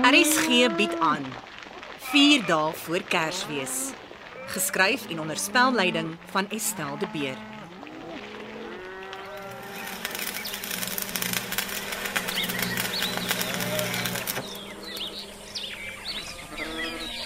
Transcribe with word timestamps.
RSG 0.00 0.72
bied 0.76 0.94
aan 1.04 1.24
4 1.98 2.44
dae 2.48 2.72
voor 2.72 3.02
Kersfees. 3.08 3.90
Geskryf 4.46 5.02
en 5.10 5.20
onder 5.20 5.36
spelleiding 5.36 6.16
van 6.30 6.48
Estel 6.50 6.98
de 6.98 7.06
Beer. 7.12 7.36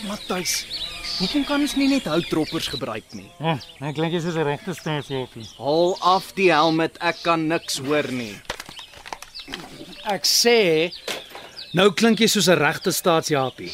Matthys, 0.09 0.67
hoekom 1.19 1.45
kan 1.45 1.61
ons 1.61 1.77
nie 1.79 1.89
net 1.89 2.11
houtroppers 2.11 2.67
gebruik 2.75 3.07
nie? 3.15 3.31
Ja, 3.39 3.55
ek 3.81 3.95
klink 3.95 4.19
jy's 4.19 4.27
'n 4.35 4.43
regte 4.43 4.75
staatjie. 4.75 5.29
Haal 5.59 5.97
af 6.01 6.33
die 6.35 6.51
helmet, 6.51 6.99
ek 6.99 7.23
kan 7.23 7.47
niks 7.47 7.79
hoor 7.79 8.11
nie. 8.11 8.35
Ek 10.05 10.27
sê 10.27 10.91
nou 11.75 11.91
klink 11.93 12.21
jy 12.23 12.29
soos 12.31 12.49
'n 12.49 12.59
regte 12.59 12.93
staatsjapie. 12.93 13.71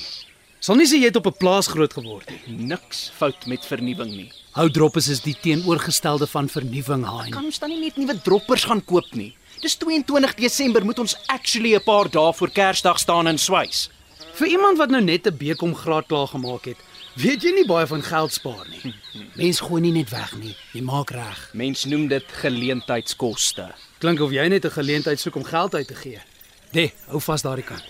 Sal 0.61 0.77
nie 0.77 0.87
sê 0.87 0.99
jy 1.01 1.09
het 1.09 1.17
op 1.17 1.27
'n 1.27 1.39
plaas 1.39 1.67
groot 1.69 1.93
geword 1.93 2.29
nie. 2.31 2.57
Niks 2.67 3.11
fout 3.17 3.47
met 3.47 3.65
vernuwing 3.65 4.11
nie. 4.17 4.33
Houdroppers 4.53 5.09
is 5.09 5.21
die 5.21 5.37
teenoorgestelde 5.43 6.27
van 6.27 6.49
vernuwing, 6.49 7.05
Hein. 7.07 7.31
Kan 7.31 7.45
ons 7.45 7.59
dan 7.59 7.71
nie 7.71 7.81
net 7.81 7.97
nuwe 7.97 8.21
droppers 8.23 8.65
gaan 8.65 8.85
koop 8.85 9.15
nie? 9.15 9.35
Dis 9.61 9.77
22 9.77 10.35
Desember, 10.35 10.85
moet 10.85 10.99
ons 10.99 11.17
actually 11.27 11.75
'n 11.75 11.83
paar 11.85 12.11
dae 12.11 12.33
voor 12.33 12.51
Kersdag 12.51 12.99
staan 12.99 13.27
en 13.27 13.39
swys. 13.39 13.89
Vir 14.35 14.49
iemand 14.49 14.79
wat 14.79 14.91
nou 14.91 15.03
net 15.03 15.27
'n 15.27 15.37
bekom 15.37 15.75
graad 15.75 16.07
klaar 16.07 16.27
gemaak 16.27 16.65
het, 16.65 16.77
weet 17.17 17.43
jy 17.43 17.53
nie 17.53 17.67
baie 17.67 17.87
van 17.87 18.03
geld 18.03 18.33
spaar 18.33 18.67
nie. 18.71 18.95
Mens 19.37 19.61
gooi 19.61 19.81
nie 19.81 19.93
net 19.93 20.11
weg 20.11 20.35
nie, 20.37 20.57
jy 20.73 20.81
maak 20.83 21.11
reg. 21.11 21.51
Mens 21.53 21.85
noem 21.85 22.09
dit 22.09 22.25
geleentheidskoste. 22.33 23.73
Klink 23.99 24.21
of 24.21 24.31
jy 24.31 24.49
net 24.49 24.65
'n 24.65 24.71
geleentheid 24.71 25.21
soek 25.21 25.37
om 25.37 25.45
geld 25.45 25.75
uit 25.75 25.87
te 25.89 25.95
gee. 25.95 26.21
Nee, 26.73 26.93
hou 27.11 27.21
vas 27.25 27.43
daardie 27.43 27.67
kant. 27.67 27.87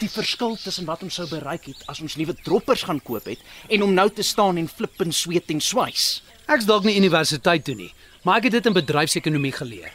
Die 0.00 0.08
verskil 0.08 0.54
tussen 0.56 0.86
wat 0.88 1.02
ons 1.04 1.18
sou 1.18 1.26
bereik 1.28 1.66
het 1.68 1.82
as 1.92 2.00
ons 2.00 2.14
nuwe 2.16 2.34
droppers 2.44 2.86
gaan 2.88 3.02
koop 3.04 3.26
het 3.28 3.42
en 3.68 3.82
om 3.84 3.92
nou 3.92 4.08
te 4.10 4.24
staan 4.24 4.56
en 4.56 4.68
flip 4.68 5.02
en 5.04 5.12
sweet 5.12 5.50
en 5.52 5.60
swys. 5.60 6.22
Ek's 6.48 6.64
dalk 6.68 6.86
nie 6.88 6.96
universiteit 6.96 7.64
toe 7.66 7.76
nie, 7.76 7.90
maar 8.24 8.40
ek 8.40 8.48
het 8.48 8.56
dit 8.58 8.70
in 8.70 8.78
bedryfsekonomie 8.78 9.52
geleer. 9.58 9.92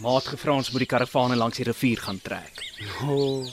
Maat 0.00 0.32
gevra 0.32 0.56
ons 0.56 0.72
moet 0.72 0.82
die 0.86 0.90
karavane 0.90 1.36
langs 1.38 1.60
die 1.60 1.68
rivier 1.68 2.02
gaan 2.02 2.18
trek. 2.24 2.58
O, 3.04 3.14
oh, 3.14 3.46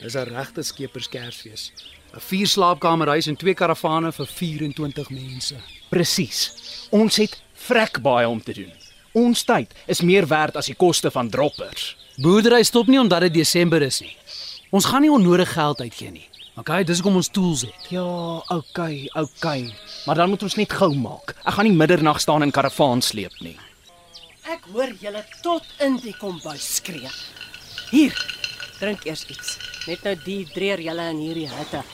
dis 0.00 0.16
'n 0.16 0.32
regte 0.32 0.62
skeperskersfees. 0.62 1.72
'n 2.14 2.20
Vier 2.20 2.46
slaapkamerhuis 2.46 3.26
en 3.26 3.36
twee 3.36 3.54
karavane 3.54 4.12
vir 4.12 4.26
24 4.26 5.10
mense. 5.10 5.56
Presies. 5.90 6.52
Ons 6.90 7.16
het 7.16 7.42
vrek 7.54 8.00
baie 8.00 8.28
om 8.28 8.40
te 8.42 8.52
doen. 8.52 8.72
Ons 9.12 9.42
tyd 9.44 9.74
is 9.86 10.00
meer 10.00 10.26
werd 10.26 10.56
as 10.56 10.66
die 10.66 10.76
koste 10.76 11.10
van 11.10 11.28
droppers. 11.28 11.96
Boerdery 12.18 12.64
stop 12.66 12.88
nie 12.90 12.98
omdat 12.98 13.28
dit 13.28 13.36
Desember 13.38 13.82
is 13.82 14.00
nie. 14.02 14.16
Ons 14.74 14.88
gaan 14.90 15.04
nie 15.06 15.10
onnodig 15.12 15.52
geld 15.54 15.80
uitgee 15.80 16.10
nie. 16.10 16.24
Okay, 16.58 16.82
dis 16.82 16.98
hoekom 16.98 17.20
ons 17.20 17.28
tools 17.30 17.60
het. 17.68 17.84
Ja, 17.94 18.02
okay, 18.50 19.06
okay. 19.14 19.68
Maar 20.06 20.18
dan 20.18 20.32
moet 20.32 20.42
ons 20.42 20.56
net 20.58 20.72
gou 20.74 20.88
maak. 20.98 21.36
Ek 21.46 21.54
gaan 21.54 21.68
nie 21.68 21.76
middernag 21.78 22.18
staan 22.18 22.42
en 22.42 22.50
karavaan 22.50 23.04
sleep 23.06 23.36
nie. 23.46 23.54
Ek 24.50 24.66
hoor 24.72 24.90
julle 24.98 25.22
tot 25.44 25.62
in 25.86 26.00
die 26.02 26.14
kombuis 26.18 26.64
skree. 26.80 27.12
Hier, 27.92 28.16
drink 28.80 29.06
eers 29.06 29.22
iets. 29.30 29.54
Net 29.86 30.02
nou 30.02 30.16
dehydreer 30.24 30.82
julle 30.88 31.06
in 31.12 31.20
hierdie 31.22 31.46
hitte. 31.52 31.84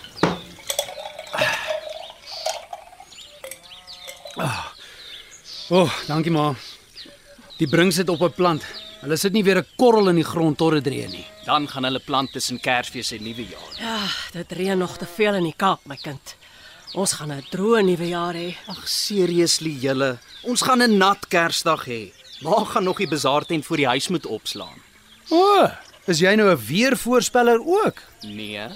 O, 4.41 5.85
oh, 5.85 6.01
dankie 6.09 6.33
ma. 6.33 6.55
Die 7.61 7.69
bring 7.69 7.93
sit 7.93 8.09
op 8.09 8.25
'n 8.25 8.33
plant. 8.33 8.65
Hulle 9.05 9.19
sit 9.21 9.35
nie 9.37 9.45
weer 9.45 9.59
'n 9.61 9.67
korrel 9.77 10.09
in 10.09 10.17
die 10.17 10.25
grond 10.25 10.57
tot 10.57 10.73
dit 10.73 10.87
reën 10.87 11.11
nie. 11.11 11.27
Dan 11.45 11.69
gaan 11.69 11.85
hulle 11.85 12.01
plant 12.01 12.33
tussen 12.33 12.61
Kersfees 12.61 13.13
en 13.13 13.23
Nuwejaar. 13.23 13.75
Ja, 13.79 14.09
dit 14.33 14.53
reën 14.53 14.79
nog 14.79 14.97
te 14.97 15.07
veel 15.07 15.35
in 15.35 15.45
die 15.45 15.55
Kaap, 15.57 15.81
my 15.85 15.97
kind. 15.97 16.37
Ons 16.95 17.13
gaan 17.13 17.33
'n 17.33 17.45
droë 17.51 17.83
nuwe 17.83 18.09
jaar 18.09 18.35
hê. 18.35 18.57
Ag, 18.67 18.89
seriously 18.89 19.77
julle. 19.81 20.19
Ons 20.43 20.63
gaan 20.63 20.81
'n 20.83 20.97
nat 20.97 21.29
Kersdag 21.29 21.85
hê. 21.87 22.13
Maar 22.41 22.67
gaan 22.67 22.85
nog 22.85 22.97
die 22.97 23.09
bazaartent 23.09 23.67
voor 23.67 23.77
die 23.77 23.87
huis 23.87 24.09
moet 24.09 24.27
opslaan. 24.27 24.81
O, 25.29 25.37
oh, 25.37 25.71
is 26.07 26.21
jy 26.21 26.35
nou 26.35 26.51
'n 26.51 26.67
weervoorspeller 26.67 27.61
ook? 27.61 28.03
Nee, 28.23 28.69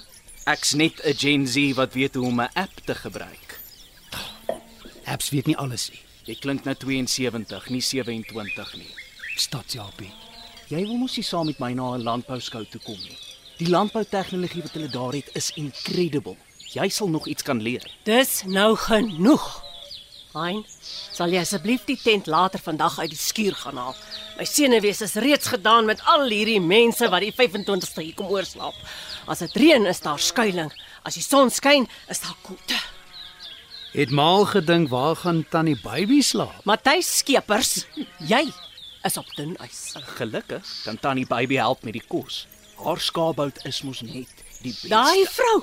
ek's 0.45 0.75
net 0.75 1.01
'n 1.05 1.15
Gen 1.17 1.47
Z 1.47 1.75
wat 1.75 1.95
weet 1.95 2.15
hoe 2.15 2.27
om 2.27 2.41
'n 2.41 2.51
app 2.55 2.81
te 2.85 2.95
gebruik. 2.95 3.61
Apps 5.05 5.31
weet 5.31 5.47
nie 5.47 5.57
alles 5.57 5.91
nie. 5.91 6.03
Jy 6.25 6.35
klink 6.35 6.65
nou 6.65 6.75
72, 6.77 7.69
nie 7.69 7.81
27 7.81 8.77
nie. 8.77 9.08
Stadsjapie. 9.41 10.11
Jy 10.69 10.83
wil 10.85 10.99
mos 11.01 11.17
nie 11.17 11.25
saam 11.25 11.47
met 11.49 11.59
my 11.63 11.73
na 11.73 11.95
'n 11.97 12.03
landbouskou 12.03 12.65
toe 12.69 12.81
kom 12.85 12.99
nie. 12.99 13.19
Die 13.59 13.69
landboutegnologie 13.69 14.63
wat 14.63 14.75
hulle 14.77 14.89
daar 14.89 15.13
het 15.13 15.31
is 15.35 15.51
incredible. 15.57 16.37
Jy 16.75 16.89
sal 16.89 17.09
nog 17.09 17.27
iets 17.27 17.43
kan 17.43 17.63
leer. 17.63 17.83
Dis 18.05 18.43
nou 18.47 18.77
genoeg. 18.77 19.63
Hein, 20.35 20.65
sal 21.13 21.33
jy 21.33 21.41
asseblief 21.41 21.87
die 21.89 21.97
tent 21.97 22.27
later 22.27 22.61
vandag 22.61 22.99
uit 22.99 23.11
die 23.11 23.19
skuur 23.19 23.55
gaan 23.55 23.77
haal? 23.77 23.97
My 24.37 24.45
senuwees 24.45 25.01
is 25.01 25.15
reeds 25.15 25.47
gedaan 25.47 25.89
met 25.89 26.03
al 26.05 26.29
hierdie 26.29 26.61
mense 26.61 27.09
wat 27.09 27.25
die 27.25 27.33
25ste 27.33 28.05
hier 28.05 28.15
kom 28.15 28.27
oorslaap. 28.27 28.77
As 29.27 29.39
dit 29.39 29.57
reën 29.57 29.87
is 29.87 30.01
daar 30.01 30.19
skuilings. 30.19 30.75
As 31.03 31.15
die 31.15 31.25
son 31.25 31.51
skyn, 31.51 31.89
is 32.09 32.21
daar 32.21 32.37
koelte. 32.43 32.77
Het 33.93 34.11
maal 34.11 34.45
gedink 34.45 34.89
waar 34.93 35.17
gaan 35.17 35.47
tannie 35.49 35.79
baby 35.83 36.21
slaap? 36.23 36.61
Matthys 36.69 37.09
Skeepers, 37.19 37.87
jy 38.29 38.45
is 39.05 39.17
op 39.17 39.29
dun 39.37 39.57
ys. 39.65 39.95
Gelukkig 40.19 40.67
kan 40.85 40.99
tannie 40.99 41.27
baby 41.27 41.59
help 41.61 41.83
met 41.87 41.97
die 41.97 42.05
kos. 42.09 42.47
Haar 42.79 43.01
skaapbout 43.01 43.65
is 43.67 43.83
mos 43.83 44.03
net 44.03 44.45
die 44.63 44.73
beste. 44.73 44.89
Daai 44.93 45.27
vrou 45.31 45.59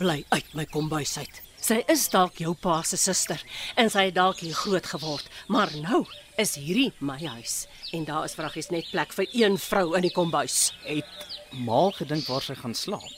bly 0.00 0.24
uit 0.28 0.54
my 0.54 0.66
kombuis 0.70 1.16
uit. 1.18 1.42
Sy 1.60 1.82
is 1.92 2.06
dalk 2.08 2.38
jou 2.40 2.54
pa 2.56 2.80
se 2.88 2.96
suster 2.96 3.42
en 3.78 3.90
sy 3.92 4.06
het 4.08 4.16
dalk 4.16 4.40
hier 4.40 4.56
groot 4.56 4.86
geword, 4.94 5.26
maar 5.52 5.68
nou 5.76 6.06
is 6.40 6.54
hierdie 6.56 6.88
my 7.04 7.18
huis 7.20 7.66
en 7.92 8.06
daar 8.08 8.24
is 8.24 8.36
vraggies 8.38 8.70
net 8.72 8.88
plek 8.90 9.12
vir 9.12 9.28
een 9.36 9.58
vrou 9.60 9.92
in 9.98 10.06
die 10.08 10.14
kombuis. 10.14 10.72
het 10.86 11.60
maal 11.66 11.92
gedink 11.92 12.26
waar 12.30 12.42
sy 12.42 12.54
gaan 12.54 12.74
slaap. 12.74 13.10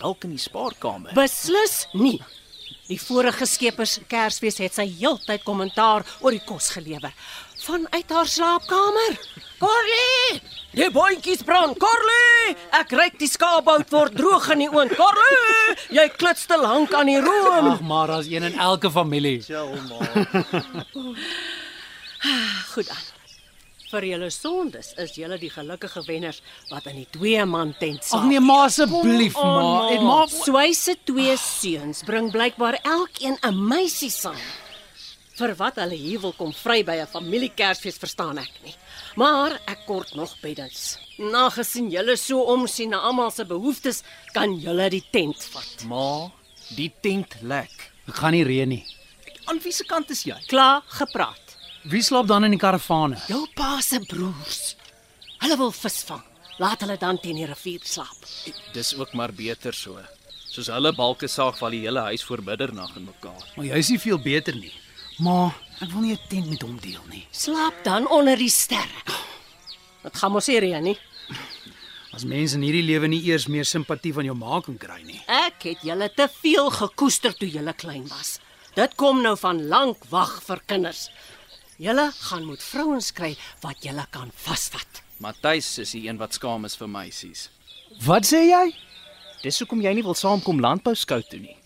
Dalk 0.00 0.24
in 0.24 0.34
die 0.36 0.40
spaarkamer. 0.40 1.12
Beslis 1.16 1.86
nie. 1.92 2.20
Die 2.86 2.98
vorige 3.02 3.46
skepers 3.46 3.98
Kersfees 4.06 4.60
het 4.62 4.76
sy 4.76 4.86
heeltyd 5.00 5.42
kommentaar 5.46 6.06
oor 6.20 6.34
die 6.34 6.42
kos 6.46 6.70
gelewer 6.76 7.14
vanuit 7.66 8.12
haar 8.12 8.28
slaapkamer. 8.30 9.16
Corlie, 9.58 10.40
die 10.76 10.90
boontjies 10.92 11.42
brand. 11.42 11.78
Corlie, 11.82 12.54
ek 12.78 12.92
ryk 12.94 13.16
die 13.18 13.30
skaapbout 13.30 13.90
word 13.90 14.14
droog 14.14 14.46
in 14.54 14.66
die 14.66 14.70
oond. 14.70 14.94
Corlie, 14.94 15.74
jy 15.96 16.06
klits 16.14 16.46
te 16.46 16.60
lank 16.60 16.94
aan 16.94 17.10
die 17.10 17.18
room. 17.24 17.72
Ag, 17.72 17.82
maar 17.82 18.12
daar's 18.12 18.30
een 18.30 18.46
in 18.52 18.58
elke 18.68 18.92
familie. 18.92 19.40
Goed 22.74 22.88
aan. 22.92 23.15
Vir 23.96 24.04
julle 24.10 24.26
sondes 24.28 24.90
is 25.00 25.14
julle 25.16 25.38
die 25.40 25.48
gelukkige 25.48 26.02
wenners 26.04 26.42
wat 26.68 26.84
in 26.90 26.98
die 27.00 27.06
twee 27.14 27.40
man 27.48 27.70
tent 27.80 28.02
Ag 28.02 28.08
saam. 28.10 28.26
nee, 28.28 28.40
ma 28.44 28.58
asseblief, 28.66 29.38
ma. 29.40 29.86
Het 29.88 30.02
ma 30.04 30.18
Swy 30.28 30.74
se 30.76 30.98
twee 31.08 31.32
seuns 31.40 32.02
bring 32.04 32.28
blykbaar 32.34 32.76
elkeen 32.84 33.38
'n 33.40 33.56
meisie 33.70 34.10
saam. 34.12 34.36
Vir 35.38 35.54
wat 35.56 35.80
hulle 35.80 35.96
hier 35.96 36.20
wil 36.20 36.34
kom 36.36 36.52
vry 36.52 36.82
by 36.84 36.96
'n 37.00 37.06
familiekersfees 37.06 37.96
verstaan 37.96 38.38
ek 38.38 38.52
nie. 38.64 38.74
Maar 39.16 39.60
ek 39.66 39.86
kort 39.86 40.14
nog 40.14 40.36
beddens. 40.42 40.98
Nagesien 41.16 41.88
julle 41.90 42.16
so 42.16 42.42
omsien 42.52 42.90
na 42.90 42.98
almal 42.98 43.30
se 43.30 43.44
behoeftes, 43.44 44.02
kan 44.34 44.60
julle 44.60 44.90
die 44.90 45.04
tent 45.10 45.42
vat. 45.52 45.84
Ma, 45.88 46.30
die 46.76 46.92
tent 47.00 47.32
lek. 47.40 47.92
Ek 48.08 48.14
gaan 48.14 48.32
nie 48.32 48.44
reën 48.44 48.68
nie. 48.68 48.84
Aan 49.46 49.58
wie 49.62 49.72
se 49.72 49.84
kant 49.84 50.10
is 50.10 50.24
jy? 50.24 50.36
Klaar 50.48 50.82
gepraat. 50.86 51.45
Wie 51.86 52.02
slaap 52.02 52.26
dan 52.26 52.42
in 52.42 52.50
die 52.50 52.58
karavane? 52.58 53.14
Jou 53.30 53.44
pa 53.54 53.76
se 53.84 54.00
broers. 54.02 54.74
Hulle 55.38 55.56
wil 55.60 55.70
visvang. 55.70 56.22
Laat 56.58 56.80
hulle 56.82 56.96
dan 56.98 57.18
teen 57.22 57.36
die 57.38 57.46
rivier 57.46 57.84
slaap. 57.86 58.24
Dis 58.74 58.90
ook 58.98 59.12
maar 59.14 59.30
beter 59.30 59.76
so. 59.76 60.00
Soos 60.50 60.66
hulle 60.72 60.90
balke 60.96 61.28
saag 61.30 61.58
val 61.60 61.76
die 61.76 61.84
hele 61.84 62.02
huis 62.08 62.24
voor 62.26 62.42
middernag 62.42 62.96
in 62.98 63.06
mekaar. 63.06 63.44
Maar 63.54 63.68
jy's 63.68 63.92
nie 63.92 64.00
veel 64.02 64.18
beter 64.24 64.58
nie. 64.58 64.72
Ma, 65.22 65.52
ek 65.78 65.92
wil 65.92 66.02
nie 66.02 66.16
'n 66.16 66.28
tent 66.28 66.50
met 66.50 66.62
hom 66.62 66.76
deel 66.80 67.04
nie. 67.10 67.26
Slaap 67.30 67.84
dan 67.84 68.08
onder 68.08 68.36
die 68.36 68.50
sterre. 68.50 69.02
Dit 70.02 70.16
gaan 70.16 70.32
mos 70.32 70.48
nie 70.48 70.58
reën 70.60 70.82
nie. 70.82 70.98
As 72.12 72.24
mense 72.24 72.56
in 72.56 72.62
hierdie 72.62 72.82
lewe 72.82 73.06
nie 73.06 73.22
eers 73.28 73.46
meer 73.46 73.64
simpatie 73.64 74.12
van 74.12 74.24
jou 74.24 74.34
ma 74.34 74.60
kan 74.60 74.78
kry 74.78 75.02
nie. 75.02 75.22
Ek 75.28 75.62
het 75.62 75.82
julle 75.82 76.08
te 76.08 76.28
veel 76.42 76.70
gekoester 76.70 77.32
toe 77.32 77.48
julle 77.48 77.72
klein 77.74 78.08
was. 78.08 78.40
Dit 78.74 78.94
kom 78.96 79.22
nou 79.22 79.36
van 79.36 79.68
lank 79.68 80.04
wag 80.10 80.42
vir 80.42 80.60
kinders. 80.66 81.10
Julle 81.76 82.08
gaan 82.30 82.44
moet 82.48 82.62
vrouens 82.62 83.10
kry 83.12 83.34
wat 83.60 83.84
julle 83.84 84.06
kan 84.10 84.30
vasvat. 84.40 85.02
Matthys 85.20 85.74
is 85.82 85.92
die 85.92 86.06
een 86.08 86.16
wat 86.16 86.32
skaam 86.36 86.64
is 86.64 86.76
vir 86.80 86.88
meisies. 86.88 87.50
Wat 88.04 88.24
sê 88.24 88.46
jy? 88.48 88.64
Dis 89.42 89.60
hoekom 89.60 89.82
jy 89.84 89.92
nie 89.98 90.04
wil 90.04 90.16
saamkom 90.16 90.60
landbouskou 90.64 91.20
toe 91.28 91.40
nie. 91.42 91.56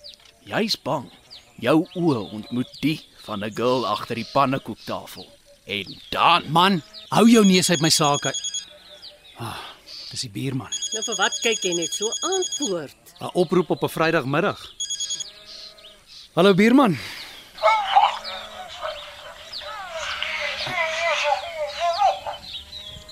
Jy's 0.51 0.75
bang. 0.75 1.07
Jou 1.62 1.85
oë 1.95 2.25
ontmoet 2.41 2.73
die 2.83 2.99
van 3.23 3.45
'n 3.45 3.55
girl 3.55 3.87
agter 3.87 4.17
die 4.17 4.27
pannekoektafel. 4.33 5.27
En 5.67 5.87
dan 6.11 6.51
Man, 6.51 6.83
hou 7.11 7.29
jou 7.29 7.45
neus 7.45 7.71
uit 7.71 7.81
my 7.81 7.91
saak 7.91 8.27
uit. 8.27 8.67
Ah, 9.39 9.59
dis 10.11 10.21
die 10.21 10.31
buurman. 10.31 10.73
Nou 10.93 11.05
vir 11.05 11.17
wat 11.17 11.39
kyk 11.43 11.62
jy 11.62 11.75
net 11.75 11.95
so 11.95 12.11
antwoord? 12.23 12.97
'n 13.21 13.31
Oproep 13.35 13.71
op 13.71 13.83
'n 13.83 13.89
Vrydagmiddag. 13.89 14.59
Hallo 16.35 16.55
buurman. 16.55 16.99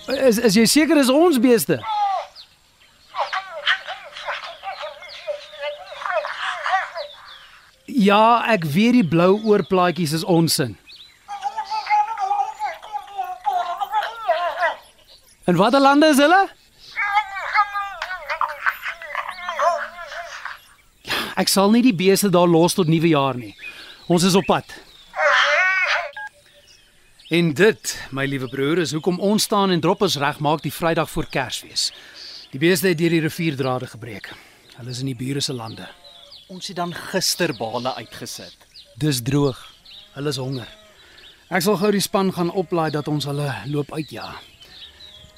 Is 0.09 0.39
is 0.39 0.55
jy 0.57 0.65
seker 0.65 0.97
is 0.97 1.11
ons 1.13 1.37
beeste? 1.41 1.77
Ja, 7.85 8.41
ek 8.49 8.65
weet 8.73 8.97
die 8.97 9.05
blou 9.05 9.35
oorplaatjies 9.45 10.15
is 10.17 10.25
onsin. 10.25 10.77
En 15.49 15.57
watter 15.57 15.81
lande 15.81 16.09
is 16.13 16.21
hulle? 16.21 16.41
Ek 21.39 21.49
sal 21.53 21.71
nie 21.71 21.85
die 21.85 21.95
beeste 21.97 22.31
daar 22.33 22.49
los 22.49 22.75
tot 22.75 22.89
nuwe 22.89 23.13
jaar 23.13 23.37
nie. 23.37 23.53
Ons 24.09 24.25
is 24.25 24.37
op 24.39 24.49
pad. 24.49 24.73
En 27.29 27.51
dit, 27.53 27.91
my 28.17 28.25
liewe 28.25 28.47
broer, 28.49 28.79
is 28.81 28.95
hoekom 28.97 29.19
ons 29.21 29.45
staan 29.45 29.69
en 29.69 29.81
droppers 29.85 30.15
regmaak 30.17 30.63
die 30.65 30.73
Vrydag 30.73 31.11
voor 31.13 31.27
Kersfees. 31.29 31.91
Die 32.55 32.61
beeste 32.63 32.89
het 32.89 32.97
deur 32.97 33.13
die 33.13 33.21
rivierdrade 33.21 33.91
gebreek. 33.93 34.31
Hulle 34.79 34.95
is 34.95 35.03
in 35.03 35.11
die 35.11 35.17
bure 35.19 35.43
se 35.45 35.53
lande. 35.53 35.85
Ons 36.49 36.71
het 36.73 36.79
dan 36.79 36.95
gister 36.97 37.53
bale 37.59 37.93
uitgesit. 37.99 38.57
Dis 38.97 39.21
droog. 39.21 39.61
Hulle 40.15 40.33
is 40.33 40.39
honger. 40.41 40.71
Ek 41.53 41.67
sal 41.67 41.77
gou 41.83 41.91
die 41.93 42.01
span 42.01 42.33
gaan 42.33 42.49
oplaai 42.49 42.89
dat 42.97 43.13
ons 43.13 43.29
hulle 43.29 43.51
loop 43.75 43.93
uitja. 43.93 44.31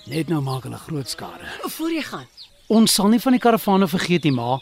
Net 0.06 0.30
nou 0.30 0.38
maak 0.46 0.70
hulle 0.70 0.78
groot 0.78 1.10
skade. 1.10 1.50
Voor 1.74 1.90
jy 1.90 2.06
gaan. 2.06 2.30
Ons 2.70 2.94
sal 3.00 3.10
nie 3.10 3.18
van 3.18 3.34
die 3.34 3.42
karavane 3.42 3.90
vergeet 3.90 4.30
nie, 4.30 4.36
ma. 4.38 4.60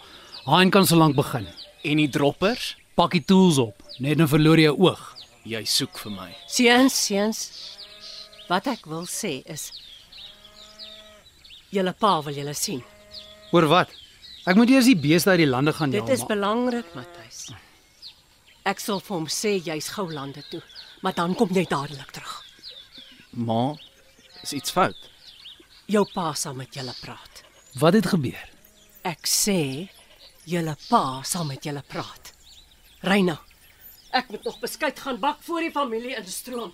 Hein 0.48 0.72
kan 0.72 0.88
solank 0.88 1.20
begin. 1.20 1.44
En 1.84 2.00
die 2.00 2.08
droppers? 2.08 2.72
Pak 2.96 3.12
die 3.12 3.24
tools 3.28 3.60
op. 3.60 3.84
Net 4.00 4.16
nou 4.16 4.32
verloor 4.32 4.56
jy 4.56 4.72
'n 4.72 4.80
oog. 4.80 5.17
Jy 5.48 5.62
soek 5.64 5.98
vir 6.02 6.12
my. 6.12 6.28
Seuns, 6.50 6.96
seuns. 7.08 7.38
Wat 8.48 8.66
ek 8.68 8.86
wil 8.88 9.06
sê 9.08 9.38
is 9.48 9.70
julle 11.72 11.92
pa 11.92 12.18
wil 12.24 12.36
julle 12.36 12.54
sien. 12.56 12.82
Oor 13.52 13.68
wat? 13.68 13.92
Ek 14.48 14.56
moet 14.56 14.70
eers 14.72 14.88
die 14.88 14.96
beeste 14.96 15.32
uit 15.34 15.42
die 15.42 15.48
lande 15.48 15.74
gaan 15.76 15.92
Dit 15.92 16.00
jaag. 16.00 16.14
is 16.16 16.24
belangrik, 16.28 16.88
Matthys. 16.96 17.50
Ek 18.68 18.80
sal 18.80 19.00
vir 19.04 19.14
hom 19.16 19.26
sê 19.32 19.54
jy's 19.64 19.90
gou 19.96 20.06
lande 20.12 20.44
toe, 20.50 20.62
maar 21.04 21.16
dan 21.16 21.34
kom 21.36 21.52
jy 21.52 21.64
dadelik 21.68 22.12
terug. 22.12 22.34
Ma, 23.32 23.74
is 24.42 24.52
iets 24.56 24.72
fout. 24.72 24.96
Jou 25.88 26.04
pa 26.12 26.32
sal 26.36 26.56
met 26.56 26.72
julle 26.76 26.92
praat. 27.00 27.44
Wat 27.80 27.96
het 27.96 28.08
gebeur? 28.12 28.48
Ek 29.04 29.28
sê 29.28 29.88
julle 30.48 30.76
pa 30.88 31.22
sal 31.24 31.44
met 31.48 31.64
julle 31.64 31.84
praat. 31.88 32.32
Nou. 33.04 33.38
Ek 34.10 34.30
moet 34.32 34.44
nog 34.44 34.58
beskuit 34.60 35.00
gaan 35.00 35.18
bak 35.20 35.42
voor 35.44 35.60
die 35.60 35.72
familie 35.72 36.16
instroom. 36.16 36.72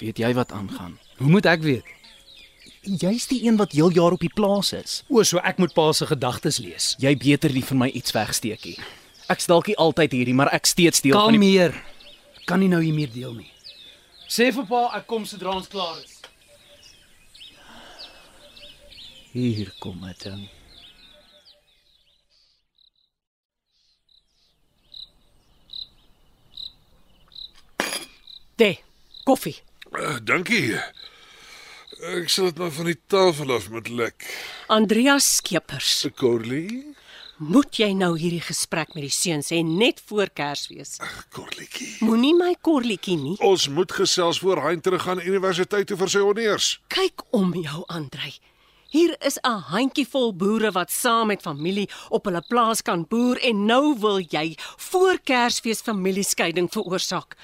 Weet 0.00 0.18
jy 0.18 0.34
wat 0.34 0.52
aangaan? 0.52 0.98
Hoe 1.18 1.28
moet 1.28 1.46
ek 1.48 1.64
weet? 1.64 1.84
Jy's 2.80 3.26
die 3.28 3.42
een 3.44 3.58
wat 3.60 3.72
heel 3.76 3.92
jaar 3.92 4.16
op 4.16 4.22
die 4.24 4.32
plaas 4.32 4.72
is. 4.72 5.02
O, 5.08 5.22
so 5.22 5.40
ek 5.44 5.60
moet 5.60 5.74
pa 5.76 5.90
se 5.92 6.08
gedagtes 6.08 6.58
lees. 6.64 6.94
Jy 7.00 7.12
beter 7.20 7.52
nie 7.52 7.64
vir 7.64 7.76
my 7.76 7.88
iets 7.92 8.14
wegsteekie. 8.16 8.78
Ek's 9.30 9.48
dalk 9.50 9.68
nie 9.68 9.76
altyd 9.76 10.16
hierdie, 10.16 10.34
maar 10.36 10.48
ek 10.56 10.66
steeds 10.66 11.04
deel 11.04 11.14
van 11.14 11.36
die 11.36 11.40
Kalmeer. 11.40 11.76
Kan 12.48 12.64
nie 12.64 12.70
nou 12.72 12.80
hier 12.82 12.96
meer 12.96 13.12
deel 13.12 13.36
nie. 13.36 13.50
Sê 14.30 14.48
vir 14.54 14.64
pa 14.68 14.86
ek 14.96 15.06
kom 15.10 15.26
sodra 15.28 15.52
ons 15.56 15.68
klaar 15.68 16.00
is. 16.00 16.16
Hier 19.30 19.68
kom 19.78 20.00
dit 20.08 20.24
dan. 20.24 20.48
De, 28.60 28.76
koffie. 29.24 29.56
Uh, 29.96 30.18
dankie. 30.20 30.74
Ek 32.12 32.28
sal 32.28 32.50
dit 32.50 32.58
maar 32.60 32.72
van 32.76 32.90
die 32.90 32.98
tafel 33.08 33.52
af 33.54 33.70
met 33.72 33.88
lek. 33.88 34.26
Andreas 34.68 35.28
Skeepers. 35.38 35.94
Corlie, 36.18 36.82
Moet 37.40 37.78
jy 37.80 37.86
nou 37.96 38.10
hierdie 38.20 38.42
gesprek 38.44 38.90
met 38.92 39.06
die 39.06 39.14
seuns 39.16 39.48
hê 39.48 39.62
net 39.64 40.02
voor 40.10 40.28
Kersfees? 40.36 40.98
Corlietjie. 41.32 41.88
Moenie 42.04 42.34
my 42.36 42.50
korlietjie 42.60 43.16
nie. 43.16 43.32
Ons 43.40 43.64
moet 43.72 43.94
gesels 43.96 44.42
voor 44.44 44.60
hy 44.66 44.74
terug 44.84 45.06
gaan 45.06 45.24
universiteit 45.24 45.88
toe 45.88 45.96
vir 46.02 46.12
sy 46.12 46.20
honeurs. 46.20 46.68
Kyk 46.92 47.24
om 47.32 47.54
jou, 47.56 47.86
Andrei. 47.88 48.34
Hier 48.92 49.16
is 49.24 49.40
'n 49.40 49.72
handjievol 49.72 50.36
boere 50.36 50.72
wat 50.76 50.92
saam 50.92 51.32
met 51.32 51.40
familie 51.40 51.88
op 52.10 52.24
hulle 52.28 52.42
plaas 52.48 52.82
kan 52.82 53.06
boer 53.08 53.40
en 53.40 53.64
nou 53.64 53.96
wil 53.98 54.20
jy 54.20 54.52
voor 54.76 55.16
Kersfees 55.24 55.80
familieskeiding 55.80 56.68
veroorsaak. 56.68 57.36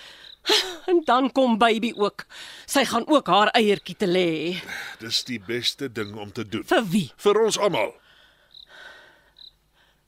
En 0.90 1.02
dan 1.04 1.32
kom 1.32 1.58
baby 1.58 1.92
ook. 1.96 2.26
Sy 2.66 2.84
gaan 2.86 3.06
ook 3.10 3.26
haar 3.26 3.50
eiertjie 3.58 3.96
te 3.96 4.06
lê. 4.06 4.62
Dis 5.02 5.24
die 5.26 5.40
beste 5.42 5.92
ding 5.92 6.14
om 6.14 6.32
te 6.32 6.46
doen. 6.48 6.64
Vir 6.64 6.84
wie? 6.92 7.08
Vir 7.16 7.40
ons 7.42 7.58
almal. 7.58 7.94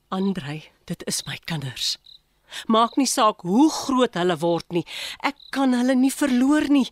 Andrei, 0.09 0.71
dit 0.89 1.03
is 1.05 1.25
my 1.27 1.37
kinders. 1.45 1.97
Maak 2.65 2.95
nie 2.97 3.07
saak 3.07 3.43
hoe 3.45 3.67
groot 3.69 4.15
hulle 4.17 4.37
word 4.41 4.73
nie. 4.73 4.85
Ek 5.25 5.37
kan 5.53 5.75
hulle 5.77 5.95
nie 5.95 6.11
verloor 6.13 6.65
nie. 6.73 6.87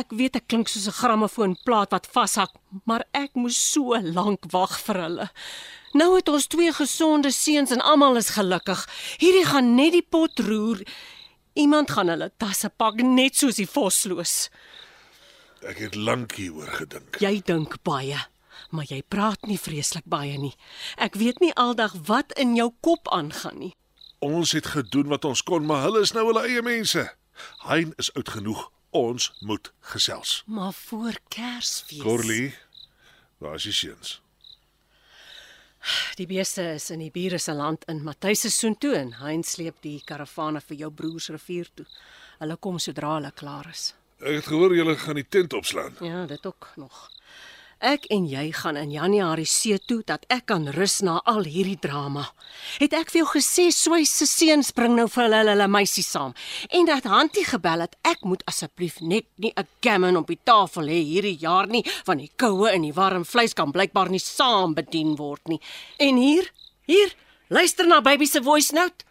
Ek 0.00 0.14
weet 0.16 0.38
ek 0.40 0.48
klink 0.48 0.72
soos 0.72 0.88
'n 0.88 0.98
grammofoonplaat 1.00 1.92
wat 1.92 2.08
vashak, 2.08 2.52
maar 2.86 3.04
ek 3.12 3.34
moes 3.34 3.58
so 3.72 3.92
lank 4.00 4.48
wag 4.52 4.78
vir 4.80 5.00
hulle. 5.04 5.28
Nou 5.94 6.16
het 6.16 6.28
ons 6.28 6.46
twee 6.46 6.72
gesonde 6.72 7.30
seuns 7.30 7.70
en 7.70 7.80
almal 7.80 8.16
is 8.16 8.34
gelukkig. 8.34 8.80
Hierdie 9.18 9.46
gaan 9.46 9.74
net 9.76 9.92
die 9.92 10.02
pot 10.02 10.38
roer. 10.40 10.80
Iemand 11.54 11.90
gaan 11.90 12.08
hulle 12.10 12.32
tasse 12.36 12.68
pak 12.68 12.98
net 13.02 13.36
soos 13.38 13.60
die 13.60 13.68
vosloos. 13.70 14.48
Ek 15.62 15.78
het 15.78 15.94
lank 15.94 16.34
hieroor 16.36 16.72
gedink. 16.80 17.20
Jy 17.22 17.38
dink 17.46 17.76
baie, 17.86 18.18
maar 18.74 18.88
jy 18.90 19.00
praat 19.08 19.46
nie 19.46 19.58
vreeslik 19.58 20.04
baie 20.10 20.34
nie. 20.38 20.52
Ek 20.98 21.14
weet 21.20 21.38
nie 21.40 21.52
aldag 21.54 21.94
wat 22.10 22.34
in 22.42 22.56
jou 22.58 22.72
kop 22.82 23.08
aangaan 23.14 23.58
nie. 23.62 23.72
Ons 24.18 24.52
het 24.56 24.66
gedoen 24.74 25.08
wat 25.12 25.24
ons 25.24 25.44
kon, 25.46 25.66
maar 25.68 25.86
hulle 25.86 26.02
is 26.02 26.12
nou 26.16 26.26
hulle 26.26 26.42
eie 26.48 26.62
mense. 26.64 27.06
Hein 27.68 27.94
is 28.02 28.10
oud 28.14 28.34
genoeg. 28.34 28.70
Ons 28.94 29.32
moet 29.40 29.72
gesels. 29.94 30.42
Maar 30.46 30.72
voor 30.72 31.16
Kersfees. 31.28 32.02
Corlie, 32.02 32.54
waar 33.38 33.54
is 33.58 33.66
die 33.66 33.74
seuns? 33.74 34.20
Die 36.16 36.26
beeste 36.26 36.62
is 36.74 36.90
in 36.90 37.02
die 37.02 37.10
bure 37.10 37.38
se 37.38 37.52
land 37.52 37.84
in 37.90 38.02
Matthys 38.04 38.44
se 38.46 38.50
soen 38.50 38.78
toe 38.78 38.94
en 38.96 39.12
hy 39.20 39.36
sleep 39.42 39.82
die 39.82 40.00
karavane 40.06 40.60
vir 40.60 40.84
jou 40.84 40.90
broers 40.90 41.28
rivier 41.34 41.68
toe. 41.74 41.86
Hulle 42.38 42.56
kom 42.56 42.78
sodra 42.78 43.16
hulle 43.16 43.32
klaar 43.36 43.68
is. 43.70 43.92
Ek 44.24 44.40
het 44.40 44.46
gehoor 44.48 44.74
julle 44.76 44.96
gaan 44.96 45.18
die 45.20 45.28
tent 45.28 45.52
opslaan. 45.52 45.96
Ja, 46.00 46.24
dit 46.26 46.46
ook 46.46 46.70
nog. 46.76 47.10
Ek 47.82 48.06
en 48.14 48.26
jy 48.28 48.52
gaan 48.54 48.76
in 48.76 48.92
Januarie 48.94 49.46
see 49.48 49.78
toe 49.78 50.02
dat 50.06 50.24
ek 50.32 50.46
kan 50.46 50.68
rus 50.76 51.00
na 51.02 51.18
al 51.26 51.44
hierdie 51.44 51.78
drama. 51.80 52.28
Het 52.78 52.94
ek 52.94 53.10
vir 53.10 53.22
jou 53.22 53.30
gesê 53.34 53.66
Swys 53.74 54.12
se 54.14 54.26
seuns 54.30 54.70
bring 54.72 54.94
nou 54.96 55.08
vir 55.10 55.24
hulle, 55.24 55.42
hulle 55.50 55.68
meisie 55.68 56.04
saam 56.06 56.34
en 56.70 56.86
dat 56.86 57.08
Hantie 57.10 57.44
gebel 57.44 57.84
het 57.84 57.96
ek 58.06 58.24
moet 58.24 58.44
asseblief 58.50 59.00
net 59.00 59.26
nie 59.36 59.52
'n 59.56 59.66
gammon 59.80 60.16
op 60.16 60.26
die 60.26 60.40
tafel 60.44 60.86
hê 60.86 61.00
hierdie 61.02 61.38
jaar 61.40 61.66
nie 61.66 61.84
want 62.04 62.20
die 62.20 62.32
koue 62.36 62.70
en 62.70 62.82
die 62.82 62.92
warm 62.92 63.24
vleis 63.24 63.54
kan 63.54 63.72
blykbaar 63.72 64.10
nie 64.10 64.20
saam 64.20 64.74
bedien 64.74 65.16
word 65.16 65.48
nie. 65.48 65.60
En 65.98 66.16
hier, 66.16 66.50
hier, 66.86 67.14
luister 67.48 67.86
na 67.86 68.00
baby 68.00 68.26
se 68.26 68.40
voice 68.42 68.72
note. 68.74 69.04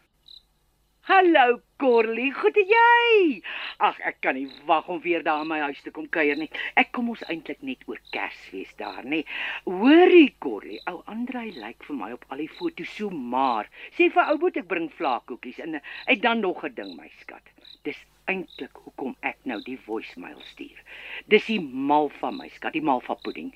Hallo 1.04 1.60
Corlie, 1.82 2.30
goed 2.32 2.56
en 2.56 2.70
jy? 2.72 3.40
Ag, 3.84 3.98
ek 4.08 4.22
kan 4.24 4.38
nie 4.38 4.46
wag 4.70 4.86
om 4.88 5.02
weer 5.04 5.26
daar 5.26 5.42
in 5.44 5.50
my 5.50 5.58
huis 5.66 5.82
te 5.84 5.92
kom 5.92 6.06
kuier 6.08 6.40
nie. 6.40 6.48
Ek 6.80 6.94
kom 6.96 7.10
ons 7.12 7.26
eintlik 7.28 7.60
net 7.68 7.84
oor 7.92 8.00
Kersfees 8.16 8.72
daar, 8.80 9.02
nê. 9.04 9.20
Hoorie 9.68 10.30
Corlie, 10.46 10.80
ou 10.88 11.02
Andrei 11.12 11.50
lyk 11.58 11.84
vir 11.90 12.00
my 12.00 12.10
op 12.16 12.24
al 12.32 12.46
die 12.46 12.48
foto's 12.54 12.96
so 12.96 13.12
maar. 13.34 13.68
Sê 14.00 14.08
vir 14.16 14.32
ou 14.32 14.38
boet 14.46 14.62
ek 14.64 14.72
bring 14.72 14.88
vlaakkoekies 14.96 15.60
en 15.68 15.82
en 15.82 16.24
dan 16.24 16.40
nog 16.48 16.64
'n 16.64 16.72
ding 16.80 16.96
my 16.96 17.12
skat. 17.20 17.52
Dis 17.84 18.00
eintlik 18.32 18.80
hoekom 18.86 19.20
ek 19.34 19.44
nou 19.44 19.60
die 19.68 19.78
voicemail 19.92 20.40
stuur. 20.56 20.80
Dis 21.28 21.52
die 21.52 21.60
malva 21.60 22.32
my 22.32 22.48
skat, 22.56 22.80
die 22.80 22.88
malva 22.94 23.20
pudding. 23.28 23.52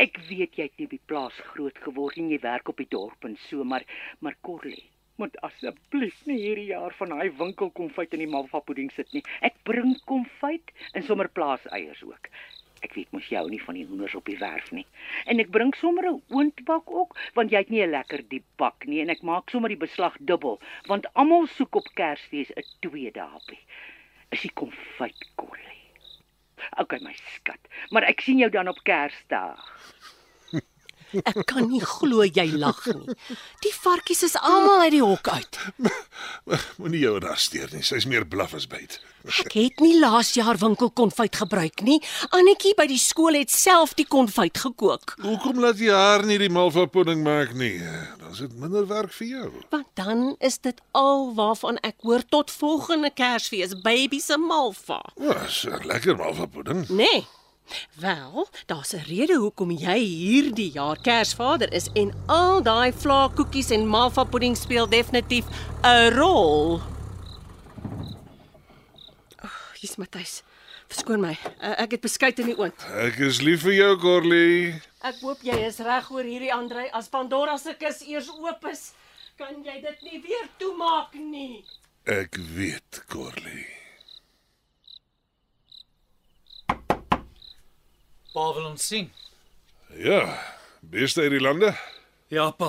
Ek 0.00 0.16
weet 0.32 0.56
jy 0.56 0.72
het 0.72 0.78
nie 0.78 0.88
op 0.88 0.96
die 0.96 1.06
plaas 1.12 1.44
groot 1.52 1.76
geword 1.76 2.16
en 2.16 2.32
jy 2.32 2.40
werk 2.40 2.72
op 2.72 2.80
die 2.80 2.88
dorp 2.88 3.24
en 3.24 3.36
so, 3.36 3.64
maar 3.64 3.84
maar 4.20 4.40
Corlie 4.40 4.95
moet 5.20 5.36
asseblief 5.46 6.18
nie 6.26 6.38
hierdie 6.40 6.68
jaar 6.72 6.94
van 6.98 7.14
daai 7.14 7.30
winkel 7.38 7.70
konfyt 7.70 8.14
in 8.16 8.24
die 8.24 8.30
malva 8.30 8.60
pudding 8.60 8.90
sit 8.92 9.12
nie. 9.16 9.22
Ek 9.40 9.56
bring 9.68 9.96
konfyt 10.10 10.72
en 10.92 11.02
sommer 11.06 11.28
plaaseiers 11.28 12.02
ook. 12.06 12.30
Ek 12.84 12.94
weet 12.94 13.12
mos 13.16 13.28
jy 13.30 13.38
hou 13.40 13.48
nie 13.50 13.62
van 13.62 13.78
die 13.78 13.86
hoenders 13.88 14.14
op 14.18 14.26
die 14.28 14.38
werf 14.40 14.68
nie. 14.76 14.84
En 15.26 15.40
ek 15.42 15.52
bring 15.54 15.72
sommer 15.80 16.08
'n 16.10 16.22
oontbak 16.28 16.90
ook, 16.90 17.16
want 17.34 17.50
jy 17.50 17.64
het 17.64 17.70
nie 17.70 17.82
'n 17.82 17.90
lekker 17.90 18.22
diep 18.28 18.44
bak 18.56 18.86
nie 18.86 19.00
en 19.00 19.10
ek 19.10 19.22
maak 19.22 19.50
sommer 19.50 19.68
die 19.68 19.84
beslag 19.86 20.16
dubbel, 20.20 20.60
want 20.86 21.06
almal 21.14 21.46
soek 21.46 21.76
op 21.76 21.88
Kersfees 21.94 22.52
'n 22.56 22.62
tweede 22.80 23.20
happie. 23.20 23.62
Is 24.30 24.42
die 24.42 24.52
konfyt 24.54 25.30
korrel. 25.36 25.80
OK 26.78 27.00
my 27.00 27.14
skat, 27.14 27.60
maar 27.90 28.04
ek 28.04 28.20
sien 28.20 28.38
jou 28.38 28.50
dan 28.50 28.68
op 28.68 28.78
Kersdag. 28.84 29.60
Ek 31.24 31.46
kan 31.46 31.68
nie 31.70 31.80
glo 31.80 32.24
jy 32.24 32.46
lag 32.58 32.86
nie. 32.86 33.14
Die 33.62 33.72
varkies 33.72 34.22
is 34.22 34.36
almal 34.36 34.80
uit 34.86 34.92
die 34.92 35.02
hok 35.02 35.28
uit. 35.28 35.58
Moenie 36.78 37.00
jou 37.00 37.16
arresteer 37.20 37.70
nie. 37.72 37.82
Sy's 37.86 38.06
meer 38.06 38.26
blaf 38.28 38.54
as 38.54 38.66
byt. 38.70 38.98
Ek 39.26 39.56
het 39.58 39.80
nie 39.82 39.96
laas 39.98 40.34
jaar 40.36 40.58
winkelkonfyt 40.60 41.36
gebruik 41.40 41.82
nie. 41.82 41.98
Annetjie 42.36 42.74
by 42.78 42.86
die 42.86 43.00
skool 43.00 43.34
het 43.38 43.50
self 43.50 43.94
die 43.98 44.06
konfyt 44.06 44.60
gekook. 44.62 45.16
Hoekom 45.24 45.58
laat 45.64 45.80
jy 45.82 45.90
haar 45.90 46.26
nie 46.28 46.38
die 46.38 46.50
malva 46.52 46.86
pudding 46.86 47.24
maak 47.26 47.54
nie? 47.58 47.80
Dan 48.20 48.30
is 48.30 48.44
dit 48.44 48.54
minder 48.60 48.86
werk 48.86 49.12
vir 49.18 49.26
jou. 49.32 49.48
Want 49.74 49.88
dan 49.98 50.22
is 50.38 50.58
dit 50.62 50.78
al 50.94 51.32
waarvan 51.34 51.80
ek 51.82 52.06
hoor 52.06 52.22
tot 52.30 52.54
volgende 52.54 53.10
Kersfees, 53.10 53.74
baby 53.82 54.20
se 54.22 54.38
malva. 54.38 55.00
Ja, 55.18 55.42
'n 55.46 55.86
lekker 55.86 56.16
malva 56.16 56.46
pudding. 56.46 56.88
Nee. 56.88 57.26
Wel, 57.98 58.48
daar's 58.66 58.92
'n 58.94 59.04
rede 59.08 59.36
hoekom 59.36 59.70
jy 59.70 59.98
hierdie 59.98 60.70
jaar 60.70 60.98
Kersvader 61.00 61.72
is 61.72 61.88
en 61.94 62.14
al 62.26 62.62
daai 62.62 62.92
vlaakoekies 62.92 63.70
en 63.70 63.86
malva 63.86 64.24
pudding 64.24 64.56
speel 64.56 64.88
definitief 64.88 65.44
'n 65.82 66.12
rol. 66.14 66.80
Oh, 69.44 69.58
hier's 69.80 69.96
Matthys. 69.96 70.42
Verskoon 70.86 71.20
my. 71.20 71.36
Uh, 71.60 71.74
ek 71.82 71.90
het 71.90 72.00
beskuit 72.00 72.38
in 72.38 72.46
die 72.46 72.58
oond. 72.58 72.86
Ek 73.02 73.18
is 73.18 73.40
lief 73.42 73.64
vir 73.66 73.72
jou, 73.72 73.96
Corley. 73.98 74.80
Ek 75.02 75.18
hoop 75.20 75.42
jy 75.42 75.56
is 75.66 75.78
reg 75.78 76.10
oor 76.10 76.22
hierdie 76.22 76.52
Andrei. 76.54 76.86
As 76.92 77.08
Pandora 77.08 77.56
se 77.58 77.74
kus 77.74 78.02
eers 78.06 78.28
oop 78.30 78.64
is, 78.70 78.92
kan 79.36 79.64
jy 79.64 79.80
dit 79.82 80.02
nie 80.02 80.22
weer 80.22 80.46
toemaak 80.58 81.14
nie. 81.14 81.64
Ek 82.04 82.38
weet, 82.54 83.02
Corley. 83.10 83.66
Pa 88.36 88.50
wil 88.52 88.66
ons 88.68 88.82
sien. 88.84 89.06
Ja, 89.96 90.20
beste 90.84 91.22
uit 91.24 91.32
die 91.32 91.40
lande. 91.40 91.70
Ja, 92.28 92.50
pa. 92.52 92.68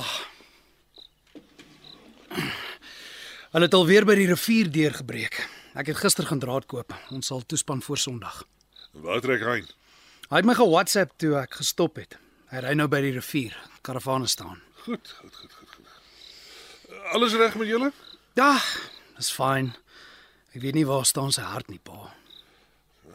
Hulle 3.51 3.65
het 3.67 3.75
alweer 3.75 4.05
by 4.07 4.15
die 4.15 4.29
rivier 4.29 4.69
deurgebreek. 4.71 5.41
Ek 5.75 5.89
het 5.91 5.99
gister 5.99 6.23
gaan 6.29 6.39
draad 6.39 6.69
koop. 6.71 6.93
Ons 7.11 7.27
sal 7.33 7.43
toespan 7.43 7.81
voor 7.83 7.99
Sondag. 7.99 8.37
Waar 9.03 9.19
trek 9.25 9.43
hy? 9.43 9.57
Hy 10.29 10.39
het 10.39 10.47
my 10.47 10.55
ge-WhatsApp 10.55 11.17
toe 11.19 11.33
ek 11.41 11.57
gestop 11.59 11.99
het. 11.99 12.15
Hy 12.53 12.61
ry 12.63 12.71
nou 12.79 12.87
by 12.91 13.01
die 13.03 13.11
rivier. 13.17 13.57
Karavane 13.83 14.29
staan. 14.31 14.61
Goed, 14.85 15.11
goed, 15.19 15.35
goed, 15.35 15.57
goed. 15.57 15.73
goed. 15.81 17.01
Alles 17.11 17.35
reg 17.35 17.57
met 17.59 17.67
julle? 17.67 17.91
Ja, 18.39 18.53
dis 19.19 19.33
fyn. 19.35 19.73
Ek 20.55 20.63
weet 20.63 20.79
nie 20.79 20.87
waar 20.87 21.03
staan 21.03 21.35
sy 21.35 21.43
hart 21.43 21.67
nie, 21.67 21.81
pa. 21.83 22.07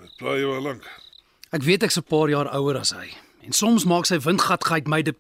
Dit 0.03 0.21
pla 0.21 0.37
jy 0.37 0.53
al 0.53 0.69
lank. 0.69 0.93
Ek 1.53 1.63
weet 1.67 1.83
ek's 1.85 1.99
'n 1.99 2.07
paar 2.09 2.29
jaar 2.31 2.49
ouer 2.57 2.79
as 2.81 2.91
hy. 2.97 3.09
En 3.43 3.53
soms 3.53 3.85
maak 3.85 4.07
sy 4.07 4.19
windgat 4.19 4.65
geit 4.65 4.87
my 4.89 5.03
dit 5.03 5.17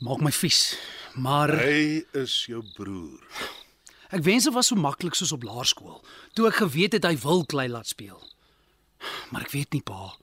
maak 0.00 0.20
my 0.20 0.30
vies. 0.32 0.76
Maar 1.14 1.48
Hy 1.56 2.04
is 2.12 2.46
jou 2.46 2.62
broer. 2.74 3.20
ek 4.10 4.22
wens 4.22 4.44
dit 4.44 4.52
was 4.52 4.66
so 4.66 4.74
maklik 4.76 5.14
soos 5.14 5.32
op 5.32 5.42
laerskool, 5.42 6.04
toe 6.34 6.46
ek 6.48 6.54
geweet 6.54 6.92
het 6.92 7.04
hy 7.04 7.16
wil 7.16 7.44
klei 7.46 7.68
laat 7.68 7.86
speel. 7.86 8.20
Maar 9.30 9.42
ek 9.42 9.50
weet 9.50 9.72
nie, 9.72 9.82
pa. 9.82 10.16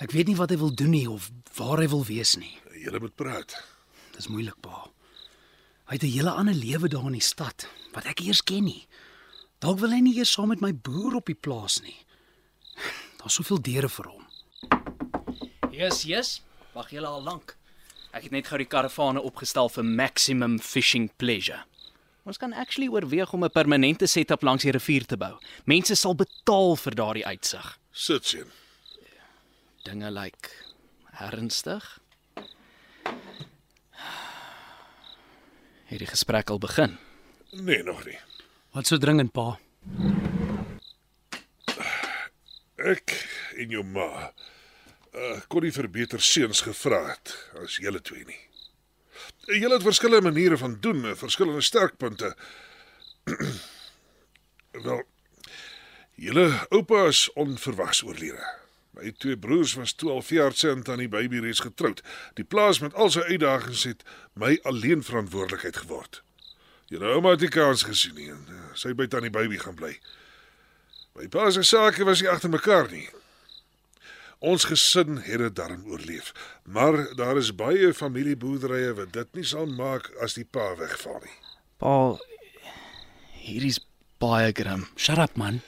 Ek 0.00 0.10
weet 0.12 0.26
nie 0.26 0.36
wat 0.36 0.50
hy 0.50 0.56
wil 0.56 0.70
doen 0.74 0.90
nie 0.90 1.06
of 1.10 1.30
waar 1.56 1.78
hy 1.78 1.88
wil 1.88 2.04
wees 2.04 2.36
nie. 2.36 2.58
Julle 2.84 3.00
moet 3.00 3.16
praat. 3.16 3.54
Dis 4.16 4.28
moeilik, 4.28 4.60
pa. 4.60 4.90
Hy 5.86 5.94
het 5.94 6.02
'n 6.02 6.12
hele 6.12 6.30
ander 6.30 6.54
lewe 6.54 6.88
daar 6.88 7.06
in 7.06 7.12
die 7.12 7.20
stad 7.20 7.66
wat 7.92 8.04
ek 8.06 8.20
eers 8.20 8.42
ken 8.42 8.64
nie. 8.64 8.86
Dalk 9.60 9.78
wil 9.80 9.90
hy 9.90 10.00
nie 10.00 10.16
eers 10.18 10.32
saam 10.32 10.48
met 10.48 10.60
my 10.60 10.72
boer 10.72 11.14
op 11.16 11.26
die 11.26 11.34
plaas 11.34 11.80
nie. 11.82 11.96
Daar's 13.18 13.34
soveel 13.34 13.60
deure 13.60 13.88
vir 13.90 14.10
hom. 14.12 14.26
Yes, 15.74 16.04
yes. 16.06 16.38
Wag 16.74 16.90
julle 16.94 17.10
al 17.10 17.22
lank. 17.22 17.56
Ek 18.14 18.24
het 18.28 18.32
net 18.32 18.48
gou 18.48 18.58
die 18.58 18.68
karavane 18.70 19.20
opgestel 19.22 19.68
vir 19.68 19.84
maximum 19.84 20.58
fishing 20.62 21.10
pleasure. 21.20 21.64
Ons 22.28 22.38
kan 22.38 22.52
actually 22.52 22.88
oorweeg 22.88 23.32
om 23.32 23.44
'n 23.44 23.50
permanente 23.50 24.06
setup 24.06 24.42
langs 24.42 24.62
die 24.62 24.72
rivier 24.72 25.06
te 25.06 25.16
bou. 25.16 25.38
Mense 25.64 25.94
sal 25.94 26.14
betaal 26.14 26.76
vir 26.76 26.94
daardie 26.94 27.26
uitsig. 27.26 27.78
Sit 27.92 28.26
sien. 28.26 28.50
Dinge 29.84 30.10
lyk 30.10 30.24
like 30.24 30.48
ernstig. 31.18 31.98
Het 35.88 35.98
die 35.98 36.06
gesprek 36.06 36.50
al 36.50 36.58
begin? 36.58 36.98
Nee, 37.50 37.82
nog 37.82 38.04
nie. 38.04 38.18
Wat 38.70 38.86
so 38.86 38.98
dringend, 38.98 39.32
pa? 39.32 39.58
Ek 42.88 43.12
en 43.60 43.72
jou 43.74 43.84
ma 43.84 44.08
uh, 44.28 45.40
kon 45.52 45.64
nie 45.64 45.74
vir 45.74 45.88
beter 45.92 46.22
seuns 46.24 46.62
gevra 46.64 47.02
het 47.10 47.34
as 47.62 47.78
julle 47.82 48.00
twee 48.04 48.24
nie. 48.28 48.40
Julle 49.48 49.76
het 49.76 49.84
verskillende 49.84 50.30
maniere 50.30 50.56
van 50.60 50.76
doen, 50.80 51.04
eh, 51.08 51.16
verskillende 51.16 51.64
sterkpunte. 51.64 52.34
Wel, 54.84 55.02
julle 56.14 56.46
oupa 56.68 57.06
is 57.08 57.26
onverwags 57.32 58.02
oorlede. 58.04 58.44
My 58.98 59.12
twee 59.16 59.36
broers 59.36 59.74
was 59.74 59.92
12 59.92 60.28
jaar 60.28 60.52
sent 60.52 60.88
aan 60.88 61.02
die 61.02 61.08
baby 61.08 61.38
reeds 61.38 61.60
getroud. 61.60 62.02
Die 62.34 62.44
plaas 62.44 62.80
met 62.84 62.94
al 62.94 63.10
sy 63.14 63.24
uitdagings 63.28 63.84
het 63.88 64.04
my 64.32 64.58
alleen 64.68 65.04
verantwoordelikheid 65.06 65.76
geword. 65.84 66.22
Julle 66.88 67.12
ouma 67.14 67.36
het 67.36 67.44
nie 67.44 67.52
kans 67.52 67.84
gesien 67.88 68.16
nie 68.16 68.30
en 68.32 68.44
uh, 68.48 68.62
sy 68.74 68.94
by 68.96 69.06
tannie 69.06 69.32
baby 69.32 69.60
gaan 69.60 69.76
bly. 69.76 69.92
My 71.18 71.26
pa 71.26 71.50
se 71.50 71.64
sake 71.66 72.04
was 72.06 72.20
nie 72.22 72.28
agter 72.30 72.50
mekaar 72.50 72.86
nie. 72.92 73.08
Ons 74.38 74.68
gesin 74.70 75.16
het 75.26 75.40
dit 75.42 75.54
darm 75.58 75.80
oorleef, 75.90 76.30
maar 76.62 76.94
daar 77.18 77.40
is 77.40 77.50
baie 77.58 77.90
familieboerderye 77.90 78.92
wat 78.94 79.10
dit 79.16 79.32
nie 79.34 79.46
sal 79.50 79.66
maak 79.66 80.06
as 80.22 80.36
die 80.38 80.44
pa 80.46 80.76
wegval 80.78 81.18
nie. 81.24 81.34
Pa, 81.82 81.94
hierdie's 83.34 83.80
baie 84.22 84.52
grim. 84.54 84.84
Shut 84.94 85.18
up, 85.18 85.34
man. 85.34 85.58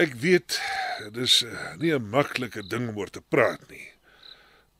Ek 0.00 0.16
weet 0.22 0.56
dis 1.12 1.42
eh, 1.44 1.74
nie 1.76 1.92
'n 1.92 2.08
maklike 2.08 2.64
ding 2.64 2.88
om 2.88 2.96
oor 2.96 3.12
te 3.12 3.20
praat 3.20 3.68
nie. 3.68 3.92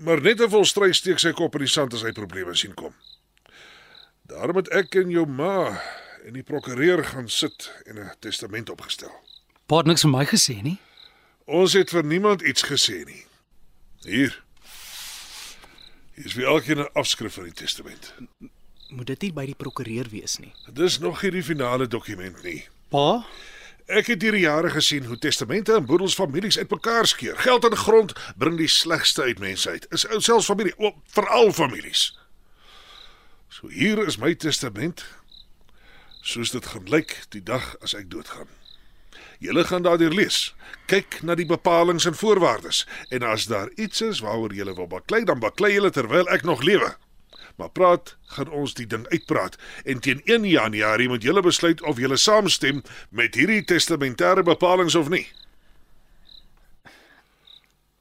Maar 0.01 0.23
net 0.25 0.41
'n 0.41 0.49
volstry 0.49 0.95
steek 0.97 1.19
sy 1.19 1.33
kop 1.33 1.61
in 1.61 1.67
die 1.69 1.75
sand 1.77 1.93
as 1.93 2.03
hy 2.09 2.13
probleme 2.13 2.57
sien 2.57 2.75
kom. 2.75 2.95
Daarom 4.25 4.57
het 4.57 4.73
ek 4.73 4.95
en 4.95 5.11
jou 5.11 5.27
ma 5.27 5.77
en 6.25 6.33
die 6.33 6.43
prokureur 6.43 7.05
gaan 7.05 7.29
sit 7.29 7.69
en 7.85 7.99
'n 7.99 8.17
testament 8.21 8.71
opgestel. 8.71 9.13
Pa 9.67 9.77
het 9.83 9.87
niks 9.87 10.05
vir 10.07 10.13
my 10.13 10.25
gesê 10.29 10.59
nie. 10.63 10.79
Ons 11.47 11.73
het 11.79 11.91
vir 11.91 12.05
niemand 12.05 12.43
iets 12.43 12.65
gesê 12.67 13.05
nie. 13.05 13.25
Hier. 14.05 14.35
Hier 16.15 16.27
is 16.27 16.35
vir 16.37 16.47
elkeen 16.47 16.79
'n 16.79 16.93
afskrif 16.93 17.35
van 17.35 17.45
die 17.45 17.53
testament. 17.53 18.13
Moet 18.89 19.07
dit 19.07 19.21
nie 19.23 19.33
by 19.33 19.47
die 19.47 19.55
prokureur 19.55 20.09
wees 20.11 20.39
nie. 20.39 20.53
Dis 20.73 20.99
nog 20.99 21.23
nie 21.23 21.31
die 21.31 21.43
finale 21.43 21.87
dokument 21.89 22.43
nie. 22.43 22.69
Pa, 22.89 23.25
Ek 23.91 24.07
het 24.07 24.21
deur 24.21 24.33
die 24.37 24.45
jare 24.47 24.71
gesien 24.71 25.05
hoe 25.05 25.19
testamente 25.19 25.75
en 25.75 25.87
boedels 25.87 26.15
families 26.15 26.59
uitmekaar 26.59 27.07
skeer. 27.07 27.37
Geld 27.39 27.65
en 27.65 27.77
grond 27.77 28.13
bring 28.37 28.57
die 28.57 28.69
slegste 28.69 29.23
uit 29.23 29.39
mense 29.39 29.71
uit. 29.71 29.87
Is 29.91 30.07
ou 30.07 30.21
selfs 30.21 30.47
familie, 30.47 30.73
o, 30.79 30.95
veral 31.07 31.53
families. 31.53 32.19
So 33.49 33.69
hier 33.69 34.07
is 34.07 34.17
my 34.17 34.35
testament. 34.35 35.05
Soos 36.23 36.51
dit 36.51 36.67
gaan 36.67 36.89
lyk 36.89 37.19
die 37.35 37.43
dag 37.43 37.75
as 37.83 37.95
ek 37.99 38.11
doodgaan. 38.11 38.49
Julle 39.43 39.65
gaan 39.67 39.83
daardeur 39.83 40.15
lees. 40.15 40.53
Kyk 40.87 41.19
na 41.27 41.35
die 41.35 41.47
bepalinge 41.49 42.07
en 42.07 42.15
voorwaardes 42.15 42.85
en 43.11 43.25
as 43.27 43.49
daar 43.51 43.73
iets 43.75 44.05
is 44.07 44.21
waaroor 44.23 44.55
julle 44.55 44.75
wil 44.79 44.87
baklei, 44.87 45.25
dan 45.27 45.43
baklei 45.43 45.73
julle 45.75 45.91
terwyl 45.91 46.31
ek 46.31 46.45
nog 46.47 46.63
lewe. 46.63 46.93
Maar 47.59 47.73
praat 47.75 48.15
gaan 48.37 48.53
ons 48.55 48.75
die 48.79 48.87
ding 48.87 49.03
uitpraat 49.11 49.59
en 49.85 49.99
teen 50.01 50.23
1 50.31 50.47
Januarie 50.47 51.09
moet 51.11 51.27
julle 51.27 51.43
besluit 51.43 51.83
of 51.83 51.99
julle 51.99 52.17
saamstem 52.17 52.85
met 53.11 53.35
hierdie 53.35 53.65
testamentêre 53.67 54.47
bepalinge 54.47 54.99
of 54.99 55.11
nie. 55.11 55.27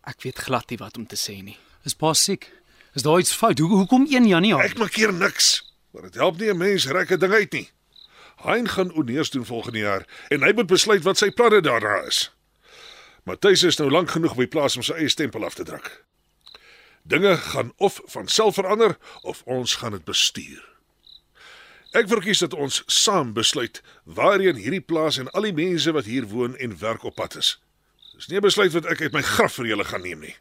Ek 0.05 0.21
weet 0.21 0.45
glad 0.45 0.69
nie 0.69 0.77
wat 0.77 0.97
om 0.97 1.09
te 1.09 1.17
sê 1.17 1.41
nie. 1.41 1.57
is 1.85 1.97
pa 1.97 2.13
siek? 2.13 2.51
Is 2.93 3.01
daar 3.01 3.19
iets 3.19 3.33
fout? 3.33 3.59
Hoe 3.59 3.69
hoekom 3.69 4.05
1 4.05 4.27
Januarie? 4.27 4.69
Ek 4.69 4.77
maak 4.77 4.93
hier 4.93 5.13
niks. 5.13 5.63
Maar 5.91 6.09
dit 6.11 6.15
help 6.21 6.37
nie 6.37 6.53
'n 6.53 6.57
mens 6.57 6.85
rek 6.85 7.11
'n 7.11 7.19
ding 7.19 7.33
uit 7.33 7.51
nie. 7.53 7.69
Hein 8.35 8.69
gaan 8.69 8.93
oneers 8.93 9.29
doen 9.29 9.45
volgende 9.45 9.79
jaar 9.79 10.07
en 10.29 10.43
hy 10.43 10.51
moet 10.53 10.67
besluit 10.67 11.03
wat 11.03 11.17
sy 11.17 11.31
planne 11.31 11.61
daarna 11.61 12.01
is. 12.07 12.31
Matthys 13.23 13.63
is 13.63 13.77
nou 13.77 13.89
lank 13.91 14.11
genoeg 14.11 14.35
by 14.35 14.47
plaas 14.47 14.75
om 14.75 14.83
sy 14.83 14.93
eie 14.93 15.09
stempel 15.09 15.45
af 15.45 15.53
te 15.53 15.63
druk. 15.63 16.05
Dinge 17.03 17.37
gaan 17.37 17.73
of 17.77 18.01
van 18.05 18.27
self 18.27 18.55
verander 18.55 18.97
of 19.21 19.41
ons 19.45 19.75
gaan 19.75 19.91
dit 19.91 20.05
bestuur. 20.05 20.61
Ek 21.91 22.07
verkies 22.07 22.39
dat 22.39 22.53
ons 22.53 22.83
saam 22.87 23.33
besluit 23.33 23.81
waarheen 24.03 24.55
hierdie 24.55 24.81
plaas 24.81 25.17
en 25.19 25.29
al 25.35 25.49
die 25.49 25.55
mense 25.55 25.91
wat 25.91 26.07
hier 26.07 26.25
woon 26.31 26.55
en 26.57 26.77
werk 26.79 27.03
op 27.03 27.15
pad 27.19 27.35
is. 27.35 27.57
Dis 28.15 28.27
nie 28.27 28.37
'n 28.37 28.47
besluit 28.47 28.71
wat 28.71 28.85
ek 28.85 29.01
uit 29.01 29.13
my 29.13 29.21
graf 29.21 29.53
vir 29.53 29.65
julle 29.65 29.83
gaan 29.83 30.01
neem 30.01 30.19
nie. 30.19 30.35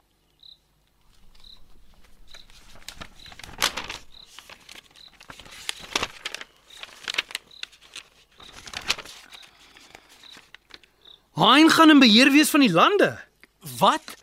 Hein 11.41 11.71
gaan 11.73 11.91
in 11.91 11.99
beheer 12.03 12.29
wees 12.31 12.51
van 12.53 12.61
die 12.61 12.73
lande. 12.73 13.15
Wat? 13.79 14.17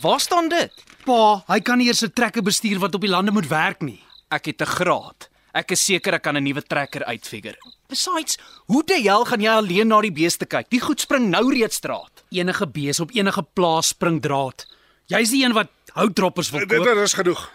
Waar 0.00 0.20
staan 0.20 0.48
dit? 0.52 0.72
Pa, 1.06 1.42
hy 1.48 1.60
kan 1.64 1.78
nie 1.78 1.86
eers 1.88 2.04
'n 2.04 2.12
trekker 2.12 2.42
bestuur 2.42 2.78
wat 2.78 2.94
op 2.94 3.00
die 3.00 3.10
lande 3.10 3.32
moet 3.32 3.48
werk 3.48 3.80
nie. 3.80 4.02
Ek 4.28 4.44
het 4.44 4.60
'n 4.60 4.66
graad. 4.66 5.30
Ek 5.52 5.70
is 5.70 5.84
seker 5.84 6.14
ek 6.14 6.22
kan 6.22 6.36
'n 6.36 6.42
nuwe 6.42 6.62
trekker 6.62 7.04
uitfigure. 7.04 7.56
Besides, 7.88 8.38
hoe 8.66 8.84
die 8.84 9.02
hel 9.02 9.24
gaan 9.24 9.40
jy 9.40 9.50
alleen 9.50 9.88
na 9.88 10.00
die 10.00 10.12
beeste 10.12 10.46
kyk? 10.46 10.68
Die 10.70 10.80
goed 10.80 11.00
spring 11.00 11.30
nou 11.30 11.50
reeds 11.54 11.76
straat. 11.76 12.24
Enige 12.30 12.66
bees 12.66 13.00
op 13.00 13.10
enige 13.12 13.42
plaas 13.54 13.88
spring 13.88 14.20
draad. 14.20 14.66
Jy's 15.06 15.30
die 15.30 15.44
een 15.44 15.52
wat 15.52 15.68
houtdroppers 15.92 16.50
wil 16.50 16.66
koop. 16.66 16.84
dit 16.84 16.96
is 16.96 17.12
genoeg. 17.12 17.50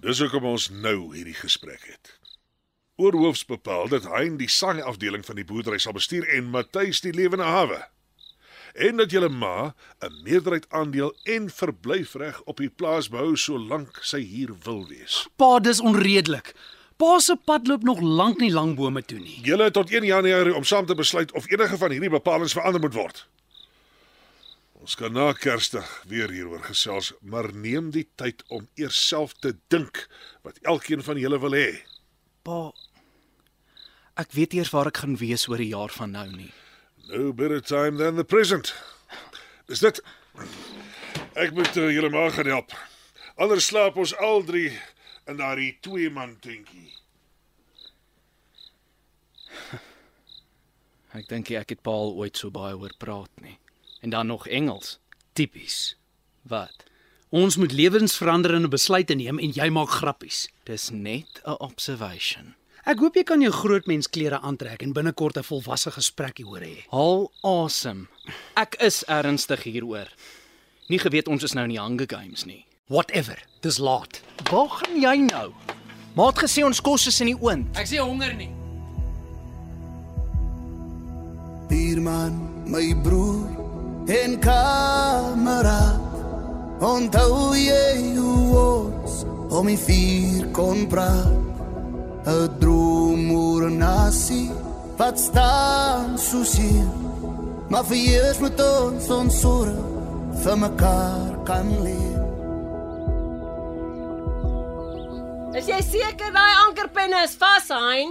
Dis 0.00 0.18
hoekom 0.18 0.44
ons 0.44 0.70
nou 0.70 1.14
hierdie 1.14 1.34
gesprek 1.34 1.82
het. 1.86 2.18
Oorhoofs 2.96 3.44
bepaal 3.44 3.90
dat 3.92 4.06
hy 4.08 4.22
die 4.40 4.48
saai 4.48 4.80
afdeling 4.80 5.24
van 5.26 5.36
die 5.36 5.44
boerdery 5.44 5.76
sal 5.82 5.92
bestuur 5.92 6.24
en 6.32 6.48
Matthys 6.52 7.02
die 7.04 7.12
lewende 7.12 7.44
hawe. 7.44 7.82
En 8.72 8.96
dat 9.00 9.12
julle 9.12 9.28
ma 9.28 9.74
'n 10.00 10.22
meerderheid 10.24 10.64
aandeel 10.68 11.12
en 11.24 11.50
verblyfreg 11.50 12.40
op 12.42 12.56
die 12.56 12.70
plaas 12.70 13.08
behou 13.08 13.36
solank 13.36 14.00
sy 14.02 14.20
hier 14.20 14.52
wil 14.64 14.86
wees. 14.88 15.28
Pa, 15.36 15.58
dis 15.60 15.80
onredelik. 15.80 16.54
Pa 16.96 17.18
se 17.20 17.36
pad 17.36 17.66
loop 17.66 17.82
nog 17.82 18.00
lank 18.00 18.38
nie 18.38 18.52
langbome 18.52 19.04
toe 19.04 19.18
nie. 19.18 19.40
Julle 19.42 19.64
het 19.64 19.72
tot 19.72 19.90
1 19.90 20.04
Januarie 20.04 20.54
om 20.54 20.64
saam 20.64 20.86
te 20.86 20.94
besluit 20.94 21.32
of 21.32 21.50
enige 21.50 21.76
van 21.76 21.90
hierdie 21.90 22.10
bepalinge 22.10 22.48
verander 22.48 22.80
moet 22.80 22.94
word. 22.94 23.26
Ons 24.72 24.94
kan 24.94 25.12
na 25.12 25.32
Kersdag 25.32 26.02
weer 26.08 26.30
hieroor 26.30 26.62
gesels, 26.62 27.12
maar 27.20 27.52
neem 27.52 27.90
die 27.90 28.08
tyd 28.14 28.42
om 28.48 28.68
eers 28.74 29.08
self 29.08 29.32
te 29.32 29.56
dink 29.68 30.08
wat 30.42 30.58
elkeen 30.62 31.02
van 31.02 31.18
julle 31.18 31.38
wil 31.38 31.52
hê. 31.52 31.82
Pa, 32.42 32.72
ek 34.16 34.32
weet 34.32 34.54
eers 34.56 34.72
waar 34.72 34.88
ek 34.90 35.02
gaan 35.04 35.16
wees 35.20 35.46
oor 35.48 35.60
'n 35.60 35.72
jaar 35.72 35.92
van 35.92 36.10
nou 36.10 36.28
nie. 36.32 36.52
No 37.08 37.32
better 37.32 37.60
time 37.60 37.96
than 37.98 38.16
the 38.16 38.24
present. 38.24 38.74
Dis 39.66 39.78
dit. 39.78 40.00
Ek 41.34 41.52
moet 41.52 41.76
uh, 41.76 41.90
julle 41.92 42.10
maar 42.10 42.30
gaan 42.30 42.46
help. 42.46 42.72
Anders 43.36 43.66
slaap 43.66 43.96
ons 43.96 44.16
al 44.16 44.42
drie 44.44 44.72
in 45.26 45.36
daardie 45.36 45.76
twee 45.80 46.10
man 46.10 46.36
tentjie. 46.40 46.92
Ek 51.16 51.28
dink 51.28 51.48
nie 51.48 51.56
ek 51.56 51.70
het 51.72 51.82
Paul 51.82 52.14
ooit 52.16 52.36
so 52.36 52.50
baie 52.50 52.74
hoor 52.76 52.92
praat 52.98 53.32
nie. 53.40 53.58
En 54.04 54.10
dan 54.10 54.26
nog 54.26 54.48
Engels. 54.48 54.98
Tipies. 55.32 55.96
Wat? 56.42 56.84
Ons 57.28 57.56
moet 57.56 57.72
lewensveranderende 57.72 58.68
besluite 58.68 59.14
neem 59.14 59.38
en 59.38 59.52
jy 59.52 59.68
maak 59.72 59.90
grappies. 60.00 60.46
Dis 60.64 60.90
net 60.90 61.40
'n 61.44 61.56
observation. 61.58 62.54
Ek 62.86 63.00
hoop 63.02 63.16
jy 63.18 63.24
kan 63.26 63.40
jou 63.42 63.50
grootmens 63.50 64.06
klere 64.06 64.38
aantrek 64.46 64.84
en 64.84 64.92
binnekort 64.94 65.36
'n 65.36 65.42
volwasse 65.42 65.90
gesprek 65.90 66.38
hieroor 66.38 66.62
hê. 66.62 66.86
Haal 66.90 67.32
asem. 67.42 68.06
Ek 68.54 68.76
is 68.78 69.02
ernstig 69.08 69.62
hieroor. 69.64 70.06
Nie 70.88 70.98
geweet 70.98 71.26
ons 71.26 71.42
is 71.42 71.52
nou 71.54 71.64
in 71.64 71.70
die 71.70 71.80
Hunger 71.80 72.06
Games 72.06 72.46
nie. 72.46 72.64
Whatever. 72.88 73.42
Dis 73.60 73.78
laat. 73.78 74.22
Waar 74.52 74.68
gaan 74.68 75.00
jy 75.00 75.16
nou? 75.16 75.52
Maat 76.14 76.38
gesê 76.38 76.64
ons 76.64 76.80
kos 76.80 77.06
is 77.06 77.20
in 77.20 77.26
die 77.26 77.40
oond. 77.40 77.76
Ek 77.76 77.86
sê 77.86 77.98
honger 77.98 78.34
nie. 78.34 78.50
Bierman, 81.68 82.38
my 82.66 82.94
broer 83.02 83.50
en 84.06 84.38
kameraad 84.38 86.06
Onthou 86.80 87.54
jy 87.56 88.14
hoe 88.14 88.56
ons 88.56 89.24
om 89.50 89.66
die 89.66 89.78
vuur 89.78 90.50
kon 90.52 90.86
praat 90.86 91.45
'n 92.26 92.58
droom 92.58 93.30
oor 93.30 93.70
'n 93.70 93.78
nasie 93.78 94.50
wat 94.98 95.18
staan 95.18 96.18
soos 96.18 96.56
hier 96.58 96.90
Maar 97.70 97.84
vir 97.84 97.96
eers 97.96 98.38
moet 98.42 98.60
ons 98.60 99.10
ons 99.10 99.40
sorg 99.40 99.78
vir 100.42 100.56
mekaar 100.58 101.44
kan 101.46 101.70
leer 101.84 102.16
Is 105.56 105.70
jy 105.70 105.78
seker 105.80 106.34
daai 106.34 106.54
ankerpenne 106.66 107.22
is 107.24 107.36
vas, 107.40 107.70
hein? 107.72 108.10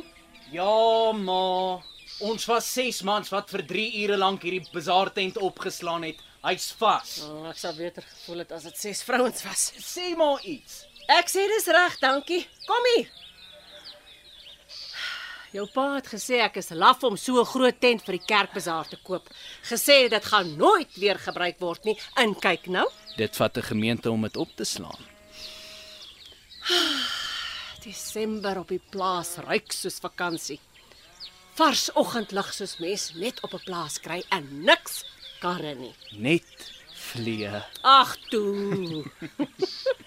Ja, 0.50 1.12
ma. 1.14 1.78
Ons 2.26 2.48
was 2.50 2.66
6 2.74 3.04
mans 3.06 3.30
wat 3.30 3.52
vir 3.54 3.62
3 3.70 3.84
ure 4.02 4.18
lank 4.18 4.42
hierdie 4.48 4.64
bazaar 4.74 5.12
tent 5.14 5.38
opgeslaan 5.38 6.08
het. 6.08 6.24
Hy's 6.42 6.72
vas. 6.80 7.20
Oh, 7.28 7.44
ek 7.52 7.60
sou 7.62 7.74
beter 7.78 8.02
gevoel 8.02 8.42
het 8.42 8.56
as 8.56 8.66
dit 8.66 8.82
ses 8.88 9.04
vrouens 9.06 9.46
was. 9.46 9.68
Sê 9.78 10.16
maar 10.18 10.42
iets. 10.42 10.88
Ek 11.20 11.30
sê 11.30 11.46
dis 11.52 11.70
reg, 11.70 12.00
dankie. 12.02 12.42
Kom 12.66 12.90
hier. 12.96 13.14
Jou 15.56 15.70
pa 15.72 15.94
het 15.94 16.08
gesê 16.12 16.42
ek 16.44 16.58
is 16.60 16.74
laf 16.76 17.04
om 17.08 17.16
so 17.16 17.40
'n 17.40 17.48
groot 17.48 17.80
tent 17.80 18.02
vir 18.04 18.18
die 18.18 18.28
kerkbazaar 18.28 18.88
te 18.90 18.98
koop. 18.98 19.30
Gesê 19.64 20.10
dit 20.10 20.26
gaan 20.26 20.58
nooit 20.58 20.92
weer 21.00 21.18
gebruik 21.18 21.60
word 21.60 21.86
nie. 21.86 21.98
En 22.16 22.36
kyk 22.36 22.68
nou, 22.68 22.88
Dit 23.16 23.36
vat 23.36 23.58
'n 23.58 23.62
gemeente 23.62 24.12
om 24.12 24.22
dit 24.22 24.36
op 24.36 24.50
te 24.56 24.64
slaan. 24.64 25.00
Desember 27.86 28.60
op 28.60 28.68
die 28.68 28.82
plaas 28.90 29.38
ruik 29.38 29.72
soos 29.72 30.00
vakansie. 30.00 30.60
Vars 31.54 31.94
oggendlig 31.94 32.54
soos 32.54 32.78
mens 32.78 33.14
net 33.16 33.42
op 33.44 33.54
'n 33.54 33.64
plaas 33.64 34.00
kry 34.00 34.24
en 34.30 34.64
niks 34.64 35.06
karre 35.40 35.76
nie. 35.76 35.96
Net 36.12 36.72
vlee. 36.94 37.64
Ag 37.82 38.18
toe. 38.30 39.06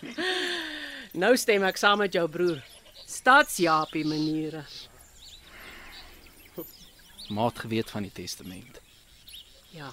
nou 1.23 1.37
stem 1.37 1.63
ek 1.65 1.77
saam 1.77 1.99
met 1.99 2.13
jou 2.13 2.29
broer. 2.29 2.63
Stadsjapie 3.07 4.05
maniere. 4.05 4.65
Maat 7.29 7.59
geweet 7.59 7.91
van 7.91 8.03
die 8.03 8.13
testament. 8.13 8.81
Ja, 9.71 9.93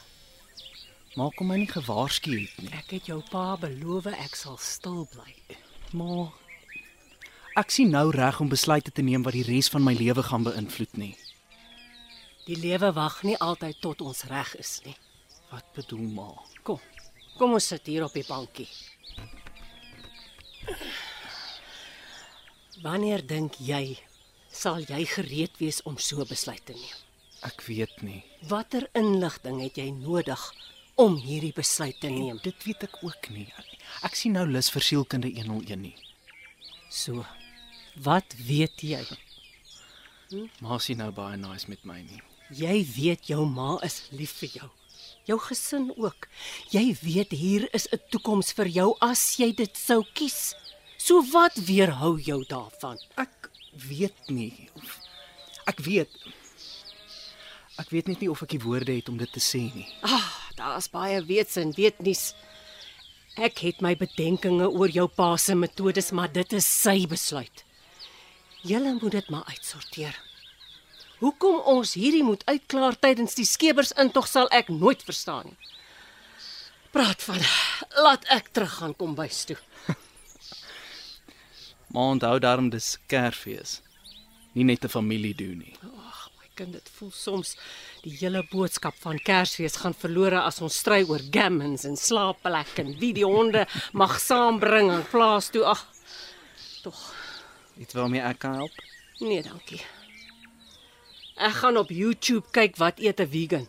Maar 1.15 1.31
kom 1.31 1.47
my 1.47 1.55
nie 1.55 1.67
gewaarsku 1.71 2.31
het 2.41 2.57
nie. 2.61 2.69
ek 2.75 2.89
het 2.91 3.05
jou 3.07 3.21
pa 3.31 3.55
beloof 3.55 4.05
ek 4.11 4.35
sal 4.35 4.57
stil 4.57 5.05
bly. 5.13 5.35
Maar 5.95 6.33
ek 7.55 7.71
sien 7.71 7.89
nou 7.89 8.09
reg 8.11 8.39
om 8.43 8.49
besluite 8.51 8.91
te 8.91 9.01
neem 9.01 9.23
wat 9.23 9.33
die 9.33 9.43
res 9.47 9.69
van 9.71 9.83
my 9.83 9.93
lewe 9.93 10.23
gaan 10.23 10.43
beïnvloed 10.43 10.97
nie. 10.97 11.15
Die 12.45 12.57
lewe 12.59 12.91
wag 12.93 13.23
nie 13.23 13.37
altyd 13.37 13.79
tot 13.81 14.01
ons 14.01 14.23
reg 14.27 14.55
is 14.59 14.81
nie. 14.85 14.95
Wat 15.51 15.63
bedoel 15.73 16.03
ma? 16.17 16.27
Kom. 16.63 16.79
Kom 17.37 17.53
ons 17.53 17.67
sit 17.67 17.85
hier 17.87 18.03
op 18.03 18.13
die 18.13 18.25
bankie. 18.27 18.67
Wanneer 22.83 23.23
dink 23.27 23.55
jy 23.59 23.97
sal 24.51 24.79
jy 24.83 25.05
gereed 25.05 25.55
wees 25.63 25.81
om 25.83 25.97
so 25.97 26.19
'n 26.21 26.27
besluit 26.27 26.65
te 26.65 26.73
neem? 26.73 27.04
Ek 27.45 27.61
weet 27.67 28.01
nie. 28.01 28.23
Watter 28.49 28.87
inligting 28.97 29.59
het 29.61 29.77
jy 29.77 29.91
nodig 29.93 30.41
om 31.01 31.17
hierdie 31.21 31.53
besluit 31.55 31.97
te 32.01 32.09
neem? 32.09 32.39
Dit 32.43 32.63
weet 32.65 32.87
ek 32.87 32.97
ook 33.05 33.29
nie. 33.33 33.47
Ek 34.05 34.17
sien 34.17 34.33
nou 34.37 34.45
lus 34.49 34.71
vir 34.73 34.85
sielkunde 34.85 35.29
101 35.29 35.81
nie. 35.81 35.95
So. 36.89 37.25
Wat 38.05 38.35
weet 38.47 38.81
jy? 38.83 39.03
Ma 40.63 40.79
sien 40.83 40.99
nou 40.99 41.11
baie 41.15 41.37
nice 41.39 41.69
met 41.71 41.85
my 41.87 42.01
nie. 42.01 42.21
Jy 42.55 42.79
weet 42.95 43.29
jou 43.29 43.45
ma 43.49 43.75
is 43.85 44.01
lief 44.11 44.35
vir 44.41 44.57
jou. 44.59 44.71
Jou 45.29 45.39
gesin 45.41 45.89
ook. 45.95 46.27
Jy 46.73 46.95
weet 47.01 47.31
hier 47.31 47.69
is 47.73 47.87
'n 47.91 48.01
toekoms 48.11 48.53
vir 48.53 48.67
jou 48.67 48.97
as 49.01 49.37
jy 49.39 49.53
dit 49.53 49.77
sou 49.77 50.03
kies. 50.13 50.55
So 50.97 51.21
wat 51.31 51.55
weerhou 51.55 52.19
jou 52.19 52.43
daarvan? 52.45 52.97
Ek 53.17 53.49
weet 53.73 54.29
nie 54.29 54.69
ek 55.69 55.81
weet 55.85 56.11
Ek 57.77 57.89
weet 57.91 58.07
net 58.07 58.21
nie 58.23 58.29
of 58.31 58.41
ek 58.41 58.55
die 58.55 58.63
woorde 58.63 58.93
het 58.95 59.09
om 59.09 59.17
dit 59.17 59.31
te 59.31 59.39
sê 59.43 59.65
nie. 59.75 59.87
Ah, 60.01 60.31
daar's 60.55 60.87
baie 60.91 61.19
weets 61.27 61.57
en 61.59 61.73
weetnies. 61.75 62.33
Ek 63.35 63.59
het 63.59 63.81
my 63.83 63.95
bedenkinge 63.99 64.69
oor 64.71 64.87
jou 64.89 65.07
pa 65.11 65.35
se 65.37 65.55
metodes, 65.55 66.11
maar 66.15 66.31
dit 66.31 66.53
is 66.55 66.65
sy 66.65 67.05
besluit. 67.11 67.65
Julle 68.63 68.95
moet 69.01 69.11
dit 69.11 69.29
maar 69.29 69.43
uitsorteer. 69.51 70.15
Hoekom 71.19 71.59
ons 71.67 71.93
hierdie 71.99 72.23
moet 72.23 72.43
uitklaar 72.47 72.95
tydens 72.99 73.35
die 73.35 73.45
skepersintog 73.47 74.27
sal 74.27 74.47
ek 74.55 74.71
nooit 74.71 75.03
verstaan 75.03 75.51
nie. 75.51 75.57
Praat 76.95 77.23
van 77.27 77.43
laat 78.03 78.23
ek 78.31 78.53
teruggaan 78.55 78.95
kom 78.95 79.15
bys 79.15 79.43
toe. 79.51 79.57
Maar 81.95 82.11
onthou 82.15 82.39
daarom 82.39 82.69
dis 82.69 82.97
Kersfees. 83.07 83.81
Nie 84.51 84.63
net 84.63 84.83
'n 84.83 84.91
familie 84.91 85.35
doen 85.35 85.57
nie. 85.57 85.75
Ag, 86.07 86.24
my 86.55 86.63
kind, 86.63 86.73
dit 86.73 86.89
voel 86.97 87.11
soms 87.11 87.55
die 88.03 88.13
hele 88.19 88.43
boodskap 88.51 88.95
van 89.03 89.19
Kersfees 89.19 89.75
gaan 89.81 89.93
verlore 89.93 90.41
as 90.41 90.61
ons 90.61 90.77
stry 90.79 91.03
oor 91.03 91.21
gammons 91.31 91.85
en 91.85 91.97
slaapplek 91.97 92.79
en 92.79 92.95
wie 92.99 93.13
die 93.13 93.25
honde 93.25 93.65
mag 93.93 94.19
saambring 94.19 94.91
en 94.91 95.03
plaas 95.11 95.49
toe. 95.51 95.65
Ag, 95.65 95.85
tog 96.83 96.95
Iets 97.75 97.93
waarmee 97.93 98.21
ek 98.23 98.39
kan 98.39 98.53
help? 98.55 98.71
Nee, 99.19 99.41
dankie. 99.43 99.81
Ek 101.35 101.57
gaan 101.59 101.75
op 101.75 101.89
YouTube 101.91 102.47
kyk 102.55 102.77
wat 102.79 103.01
eet 103.03 103.19
'n 103.19 103.27
vegan. 103.27 103.67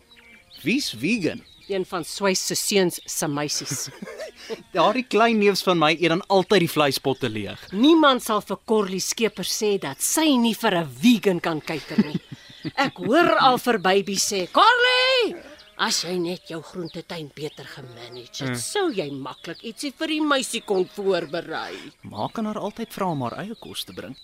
Wie's 0.63 0.93
vegan? 0.95 1.43
Een 1.67 1.83
van 1.85 2.05
Swys 2.05 2.45
se 2.45 2.55
seuns 2.55 3.01
se 3.03 3.27
meisies. 3.27 3.89
Daardie 4.75 5.03
klein 5.03 5.37
neefs 5.37 5.63
van 5.63 5.77
my 5.77 5.91
eet 5.91 6.07
dan 6.07 6.23
altyd 6.27 6.63
die 6.63 6.71
vleispotte 6.71 7.29
leeg. 7.29 7.59
Niemand 7.71 8.23
sal 8.23 8.39
vir 8.41 8.57
Corlie 8.63 9.03
Skeper 9.03 9.43
sê 9.43 9.75
dat 9.77 9.99
sy 9.99 10.37
nie 10.39 10.55
vir 10.55 10.79
'n 10.79 10.87
vegan 10.87 11.39
kan 11.39 11.59
kyker 11.59 11.99
nie. 12.05 12.21
Ek 12.75 12.97
hoor 12.97 13.35
al 13.39 13.57
vir 13.57 13.77
baby 13.79 14.15
sê, 14.15 14.47
"Corlie, 14.51 15.35
As 15.77 15.99
jy 16.01 16.15
net 16.17 16.49
jou 16.49 16.57
groentetuin 16.65 17.27
beter 17.35 17.67
gemanage 17.69 18.47
het, 18.47 18.57
sou 18.57 18.87
jy 18.89 19.11
maklik 19.13 19.59
ietsie 19.61 19.91
vir 19.93 20.07
die 20.07 20.23
meisie 20.25 20.63
kon 20.65 20.87
voorberei. 20.89 21.77
Ma 22.01 22.25
kan 22.33 22.49
haar 22.49 22.57
altyd 22.57 22.89
vra 22.95 23.11
om 23.13 23.21
haar 23.21 23.35
eie 23.43 23.53
kos 23.61 23.83
te 23.85 23.93
bring. 23.93 24.15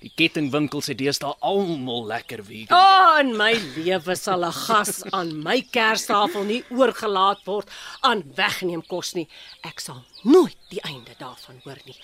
Die 0.00 0.12
kettingwinkels 0.16 0.88
het 0.90 0.98
deesdae 1.00 1.34
almal 1.44 2.06
lekker 2.08 2.40
vegan. 2.44 2.72
O, 2.72 2.80
oh, 2.80 3.18
in 3.20 3.34
my 3.36 3.52
lewe 3.76 4.16
sal 4.16 4.46
'n 4.46 4.52
gas 4.52 5.02
aan 5.12 5.34
my 5.42 5.60
kerstafel 5.70 6.44
nie 6.48 6.62
oorgelaat 6.70 7.44
word 7.44 7.68
aan 8.00 8.22
wegneem 8.36 8.82
kos 8.86 9.14
nie. 9.14 9.28
Ek 9.64 9.80
sal 9.80 10.04
nooit 10.24 10.56
die 10.70 10.80
einde 10.80 11.12
daarvan 11.18 11.60
hoor 11.64 11.80
nie. 11.84 11.96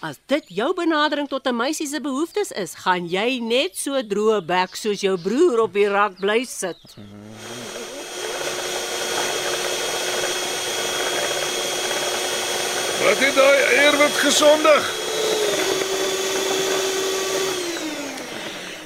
As 0.00 0.18
dit 0.26 0.44
jou 0.48 0.74
benadering 0.74 1.28
tot 1.28 1.46
'n 1.46 1.56
meisie 1.56 1.86
se 1.86 2.00
behoeftes 2.00 2.52
is, 2.52 2.74
gaan 2.74 3.08
jy 3.08 3.40
net 3.40 3.76
so 3.76 4.02
droë 4.02 4.40
bek 4.46 4.76
soos 4.76 5.00
jou 5.00 5.16
broer 5.18 5.60
op 5.60 5.72
die 5.72 5.88
rak 5.88 6.18
bly 6.20 6.44
sit. 6.44 6.78
Wat 13.02 13.18
het 13.18 13.34
daai 13.34 13.60
eierwit 13.78 14.16
gesondig? 14.22 15.01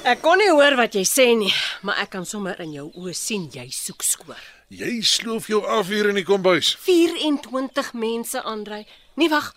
Ek 0.07 0.21
kon 0.23 0.39
nie 0.39 0.53
hoor 0.55 0.77
wat 0.79 0.95
jy 0.95 1.03
sê 1.03 1.25
nie, 1.35 1.51
maar 1.83 1.97
ek 1.99 2.13
kan 2.13 2.27
sommer 2.29 2.61
in 2.63 2.71
jou 2.71 2.85
oë 2.95 3.15
sien 3.19 3.49
jy 3.51 3.65
soek 3.75 4.05
skoor. 4.07 4.43
Jy 4.71 5.01
sloof 5.03 5.49
jou 5.51 5.59
af 5.67 5.89
hier 5.91 6.07
in 6.13 6.21
die 6.21 6.23
kombuis. 6.27 6.77
24 6.85 7.89
mense, 7.99 8.39
Andrei. 8.47 8.85
Nee, 9.19 9.27
wag. 9.33 9.49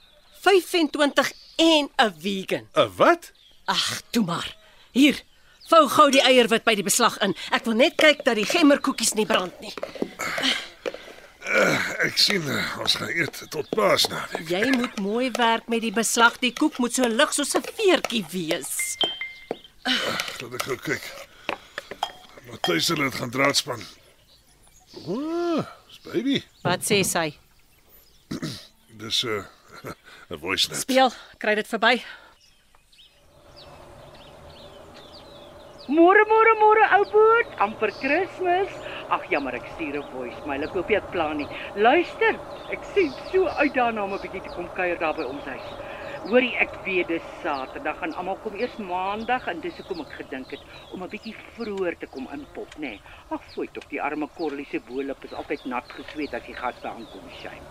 25 0.42 1.30
en 1.62 1.90
'n 1.94 2.14
vegan. 2.18 2.66
'n 2.74 2.90
Wat? 2.98 3.32
Ag, 3.66 4.02
toe 4.10 4.26
maar. 4.26 4.56
Hier. 4.92 5.22
Vou 5.70 5.88
gou 5.88 6.10
die 6.10 6.22
eierwit 6.26 6.64
by 6.64 6.74
die 6.74 6.84
beslag 6.84 7.20
in. 7.22 7.36
Ek 7.52 7.66
wil 7.66 7.76
net 7.76 7.96
kyk 7.96 8.24
dat 8.24 8.36
die 8.36 8.46
gemmerkoekies 8.46 9.14
nie 9.14 9.26
brand 9.26 9.54
nie. 9.62 9.74
Ek 12.02 12.18
sien 12.18 12.42
eh, 12.50 12.80
ons 12.80 12.96
gaan 12.96 13.10
eet 13.10 13.46
tot 13.50 13.70
Paasnaweek. 13.70 14.50
Jy 14.50 14.70
moet 14.78 15.00
mooi 15.00 15.30
werk 15.32 15.68
met 15.68 15.82
die 15.82 15.94
beslag. 15.94 16.40
Die 16.40 16.54
koek 16.54 16.78
moet 16.78 16.94
so 16.94 17.06
lig 17.08 17.34
soos 17.34 17.54
'n 17.54 17.62
veertjie 17.62 18.26
wees. 18.32 18.98
Laat 19.86 20.54
ek 20.58 20.64
gou 20.68 20.78
kyk. 20.84 21.06
Matthys 22.50 22.90
het 22.92 22.98
dit 23.00 23.16
gaan 23.16 23.32
draadspan. 23.32 23.84
O, 25.06 25.20
dis 25.88 26.00
baby. 26.08 26.40
Wat 26.66 26.84
sê 26.84 27.02
sy? 27.08 27.30
Dis 29.00 29.24
'n 29.24 29.40
uh, 29.40 29.94
'n 30.32 30.40
voice 30.40 30.68
note. 30.68 30.82
Speel, 30.82 31.14
kry 31.38 31.56
dit 31.56 31.68
verby. 31.68 32.02
Môre 35.90 36.22
môre 36.30 36.54
môre 36.62 36.84
ou 37.00 37.06
boet, 37.10 37.50
amper 37.58 37.90
Kersfees. 38.02 38.70
Ag 39.10 39.26
jammer, 39.32 39.56
ek 39.56 39.66
stuur 39.74 39.96
'n 39.98 40.10
voicemail. 40.14 40.64
Ek 40.64 40.76
hoop 40.76 40.90
jy 40.90 41.00
het 41.00 41.12
plan 41.12 41.38
nie. 41.38 41.48
Luister, 41.76 42.36
ek 42.70 42.84
sien 42.94 43.14
so 43.32 43.48
uit 43.48 43.74
daarna 43.74 44.04
om 44.04 44.14
'n 44.14 44.22
bietjie 44.22 44.44
te 44.44 44.50
kom 44.54 44.70
kuier 44.76 45.00
daar 45.00 45.16
by 45.16 45.24
ons 45.24 45.46
huis. 45.46 45.89
Hoorie, 46.28 46.52
ek 46.60 46.74
weet 46.84 47.08
dis 47.14 47.28
Saterdag 47.40 48.02
gaan 48.02 48.12
almal 48.20 48.36
kom 48.44 48.56
eers 48.60 48.74
Maandag 48.84 49.46
en 49.48 49.62
dis 49.64 49.78
hoekom 49.80 50.02
ek 50.04 50.18
gedink 50.18 50.52
het 50.52 50.66
om 50.92 51.04
'n 51.06 51.10
bietjie 51.14 51.32
vroeër 51.56 51.96
te 52.02 52.08
kom 52.12 52.28
inpop, 52.36 52.72
nê. 52.76 52.90
Nee. 52.98 53.02
Ag, 53.32 53.44
fooi 53.54 53.68
tog, 53.72 53.86
die 53.88 54.02
arme 54.04 54.28
Corlie 54.36 54.66
se 54.68 54.82
boelop 54.90 55.24
is 55.24 55.34
altyd 55.34 55.64
nat 55.66 55.88
gesweet 56.00 56.34
as 56.36 56.44
die 56.44 56.56
gaste 56.60 56.90
aankom, 56.92 57.30
shame. 57.30 57.68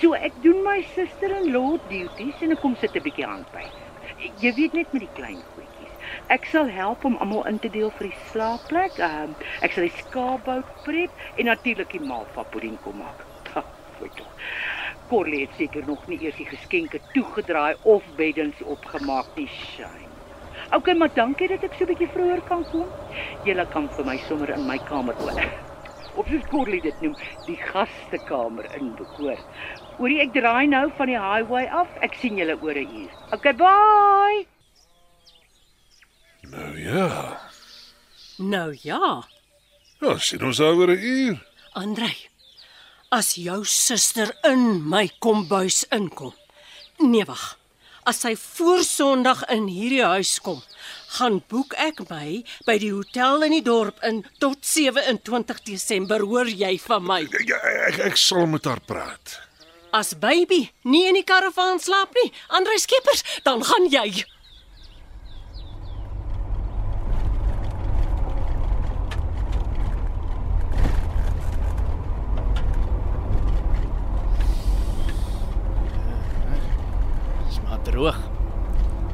So 0.00 0.12
ek 0.14 0.34
doen 0.42 0.62
my 0.64 0.80
suster-in-law 0.82 1.78
duties 1.86 2.42
en 2.42 2.52
ek 2.52 2.60
kom 2.60 2.74
sit 2.74 2.96
'n 2.96 3.02
bietjie 3.06 3.26
aan 3.26 3.46
by. 3.52 3.70
Jy 4.18 4.52
weet 4.54 4.72
net 4.74 4.92
met 4.92 5.02
die 5.06 5.14
klein 5.20 5.42
goedjies. 5.44 5.94
Ek 6.28 6.46
sal 6.46 6.66
help 6.68 7.04
om 7.04 7.16
almal 7.18 7.46
in 7.46 7.58
te 7.60 7.68
deel 7.70 7.90
vir 7.92 8.08
die 8.10 8.18
slaapplek. 8.30 8.98
Um, 8.98 9.36
ek 9.62 9.72
sal 9.72 9.84
die 9.86 9.94
skaapbout 10.02 10.66
prep 10.82 11.12
en 11.36 11.44
natuurlik 11.46 11.90
die 11.90 12.00
malva 12.02 12.42
pudding 12.44 12.78
kom 12.80 12.98
maak. 12.98 13.26
Ha, 13.54 13.62
fooi 13.98 14.10
tog. 14.16 14.34
Corlie 15.08 15.40
het 15.46 15.54
seker 15.56 15.86
nog 15.86 16.06
nie 16.08 16.18
eers 16.22 16.36
die 16.36 16.46
geskenke 16.48 17.00
toegedraai 17.14 17.76
of 17.82 18.04
beddens 18.16 18.60
opgemaak 18.62 19.30
nie, 19.36 19.46
shame. 19.48 20.06
Okay, 20.76 20.94
maar 20.94 21.12
dankie 21.14 21.48
dat 21.48 21.64
ek 21.64 21.74
so 21.78 21.84
'n 21.84 21.92
bietjie 21.92 22.10
vroeër 22.12 22.42
kan 22.48 22.64
kom. 22.70 22.86
Julle 23.44 23.66
kan 23.72 23.88
vir 23.88 24.04
my 24.04 24.18
sommer 24.28 24.50
in 24.50 24.66
my 24.66 24.78
kamer 24.78 25.14
woon. 25.18 25.40
Of 26.18 26.26
soos 26.28 26.44
Corlie 26.50 26.80
dit 26.82 27.00
noem, 27.00 27.14
die 27.46 27.56
gastekamer 27.56 28.66
in 28.76 28.94
bekoor. 28.96 29.38
Oorie 29.98 30.20
ek 30.20 30.32
draai 30.32 30.66
nou 30.66 30.90
van 30.96 31.06
die 31.06 31.18
highway 31.18 31.66
af. 31.66 31.88
Ek 32.00 32.14
sien 32.14 32.36
julle 32.36 32.58
oor 32.62 32.74
'n 32.74 32.90
uur. 33.02 33.10
Okay, 33.32 33.54
bye. 33.54 34.46
Nou 36.50 36.78
ja. 36.78 37.38
Nou 38.38 38.74
ja, 38.82 39.24
Ja, 39.98 40.14
sien 40.22 40.44
ons 40.46 40.60
oor 40.60 40.90
'n 40.94 41.02
uur. 41.02 41.38
Andrei. 41.72 42.27
As 43.08 43.38
jou 43.40 43.62
suster 43.64 44.28
in 44.44 44.82
my 44.84 45.06
kombuis 45.24 45.86
inkom. 45.96 46.34
Nee, 47.00 47.24
wag. 47.24 47.54
As 48.04 48.20
sy 48.20 48.34
voor 48.36 48.82
Sondag 48.84 49.46
in 49.52 49.64
hierdie 49.72 50.04
huis 50.04 50.34
kom, 50.44 50.58
gaan 51.16 51.38
boek 51.48 51.72
ek 51.80 52.02
my 52.10 52.42
by 52.68 52.76
die 52.82 52.90
hotel 52.92 53.46
in 53.46 53.54
die 53.56 53.64
dorp 53.64 54.04
in 54.04 54.20
tot 54.44 54.60
27 54.60 55.64
Desember, 55.64 56.20
hoor 56.20 56.52
jy 56.52 56.74
van 56.84 57.06
my? 57.08 57.22
Ja, 57.48 57.56
ek 57.88 58.02
ek 58.10 58.20
sal 58.20 58.44
met 58.44 58.68
haar 58.68 58.84
praat. 58.84 59.38
As 59.96 60.12
baby 60.12 60.66
nie 60.84 61.06
in 61.08 61.16
die 61.16 61.24
karavaan 61.24 61.80
slaap 61.80 62.12
nie, 62.12 62.28
Andrei 62.52 62.76
Skeepers, 62.76 63.24
dan 63.48 63.64
gaan 63.64 63.88
jy. 63.88 64.20
Maar 77.68 77.82
droog. 77.82 78.18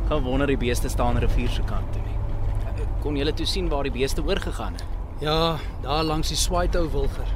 Gaan 0.08 0.22
wonder 0.22 0.46
die 0.46 0.58
beeste 0.60 0.88
staan 0.88 1.18
rivier 1.18 1.48
se 1.48 1.62
kant 1.62 1.92
toe 1.92 2.02
nie. 2.02 2.86
Kon 3.02 3.16
julle 3.16 3.32
toe 3.36 3.46
sien 3.46 3.68
waar 3.68 3.82
die 3.82 3.92
beeste 3.92 4.24
oorgegaan 4.24 4.72
het? 4.72 4.84
Ja, 5.20 5.56
daar 5.82 6.04
langs 6.04 6.28
die 6.28 6.36
Swaaithou 6.36 6.88
wilger. 6.90 7.28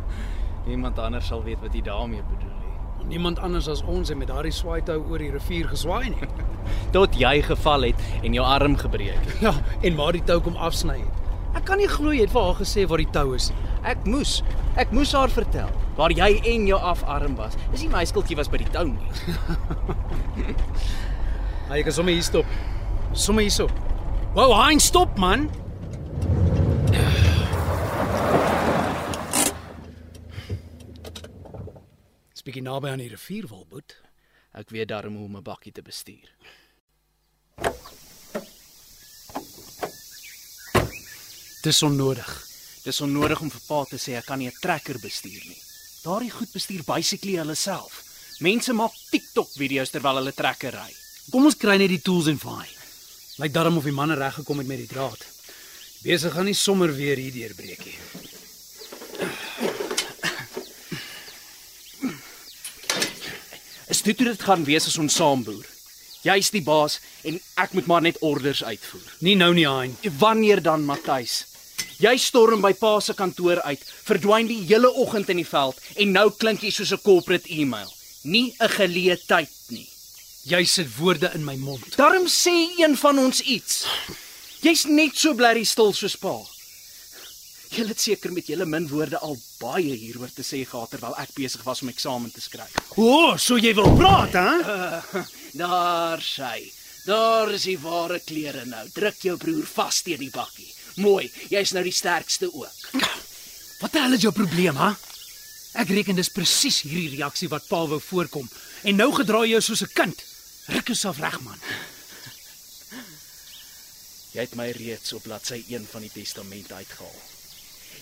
Iemand 0.72 0.98
anders 0.98 1.26
sal 1.26 1.42
weet 1.42 1.60
wat 1.60 1.74
jy 1.74 1.82
daarmee 1.82 2.22
bedoel 2.28 2.54
nie. 2.60 3.08
Niemand 3.14 3.38
anders 3.38 3.68
as 3.68 3.82
ons 3.82 4.08
het 4.08 4.18
met 4.18 4.30
daardie 4.30 4.54
Swaaithou 4.54 5.00
oor 5.10 5.18
die 5.18 5.30
rivier 5.30 5.68
geswaai 5.68 6.12
nie. 6.14 6.28
Tot 6.96 7.18
jy 7.18 7.40
geval 7.42 7.90
het 7.90 8.06
en 8.22 8.36
jou 8.36 8.46
arm 8.46 8.76
gebreek 8.78 9.18
het. 9.26 9.40
Ja, 9.42 9.54
en 9.82 9.98
maar 9.98 10.14
die 10.16 10.24
tou 10.26 10.40
kom 10.40 10.56
afsny 10.56 11.00
het. 11.02 11.21
Ek 11.54 11.64
kan 11.68 11.78
nie 11.78 11.88
glo 11.90 12.12
jy 12.14 12.24
het 12.24 12.32
vir 12.32 12.42
haar 12.42 12.58
gesê 12.58 12.86
waar 12.88 12.98
die 13.02 13.10
tou 13.12 13.34
is 13.36 13.50
nie. 13.50 13.58
Ek 13.92 14.04
moes, 14.06 14.42
ek 14.78 14.92
moes 14.94 15.12
haar 15.12 15.28
vertel 15.30 15.70
waar 15.96 16.10
jy 16.16 16.40
en 16.54 16.66
jou 16.66 16.78
afarm 16.80 17.34
was. 17.36 17.56
Dis 17.72 17.82
nie 17.82 17.90
my 17.92 18.04
skuld 18.08 18.30
jy 18.30 18.36
was 18.38 18.48
by 18.48 18.56
die 18.62 18.70
tou 18.72 18.86
nie. 18.88 19.10
Hy 21.72 21.82
kan 21.82 21.92
sommer 21.92 22.12
hier 22.12 22.22
stop. 22.24 22.46
Sommer 23.12 23.42
hierso. 23.44 23.68
Wow, 24.34 24.54
Hein, 24.56 24.80
stop 24.80 25.18
man. 25.20 25.50
Dis 32.32 32.44
bietjie 32.46 32.64
naby 32.64 32.90
aan 32.90 33.02
die 33.02 33.10
rivier 33.12 33.46
Wilboet. 33.50 33.98
Ek 34.56 34.72
weet 34.74 34.90
darm 34.92 35.16
hoe 35.16 35.26
om 35.28 35.36
'n 35.36 35.42
bakkie 35.44 35.72
te 35.72 35.82
bestuur. 35.82 36.28
Dis 41.62 41.82
onnodig. 41.82 42.46
Dis 42.82 43.00
onnodig 43.00 43.40
om 43.40 43.50
vir 43.50 43.60
pa 43.68 43.84
te 43.86 43.98
sê 44.00 44.16
ek 44.18 44.26
kan 44.26 44.38
nie 44.38 44.48
'n 44.50 44.58
trekker 44.60 44.98
bestuur 44.98 45.42
nie. 45.46 45.62
Daardie 46.02 46.30
goed 46.30 46.50
bestuur 46.52 46.82
basically 46.84 47.36
hulle 47.38 47.54
self. 47.54 48.02
Mense 48.40 48.72
maak 48.72 48.90
TikTok 49.10 49.48
video's 49.54 49.90
terwyl 49.90 50.16
hulle 50.18 50.32
trekker 50.32 50.72
ry. 50.74 50.90
Kom 51.30 51.44
ons 51.44 51.54
kry 51.54 51.76
net 51.78 51.88
die 51.88 52.02
tools 52.02 52.26
en 52.26 52.38
vaai. 52.38 52.66
Lyk 53.38 53.52
darm 53.52 53.76
of 53.76 53.84
die 53.84 53.92
manne 53.92 54.16
reg 54.16 54.34
gekom 54.34 54.58
het 54.58 54.66
met 54.66 54.78
die 54.78 54.88
draad. 54.88 55.24
Besig 56.02 56.32
gaan 56.32 56.44
nie 56.44 56.54
sommer 56.54 56.90
weer 56.96 57.16
hier 57.16 57.32
deurbreek 57.32 57.84
nie. 57.84 57.98
Is 63.88 64.02
dit 64.02 64.18
hoe 64.18 64.26
dit 64.26 64.42
gaan 64.42 64.64
wees 64.64 64.86
as 64.86 64.98
ons 64.98 65.14
saam 65.14 65.44
boer? 65.44 65.66
Jy's 66.22 66.50
die 66.50 66.62
baas 66.62 66.98
en 67.22 67.38
ek 67.54 67.72
moet 67.72 67.86
maar 67.86 68.02
net 68.02 68.18
orders 68.18 68.64
uitvoer. 68.64 69.14
Nie 69.20 69.36
nou 69.36 69.54
nie, 69.54 69.68
Hein. 69.68 69.96
Wanneer 70.18 70.62
dan, 70.62 70.84
Matthys? 70.84 71.51
Jy 72.02 72.16
storm 72.18 72.64
by 72.64 72.72
pa 72.74 72.96
se 72.98 73.14
kantoor 73.14 73.60
uit, 73.62 73.82
verdwyn 74.08 74.48
die 74.48 74.62
hele 74.66 74.88
oggend 74.98 75.28
in 75.30 75.38
die 75.38 75.46
veld 75.46 75.78
en 76.02 76.10
nou 76.16 76.24
klink 76.34 76.64
jy 76.64 76.72
soos 76.74 76.90
'n 76.92 77.04
corporate 77.04 77.46
e-mail. 77.46 77.86
Nie 78.24 78.54
'n 78.58 78.68
geleë 78.68 79.18
tyd 79.26 79.54
nie. 79.68 79.88
Jy 80.44 80.64
sit 80.64 80.88
woorde 80.98 81.30
in 81.34 81.44
my 81.44 81.54
mond. 81.56 81.96
Daarom 81.96 82.26
sê 82.26 82.74
een 82.78 82.96
van 82.96 83.18
ons 83.18 83.40
iets. 83.40 83.86
Jy's 84.62 84.84
net 84.84 85.16
so 85.16 85.34
blerrie 85.34 85.64
stil 85.64 85.92
soos 85.92 86.16
pa. 86.16 86.34
Jy 87.70 87.86
het 87.86 88.00
seker 88.00 88.32
met 88.32 88.46
julle 88.46 88.66
min 88.66 88.88
woorde 88.88 89.18
al 89.18 89.38
baie 89.60 89.94
hieroor 89.94 90.30
te 90.34 90.42
sê 90.42 90.66
gehad 90.66 90.90
terwyl 90.90 91.14
ek 91.16 91.30
besig 91.34 91.62
was 91.62 91.82
om 91.82 91.88
eksamen 91.88 92.32
te 92.32 92.40
skryf. 92.40 92.74
O, 92.96 93.02
oh, 93.02 93.36
so 93.36 93.56
jy 93.56 93.74
wil 93.74 93.96
praat, 93.96 94.32
hè? 94.32 95.22
Daar 95.62 96.20
sy. 96.20 96.72
Daar 97.06 97.50
is 97.50 97.62
die 97.62 97.78
ware 97.78 98.20
klere 98.20 98.64
nou. 98.64 98.88
Druk 98.92 99.22
jou 99.22 99.36
broer 99.36 99.66
vas 99.66 100.02
teen 100.02 100.18
die 100.18 100.30
bakkie. 100.30 100.81
Mooi, 101.00 101.30
jy's 101.48 101.72
nou 101.72 101.82
die 101.84 101.94
sterkste 101.94 102.50
ook. 102.52 103.04
Wat 103.80 103.92
die 103.94 104.02
hel 104.02 104.12
is 104.12 104.26
jou 104.26 104.32
probleem, 104.32 104.76
ha? 104.76 104.92
Ek 105.80 105.88
reken 105.88 106.18
dis 106.18 106.28
presies 106.28 106.82
hierdie 106.84 107.16
reaksie 107.16 107.48
wat 107.48 107.68
Paul 107.70 107.88
wou 107.88 108.00
voorkom. 108.00 108.48
En 108.84 108.96
nou 108.96 109.08
gedraai 109.16 109.46
jy 109.46 109.56
jou 109.56 109.62
soos 109.62 109.82
'n 109.82 109.92
kind. 109.94 110.24
Ruk 110.68 110.86
jouself 110.86 111.18
reg, 111.18 111.40
man. 111.40 111.58
Jy 114.32 114.40
het 114.40 114.54
my 114.54 114.70
reeds 114.70 115.12
op 115.12 115.22
bladsy 115.22 115.64
1 115.68 115.86
van 115.90 116.00
die 116.00 116.10
testament 116.14 116.72
uitgehaal. 116.72 117.20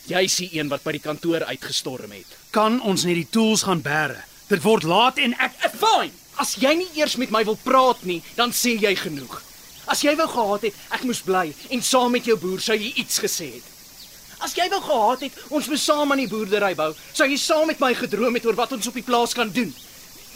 Jy's 0.06 0.36
die 0.36 0.50
een 0.58 0.68
wat 0.68 0.82
by 0.82 0.92
die 0.92 1.00
kantoor 1.00 1.44
uitgestorm 1.44 2.10
het. 2.10 2.26
Kan 2.50 2.80
ons 2.82 3.04
net 3.04 3.14
die 3.14 3.28
tools 3.30 3.62
gaan 3.62 3.82
bære? 3.82 4.24
Dit 4.48 4.62
word 4.62 4.82
laat 4.82 5.18
en 5.18 5.34
ek 5.38 5.60
Fyn. 5.80 6.12
As 6.36 6.54
jy 6.60 6.74
nie 6.74 6.88
eers 6.94 7.16
met 7.16 7.30
my 7.30 7.44
wil 7.44 7.56
praat 7.56 8.04
nie, 8.04 8.22
dan 8.36 8.52
sê 8.52 8.76
jy 8.80 8.94
genoeg. 8.96 9.42
As 9.90 10.04
jy 10.06 10.14
wou 10.14 10.28
gehad 10.30 10.68
het 10.68 10.80
ek 10.94 11.04
moes 11.08 11.20
bly 11.26 11.48
en 11.74 11.82
saam 11.82 12.12
met 12.14 12.26
jou 12.28 12.36
boer 12.38 12.62
sou 12.62 12.76
jy 12.78 12.92
iets 13.02 13.18
gesê 13.22 13.48
het. 13.56 13.66
As 14.40 14.54
jy 14.56 14.68
wou 14.70 14.80
gehad 14.84 15.24
het 15.26 15.38
ons 15.50 15.66
moet 15.68 15.82
saam 15.82 16.14
aan 16.14 16.22
die 16.22 16.30
boerdery 16.30 16.72
bou, 16.78 16.92
sou 17.12 17.26
jy 17.26 17.38
saam 17.40 17.66
met 17.68 17.82
my 17.82 17.90
gedroom 17.98 18.38
het 18.38 18.46
oor 18.46 18.58
wat 18.60 18.72
ons 18.76 18.86
op 18.86 18.96
die 18.96 19.04
plaas 19.06 19.34
kan 19.34 19.50
doen. 19.50 19.74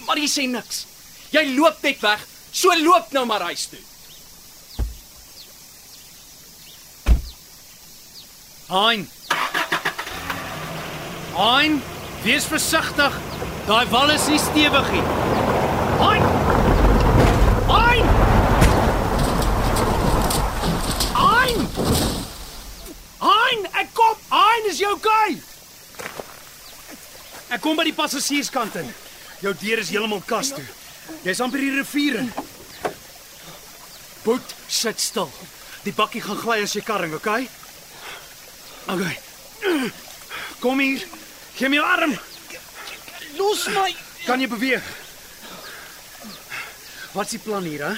Maar 0.09 0.19
jy 0.19 0.29
sê 0.29 0.47
niks. 0.51 0.85
Jy 1.33 1.45
loop 1.55 1.83
net 1.87 2.03
weg. 2.03 2.27
So 2.55 2.75
loop 2.83 3.15
nou 3.15 3.25
maar 3.27 3.47
huis 3.51 3.67
toe. 3.71 3.83
Hein. 8.69 9.09
Hein, 11.35 11.83
wees 12.23 12.47
versigtig. 12.51 13.19
Daai 13.67 13.87
wal 13.91 14.11
is 14.11 14.27
nie 14.29 14.39
stewig 14.39 14.93
nie. 14.93 15.03
Hein. 16.03 16.23
Hein. 17.71 18.13
Hein, 23.25 23.67
ek 23.73 23.89
Hein, 24.55 24.71
is 24.71 24.79
jy 24.79 24.87
okay? 24.95 25.35
Ek 27.51 27.63
kom 27.63 27.75
by 27.75 27.85
die 27.89 27.97
passasierskant 27.97 28.77
in. 28.79 28.87
Jou 29.43 29.51
deur 29.59 29.83
is 29.83 29.91
heeltemal 29.91 30.23
kas 30.29 30.53
toe. 30.55 30.63
Jy's 31.27 31.43
amper 31.43 31.59
die 31.59 31.73
rivier 31.75 32.21
in. 32.23 32.31
Boet, 34.23 34.55
sit 34.71 35.03
stil. 35.03 35.33
Die 35.83 35.93
bakkie 35.97 36.23
gaan 36.23 36.39
gly 36.39 36.61
as 36.63 36.77
jy 36.77 36.85
karring, 36.87 37.17
okay? 37.19 37.49
Okay. 38.95 39.19
Kom 40.63 40.81
hier. 40.81 41.03
Gee 41.59 41.69
my 41.69 41.81
jou 41.81 41.91
arm. 41.91 42.15
Los 43.35 43.67
my. 43.75 43.91
Kan 44.25 44.41
jy 44.41 44.49
beweeg? 44.55 44.91
Wat 47.15 47.27
is 47.27 47.37
die 47.37 47.43
plan 47.43 47.67
hier, 47.67 47.89
hè? 47.91 47.95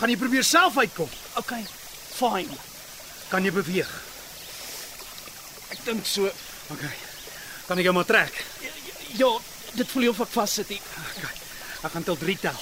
Gaan 0.00 0.10
jy 0.10 0.18
probeer 0.18 0.44
self 0.46 0.76
uitkom? 0.82 1.10
Okay. 1.38 1.62
Fyn. 2.18 2.50
Kan 3.30 3.46
jy 3.46 3.54
beweeg? 3.54 4.00
Ek 5.72 5.80
dink 5.86 6.06
so. 6.06 6.28
Okay. 6.72 6.92
Kan 7.66 7.80
ek 7.80 7.88
jou 7.88 7.94
maar 7.96 8.08
trek? 8.08 8.44
Ja, 9.16 9.30
dit 9.72 9.88
voel 9.92 10.10
of 10.12 10.20
ek 10.26 10.32
vassit 10.34 10.68
hier. 10.72 10.84
Okay. 11.16 11.34
Ek 11.82 11.92
gaan 11.96 12.04
tel 12.06 12.18
3 12.20 12.38
tel. 12.44 12.58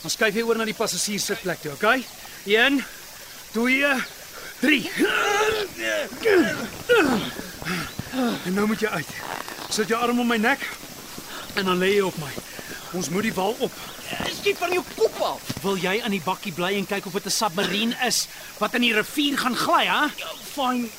Dan 0.00 0.12
skuif 0.12 0.36
jy 0.36 0.44
oor 0.44 0.60
na 0.60 0.68
die 0.68 0.76
passasierssitplek 0.76 1.64
toe, 1.64 1.72
okay? 1.74 2.04
1 2.48 2.80
2 3.52 3.94
3. 4.60 4.90
En 8.44 8.52
nou 8.54 8.66
moet 8.68 8.80
jy 8.80 8.88
uit. 8.88 9.10
Sit 9.72 9.88
jou 9.88 9.98
arm 10.00 10.20
om 10.20 10.28
my 10.28 10.36
nek 10.40 10.62
en 11.56 11.64
dan 11.64 11.80
lê 11.80 11.94
jy 11.96 12.04
op 12.04 12.16
my. 12.20 12.30
Ons 12.96 13.08
moet 13.12 13.28
die 13.28 13.34
wal 13.34 13.56
op. 13.64 13.74
Jy 14.44 14.54
van 14.58 14.72
jou 14.74 14.82
kop 14.96 15.20
af? 15.22 15.50
Wil 15.62 15.78
jy 15.80 16.00
aan 16.02 16.14
die 16.14 16.24
bakkie 16.24 16.52
bly 16.56 16.72
en 16.78 16.88
kyk 16.88 17.06
of 17.06 17.16
dit 17.18 17.26
'n 17.26 17.30
submarine 17.30 17.96
is 18.06 18.26
wat 18.58 18.74
in 18.74 18.82
die 18.82 18.94
rivier 18.94 19.38
gaan 19.38 19.56
gly, 19.56 19.84
hè? 19.86 20.02
Ja, 20.16 20.32
fyn. 20.54 20.90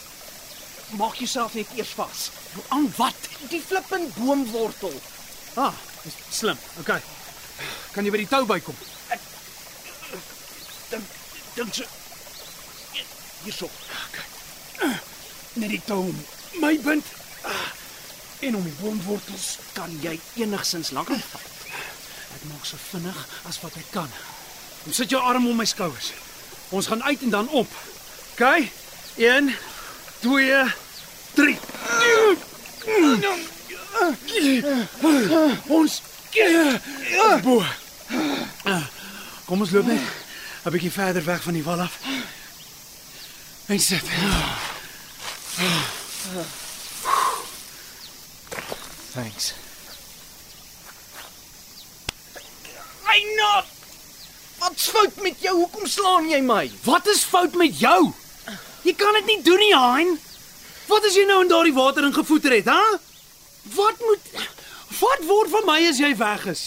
Maak 1.00 1.16
jouself 1.16 1.54
net 1.54 1.68
eers 1.76 1.94
vas. 1.96 2.30
Aan 2.68 2.94
wat? 2.98 3.30
Die 3.50 3.62
flippend 3.62 4.14
boomwortel. 4.16 4.94
Ah, 5.54 5.74
dis 6.04 6.16
slim. 6.30 6.58
Okay. 6.80 7.00
Kan 7.92 8.06
jy 8.06 8.12
by 8.12 8.22
die 8.24 8.30
tou 8.32 8.44
bykom? 8.48 8.76
Dink 10.92 11.16
dink 11.56 11.74
so. 11.76 11.88
Hierso. 13.44 13.70
Net 15.60 15.72
die 15.78 15.82
tou 15.88 16.04
my 16.60 16.76
bind. 16.84 17.08
En 18.42 18.56
om 18.58 18.64
die 18.66 18.76
boomwortels 18.82 19.48
kan 19.78 19.92
jy 20.04 20.18
enigsins 20.42 20.92
langer 20.96 21.20
vat. 21.32 21.48
Ek 22.36 22.46
maak 22.50 22.66
so 22.66 22.80
vinnig 22.92 23.18
as 23.48 23.60
wat 23.64 23.76
ek 23.80 23.92
kan. 23.96 24.12
Kom 24.84 24.96
sit 24.98 25.12
jou 25.14 25.22
arm 25.22 25.48
om 25.48 25.60
my 25.60 25.68
skouers. 25.70 26.12
Ons 26.72 26.88
gaan 26.90 27.04
uit 27.04 27.28
en 27.28 27.36
dan 27.36 27.50
op. 27.50 27.76
OK? 28.34 28.72
1 29.20 29.52
2 30.22 30.66
3. 31.36 31.58
Ons 35.68 36.02
bo. 37.44 37.64
Kom 39.46 39.62
ons 39.62 39.72
loop 39.72 39.86
net 39.86 40.02
'n 40.66 40.72
bietjie 40.72 40.92
verder 40.92 41.24
weg 41.26 41.42
van 41.44 41.54
die 41.54 41.64
wal 41.64 41.82
af. 41.82 41.98
En 43.66 43.80
sit. 43.80 44.06
Thanks. 49.14 49.54
Eina! 53.06 53.64
Wat's 54.60 54.88
fout 54.88 55.16
met 55.22 55.36
jou? 55.40 55.56
Hoekom 55.56 55.88
slaan 55.88 56.30
jy 56.30 56.40
my? 56.42 56.72
Wat 56.84 57.08
is 57.08 57.24
fout 57.24 57.56
met 57.56 57.80
jou? 57.80 58.14
Jy 58.84 58.94
kan 58.98 59.14
dit 59.20 59.26
nie 59.30 59.42
doen 59.46 59.62
nie, 59.62 59.74
Hein. 59.78 60.20
Wat 60.90 61.06
as 61.08 61.16
jy 61.16 61.24
nou 61.30 61.42
in 61.44 61.52
daardie 61.52 61.74
water 61.76 62.04
ingevoeter 62.04 62.56
het, 62.58 62.66
hè? 62.66 62.98
Wat 63.76 64.00
moet 64.00 64.32
Wat 65.00 65.24
word 65.26 65.50
van 65.54 65.66
my 65.66 65.78
as 65.88 66.00
jy 66.02 66.12
weg 66.20 66.46
is? 66.52 66.66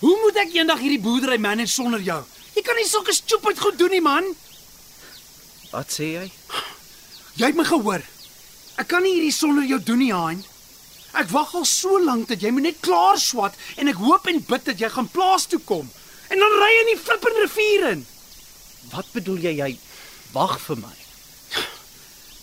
Hoe 0.00 0.16
moet 0.24 0.36
ek 0.42 0.56
eendag 0.56 0.80
hierdie 0.82 1.00
boerdery 1.00 1.38
manage 1.40 1.72
sonder 1.72 2.02
jou? 2.04 2.18
Jy 2.56 2.64
kan 2.66 2.76
nie 2.76 2.88
sulke 2.88 3.14
stupid 3.14 3.60
goed 3.62 3.78
doen 3.78 3.94
nie, 3.94 4.02
man. 4.02 4.26
Wat 5.70 5.92
sê 5.94 6.10
jy? 6.16 6.26
Jy 7.38 7.52
het 7.52 7.56
my 7.56 7.64
gehoor. 7.68 8.02
Ek 8.80 8.90
kan 8.90 9.04
nie 9.06 9.14
hierdie 9.14 9.32
sonder 9.32 9.64
jou 9.68 9.78
doen 9.80 10.02
nie, 10.02 10.12
Hein. 10.12 10.42
Ek 11.16 11.30
wag 11.32 11.54
al 11.56 11.64
so 11.64 11.96
lank 12.02 12.28
dat 12.28 12.42
jy 12.44 12.50
moet 12.52 12.66
net 12.66 12.82
klaar 12.84 13.16
swat 13.16 13.54
en 13.80 13.88
ek 13.88 14.02
hoop 14.02 14.26
en 14.28 14.42
bid 14.50 14.66
dat 14.68 14.82
jy 14.82 14.90
gaan 14.92 15.08
plaas 15.08 15.46
toe 15.48 15.60
kom. 15.64 15.88
En 16.28 16.42
dan 16.42 16.58
ry 16.60 16.72
in 16.82 16.90
die 16.92 17.00
flippende 17.00 17.46
rivier 17.46 17.88
in. 17.94 18.06
Wat 18.92 19.08
bedoel 19.14 19.40
jy 19.46 19.54
jy 19.62 19.70
wag 20.34 20.58
vir 20.66 20.82
my? 20.82 20.92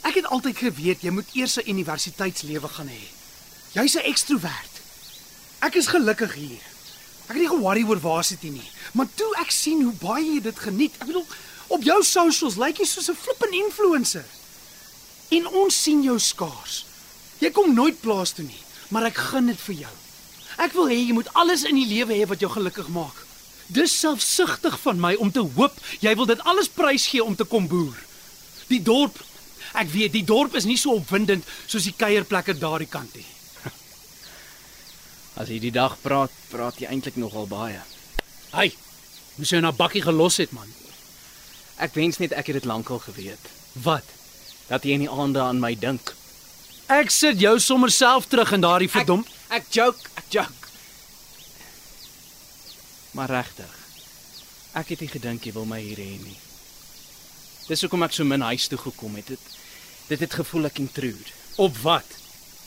Ek 0.03 0.19
het 0.19 0.27
altyd 0.27 0.57
geweet 0.59 1.03
jy 1.05 1.11
moet 1.15 1.29
eers 1.33 1.57
'n 1.57 1.69
universiteitslewe 1.69 2.67
gaan 2.67 2.89
hê. 2.91 3.03
Jy's 3.73 3.95
'n 3.95 4.07
ekstrovert. 4.11 4.73
Ek 5.59 5.75
is 5.75 5.87
gelukkig 5.87 6.33
hier. 6.33 6.63
Ek 7.27 7.35
het 7.35 7.37
nie 7.37 7.47
ge-worry 7.47 7.83
oor 7.87 7.99
varsity 7.99 8.49
nie, 8.49 8.69
maar 8.93 9.07
toe 9.15 9.35
ek 9.39 9.51
sien 9.51 9.81
hoe 9.81 9.93
baie 9.93 10.33
jy 10.33 10.41
dit 10.41 10.59
geniet. 10.59 10.93
Ek 10.99 11.07
bedoel, 11.07 11.25
op 11.67 11.83
jou 11.83 12.03
socials 12.03 12.55
lyk 12.55 12.77
jy 12.77 12.85
soos 12.85 13.09
'n 13.09 13.15
flippin 13.15 13.53
influencer. 13.53 14.25
En 15.29 15.47
ons 15.47 15.81
sien 15.83 16.03
jou 16.03 16.19
skaars. 16.19 16.85
Jy 17.39 17.51
kom 17.51 17.73
nooit 17.73 18.01
plaas 18.01 18.31
toe 18.31 18.45
nie, 18.45 18.63
maar 18.89 19.05
ek 19.05 19.15
gun 19.15 19.45
dit 19.45 19.59
vir 19.59 19.75
jou. 19.75 19.95
Ek 20.57 20.73
wil 20.73 20.87
hê 20.87 21.07
jy 21.07 21.13
moet 21.13 21.33
alles 21.33 21.63
in 21.63 21.75
die 21.75 21.87
lewe 21.87 22.13
hê 22.13 22.27
wat 22.27 22.39
jou 22.39 22.51
gelukkig 22.51 22.87
maak. 22.87 23.25
Dis 23.67 23.99
selfsugtig 23.99 24.79
van 24.79 24.99
my 24.99 25.15
om 25.15 25.31
te 25.31 25.39
hoop 25.39 25.73
jy 25.99 26.15
wil 26.15 26.25
dit 26.25 26.43
alles 26.43 26.67
prysgee 26.67 27.23
om 27.23 27.35
te 27.35 27.43
kom 27.43 27.67
boer. 27.67 27.95
Die 28.67 28.81
dorp 28.81 29.17
Ek 29.73 29.89
weet 29.93 30.13
die 30.13 30.25
dorp 30.27 30.55
is 30.59 30.67
nie 30.69 30.77
so 30.77 30.97
opwindend 30.99 31.47
soos 31.65 31.87
die 31.87 31.95
kuierplekke 31.97 32.55
daardie 32.59 32.89
kant 32.91 33.15
nie. 33.15 33.25
As 35.39 35.49
jy 35.49 35.59
die 35.63 35.73
dag 35.73 35.95
praat, 36.03 36.33
praat 36.51 36.77
jy 36.81 36.89
eintlik 36.91 37.17
nogal 37.17 37.47
baie. 37.49 37.81
Hey, 38.53 38.73
moes 39.37 39.53
jy 39.53 39.63
na 39.63 39.71
bakkie 39.73 40.03
gelos 40.05 40.37
het 40.37 40.53
man. 40.53 40.69
Ek 41.81 41.95
wens 41.97 42.19
net 42.21 42.35
ek 42.37 42.51
het 42.51 42.61
dit 42.61 42.69
lankal 42.69 43.01
geweet. 43.01 43.49
Wat? 43.81 44.05
Dat 44.69 44.85
jy 44.85 44.99
in 44.99 45.07
die 45.07 45.11
aande 45.11 45.41
aan 45.41 45.61
my 45.63 45.73
dink. 45.73 46.13
Ek 46.93 47.09
sit 47.09 47.41
jou 47.41 47.55
sommer 47.59 47.89
self 47.91 48.27
terug 48.29 48.53
in 48.53 48.61
daardie 48.61 48.91
verdom. 48.91 49.25
Ek, 49.49 49.63
ek 49.63 49.73
joke, 49.73 50.13
ek 50.21 50.29
joke. 50.37 50.69
Maar 53.17 53.29
regtig. 53.41 53.73
Ek 54.77 54.89
het 54.93 55.01
nie 55.01 55.09
gedink 55.09 55.45
jy 55.45 55.53
wil 55.57 55.65
my 55.69 55.81
hier 55.81 56.01
hê 56.01 56.17
nie. 56.21 56.37
Dis 57.67 57.81
hoekom 57.85 58.03
ek 58.03 58.11
so 58.11 58.27
min 58.27 58.43
huis 58.43 58.67
toe 58.67 58.77
gekom 58.77 59.15
het. 59.15 59.27
Dit 59.27 59.39
dit 60.09 60.19
het 60.19 60.33
gevoel 60.35 60.67
ek 60.67 60.81
intrude. 60.83 61.31
Op 61.63 61.77
wat? 61.83 62.09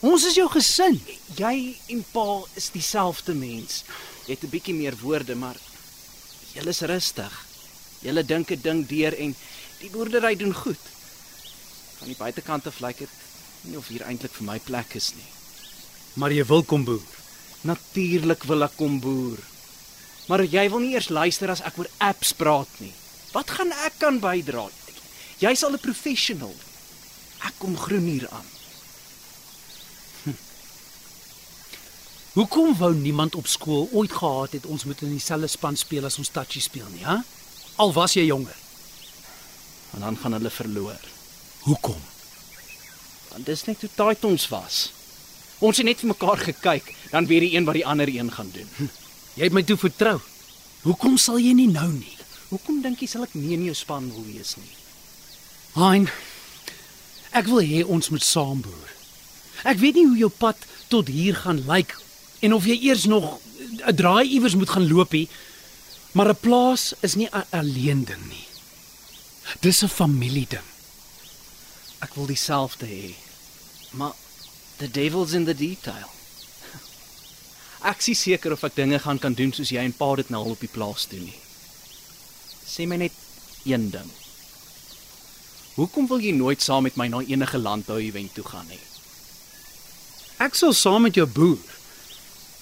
Ons 0.06 0.24
is 0.28 0.36
jou 0.38 0.46
gesin. 0.48 0.96
Jy 1.36 1.76
en 1.92 2.04
Pa 2.12 2.42
is 2.56 2.70
dieselfde 2.72 3.34
mens. 3.36 3.82
Jy 4.26 4.34
het 4.34 4.44
'n 4.44 4.50
bietjie 4.50 4.74
meer 4.74 4.96
woorde, 4.96 5.34
maar 5.34 5.56
julle 6.54 6.70
is 6.70 6.80
rustig. 6.80 7.34
Julle 8.00 8.24
dink 8.24 8.50
'n 8.50 8.60
ding 8.62 8.86
deur 8.88 9.14
en 9.14 9.36
die 9.80 9.90
boerdery 9.90 10.36
doen 10.36 10.54
goed. 10.54 10.84
Van 11.98 12.08
die 12.08 12.16
buitekant 12.16 12.66
af 12.66 12.80
lyk 12.80 12.98
dit 12.98 13.08
nie 13.62 13.76
of 13.76 13.88
hier 13.88 14.02
eintlik 14.02 14.32
vir 14.32 14.44
my 14.44 14.58
plek 14.58 14.94
is 14.94 15.12
nie. 15.14 15.30
Maar 16.14 16.32
jy 16.32 16.44
wil 16.44 16.62
kom 16.62 16.84
boer. 16.84 17.02
Natuurlik 17.60 18.44
wil 18.44 18.62
ek 18.62 18.76
kom 18.76 19.00
boer. 19.00 19.38
Maar 20.28 20.44
jy 20.44 20.70
wil 20.70 20.78
nie 20.78 20.94
eers 20.94 21.08
luister 21.08 21.50
as 21.50 21.60
ek 21.60 21.78
oor 21.78 21.88
apps 21.98 22.32
praat 22.32 22.68
nie. 22.78 22.92
Wat 23.32 23.50
gaan 23.50 23.72
ek 23.72 23.98
kan 23.98 24.20
bydra? 24.20 24.68
Jy's 25.38 25.62
al 25.64 25.72
'n 25.72 25.78
professional. 25.78 26.54
Ek 27.44 27.54
kom 27.58 27.76
groen 27.76 28.06
hier 28.08 28.28
aan. 28.30 28.48
Hoekom 32.36 32.76
wou 32.76 32.94
niemand 32.94 33.34
op 33.34 33.46
skool 33.46 33.88
ooit 33.92 34.12
gehad 34.12 34.52
het 34.52 34.66
ons 34.66 34.84
moet 34.84 35.00
in 35.02 35.10
dieselfde 35.10 35.46
span 35.46 35.76
speel 35.76 36.04
as 36.04 36.18
ons 36.18 36.28
touchy 36.28 36.60
speel 36.60 36.88
nie, 36.92 37.04
hè? 37.04 37.16
Al 37.76 37.92
was 37.92 38.12
jy 38.12 38.26
jonger. 38.28 38.56
En 39.94 40.00
dan 40.00 40.16
gaan 40.16 40.32
hulle 40.36 40.50
verloor. 40.50 41.00
Hoekom? 41.60 42.02
Want 43.30 43.46
dis 43.46 43.64
net 43.64 43.80
hoe 43.80 43.90
taai 43.94 44.16
ons 44.20 44.48
was. 44.48 44.92
Ons 45.58 45.80
het 45.80 45.86
net 45.86 46.00
vir 46.00 46.12
mekaar 46.12 46.36
gekyk, 46.36 46.92
dan 47.10 47.26
weet 47.26 47.40
die 47.40 47.54
een 47.56 47.64
wat 47.64 47.74
die 47.74 47.86
ander 47.86 48.08
een 48.08 48.32
gaan 48.32 48.50
doen. 48.52 48.90
Jy 49.36 49.48
het 49.48 49.56
my 49.56 49.62
toe 49.64 49.76
vertrou. 49.76 50.20
Hoekom 50.82 51.16
sal 51.16 51.40
jy 51.40 51.52
nie 51.56 51.68
nou 51.72 51.88
nie? 51.92 52.16
Hoekom 52.48 52.82
dink 52.84 53.00
jy 53.00 53.08
sal 53.08 53.24
ek 53.24 53.34
nie 53.34 53.56
in 53.56 53.64
jou 53.64 53.74
span 53.74 54.12
wil 54.12 54.24
wees 54.28 54.56
nie? 54.60 54.85
Hein. 55.76 56.06
Ek 57.36 57.50
wil 57.52 57.60
hê 57.60 57.82
ons 57.84 58.08
moet 58.08 58.24
saamboer. 58.24 58.92
Ek 59.68 59.76
weet 59.82 59.98
nie 59.98 60.06
hoe 60.08 60.20
jou 60.22 60.30
pad 60.32 60.62
tot 60.88 61.10
hier 61.12 61.36
gaan 61.36 61.60
lyk 61.68 61.92
en 62.40 62.54
of 62.56 62.64
jy 62.64 62.78
eers 62.88 63.04
nog 63.04 63.36
'n 63.84 63.96
draai 63.96 64.24
iewers 64.24 64.56
moet 64.56 64.72
gaan 64.72 64.88
loopie, 64.88 65.28
maar 66.12 66.28
'n 66.32 66.40
plaas 66.40 66.94
is 67.02 67.14
nie 67.14 67.28
'n 67.28 67.44
alleen 67.50 68.04
ding 68.04 68.24
nie. 68.28 68.46
Dis 69.60 69.82
'n 69.82 69.88
familieding. 69.88 70.68
Ek 72.00 72.14
wil 72.14 72.26
dieselfde 72.26 72.86
hê. 72.86 73.14
Maar 73.90 74.12
the 74.78 74.90
devil's 74.90 75.32
in 75.32 75.44
the 75.44 75.54
detail. 75.54 76.10
Ek 77.82 78.06
is 78.06 78.20
seker 78.20 78.52
of 78.52 78.64
ek 78.64 78.74
dinge 78.74 78.98
gaan 78.98 79.18
kan 79.18 79.34
doen 79.34 79.52
soos 79.52 79.70
jy 79.70 79.78
en 79.84 79.92
pa 79.92 80.14
dit 80.14 80.30
nou 80.30 80.44
al 80.44 80.50
op 80.50 80.60
die 80.60 80.72
plaas 80.72 81.06
doen 81.08 81.24
nie. 81.24 81.40
Sê 82.66 82.86
my 82.86 82.96
net 82.96 83.12
een 83.64 83.90
ding. 83.90 84.25
Hoekom 85.76 86.06
wil 86.08 86.22
jy 86.24 86.32
nooit 86.32 86.62
saam 86.64 86.86
met 86.88 86.96
my 86.96 87.06
na 87.12 87.20
enige 87.20 87.58
landbou-event 87.60 88.32
toe 88.34 88.44
gaan 88.48 88.64
nie? 88.72 88.80
Ek 90.40 90.56
sal 90.56 90.72
saam 90.76 91.04
met 91.04 91.16
jou 91.16 91.26
boer. 91.28 91.60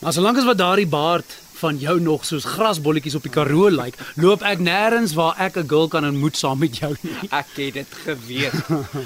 Maar 0.02 0.14
solank 0.16 0.40
as 0.40 0.48
wat 0.48 0.58
daardie 0.58 0.88
baard 0.90 1.36
van 1.60 1.78
jou 1.78 1.94
nog 2.02 2.24
soos 2.26 2.46
grasbolletjies 2.56 3.14
op 3.14 3.22
die 3.26 3.32
Karoo 3.32 3.70
lyk, 3.70 3.94
loop 4.18 4.42
ek 4.42 4.58
nêrens 4.66 5.14
waar 5.14 5.38
ek 5.38 5.56
'n 5.62 5.68
girl 5.70 5.88
kan 5.88 6.04
ontmoet 6.04 6.36
saam 6.36 6.58
met 6.58 6.76
jou 6.76 6.90
nie. 7.00 7.14
Ek 7.40 7.54
het 7.56 7.74
dit 7.74 7.94
geweet. 8.04 8.58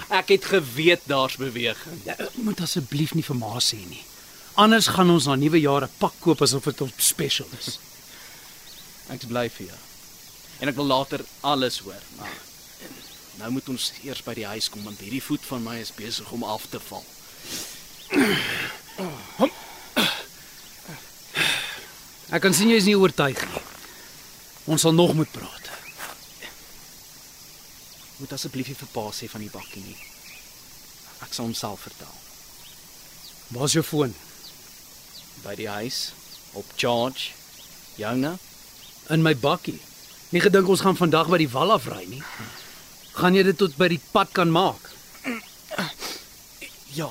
Ek 0.08 0.28
het 0.28 0.44
geweet 0.44 1.04
daar's 1.04 1.36
beweging. 1.36 2.00
Ja, 2.04 2.16
moet 2.34 2.60
asseblief 2.60 3.14
nie 3.14 3.22
vir 3.22 3.36
ma 3.36 3.60
sê 3.60 3.76
nie. 3.76 4.04
Anders 4.54 4.88
gaan 4.88 5.10
ons 5.10 5.26
na 5.26 5.36
nuwe 5.36 5.60
jaar 5.60 5.84
'n 5.84 5.92
pak 5.98 6.14
koop 6.20 6.42
asof 6.42 6.64
dit 6.64 6.80
op 6.80 6.92
special 6.96 7.46
is. 7.60 7.78
Ek 9.08 9.28
bly 9.28 9.48
vir 9.50 9.66
jou. 9.66 9.80
En 10.60 10.68
ek 10.68 10.74
wil 10.74 10.86
later 10.86 11.20
alles 11.40 11.78
hoor, 11.78 12.02
maar 12.16 12.47
nou 13.38 13.50
moet 13.54 13.68
ons 13.72 13.92
eers 14.04 14.22
by 14.26 14.34
die 14.38 14.46
huis 14.46 14.68
kom 14.72 14.84
want 14.86 15.00
hierdie 15.02 15.22
voet 15.22 15.44
van 15.48 15.62
my 15.64 15.76
is 15.82 15.94
besig 15.94 16.30
om 16.34 16.44
af 16.44 16.66
te 16.70 16.80
val. 16.88 17.04
Ek 22.28 22.42
kan 22.44 22.54
sien 22.54 22.68
jy 22.68 22.80
is 22.80 22.88
nie 22.88 22.98
oortuig 22.98 23.40
nie. 23.40 23.62
Ons 24.68 24.84
sal 24.84 24.92
nog 24.92 25.14
moet 25.16 25.30
praat. 25.32 25.70
Moet 28.18 28.34
asseblief 28.34 28.68
nie 28.68 28.76
vir 28.76 28.90
pa 28.92 29.06
sê 29.14 29.30
van 29.30 29.44
die 29.44 29.52
bakkie 29.52 29.84
nie. 29.84 29.96
Ek 31.24 31.32
sal 31.32 31.46
hom 31.48 31.56
self 31.56 31.86
vertel. 31.86 32.16
Waar's 33.54 33.78
jou 33.78 33.84
foon? 33.86 34.12
By 35.46 35.54
die 35.56 35.70
huis 35.70 36.10
op 36.58 36.68
charge. 36.76 37.32
Jonge, 37.98 38.36
In 39.08 39.22
my 39.24 39.32
bakkie. 39.32 39.78
Nie 40.30 40.40
gedink 40.44 40.68
ons 40.68 40.82
gaan 40.84 40.96
vandag 40.96 41.30
by 41.32 41.38
die 41.40 41.48
wal 41.48 41.72
afry 41.72 42.02
nie. 42.10 42.20
Gaan 43.18 43.34
jy 43.34 43.42
dit 43.48 43.56
tot 43.58 43.72
by 43.74 43.88
die 43.90 44.00
pad 44.12 44.30
kan 44.30 44.50
maak? 44.54 44.78
ja. 46.98 47.08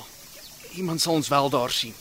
Iemand 0.80 1.02
sal 1.04 1.18
ons 1.18 1.28
wel 1.28 1.50
daar 1.52 1.72
sien. 1.74 1.94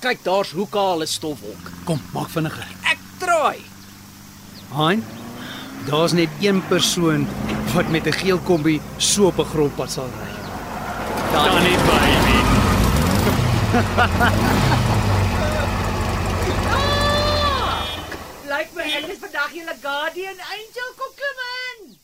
Kyk, 0.00 0.22
daar's 0.24 0.52
hoe 0.56 0.64
kaal 0.68 1.02
'n 1.02 1.06
stofwolk. 1.06 1.64
Kom, 1.84 2.00
maak 2.16 2.30
vinniger. 2.32 2.68
Ek 2.92 2.98
draai. 3.20 3.60
Hein? 4.72 5.04
Daar's 5.88 6.12
net 6.12 6.30
een 6.40 6.62
persoon 6.68 7.26
wat 7.74 7.88
met 7.88 8.06
'n 8.06 8.12
geel 8.12 8.38
kombi 8.38 8.80
so 8.96 9.26
op 9.26 9.38
'n 9.38 9.50
grondpad 9.52 9.90
sal 9.90 10.08
ry. 10.08 10.32
Dan 11.32 11.62
nie 11.62 11.78
by 11.88 12.08
nie. 12.26 12.44
Lyk 18.52 18.68
my 18.74 18.82
ek 18.82 19.06
is 19.12 19.18
vandag 19.18 19.50
julle 19.52 19.76
guardian 19.82 20.38
angel 20.56 20.90
kom 20.96 21.12
klim 21.18 21.38
in. 21.68 21.98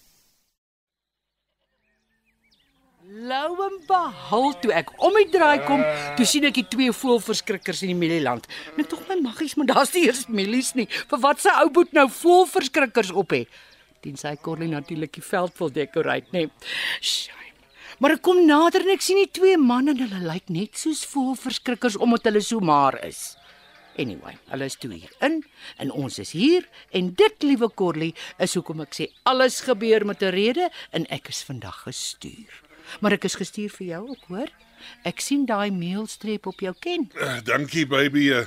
Lou 3.11 3.57
en 3.65 3.73
behul 3.89 4.53
toe 4.63 4.71
ek 4.79 4.91
om 5.03 5.17
die 5.19 5.27
draai 5.33 5.65
kom, 5.67 5.81
toe 6.15 6.27
sien 6.29 6.45
ek 6.47 6.61
die 6.61 6.67
twee 6.71 6.93
voelverskrikkers 6.95 7.81
in 7.83 7.91
die 7.91 7.97
mielieland. 7.99 8.45
Net 8.77 8.87
tog 8.93 9.03
my 9.09 9.17
maggies, 9.19 9.57
maar 9.59 9.67
daar's 9.67 9.91
nie 9.97 10.05
eers 10.07 10.29
mielies 10.31 10.77
nie. 10.79 10.87
Vir 11.11 11.19
wat 11.25 11.43
se 11.43 11.51
ou 11.59 11.67
boet 11.75 11.91
nou 11.97 12.05
voelverskrikkers 12.21 13.11
op 13.11 13.35
hê? 13.35 13.41
Tensy 14.07 14.37
Corlie 14.45 14.71
natuurlik 14.71 15.17
die 15.19 15.25
veld 15.27 15.59
wil 15.59 15.75
decorate, 15.75 16.31
nê. 16.37 16.45
Shame. 17.03 17.51
Maar 17.99 18.15
ek 18.15 18.25
kom 18.31 18.45
nader 18.47 18.87
en 18.87 18.95
ek 18.95 19.03
sien 19.03 19.19
die 19.25 19.33
twee 19.41 19.59
manne 19.59 19.97
en 19.97 20.05
hulle 20.05 20.23
lyk 20.31 20.47
net 20.55 20.79
soos 20.79 21.03
voelverskrikkers 21.11 21.99
omdat 21.99 22.31
hulle 22.31 22.47
so 22.47 22.63
maar 22.63 23.01
is. 23.03 23.33
Anyway, 23.99 24.39
hulle 24.55 24.71
is 24.71 24.79
toe 24.79 24.95
hier 24.95 25.11
in 25.27 25.43
en 25.83 25.91
ons 25.91 26.23
is 26.23 26.31
hier 26.39 26.71
en 26.95 27.11
dit 27.11 27.51
liewe 27.51 27.75
Corlie 27.75 28.15
is 28.39 28.55
hoekom 28.55 28.87
ek 28.87 28.95
sê 29.03 29.11
alles 29.27 29.65
gebeur 29.67 30.07
met 30.07 30.23
'n 30.23 30.31
rede 30.31 30.71
en 30.95 31.11
ek 31.11 31.35
is 31.35 31.43
vandag 31.43 31.91
gestuur. 31.91 32.70
Maar 33.01 33.13
ek 33.13 33.25
is 33.25 33.35
gestuur 33.35 33.71
vir 33.71 33.87
jou 33.87 34.09
ook, 34.09 34.25
hoor? 34.29 34.51
Ek 35.05 35.21
sien 35.21 35.45
daai 35.47 35.71
meelstreep 35.71 36.47
op 36.47 36.61
jou 36.61 36.73
ken. 36.81 37.11
Uh, 37.15 37.41
dankie 37.45 37.87
baby. 37.87 38.31
Uh, 38.33 38.47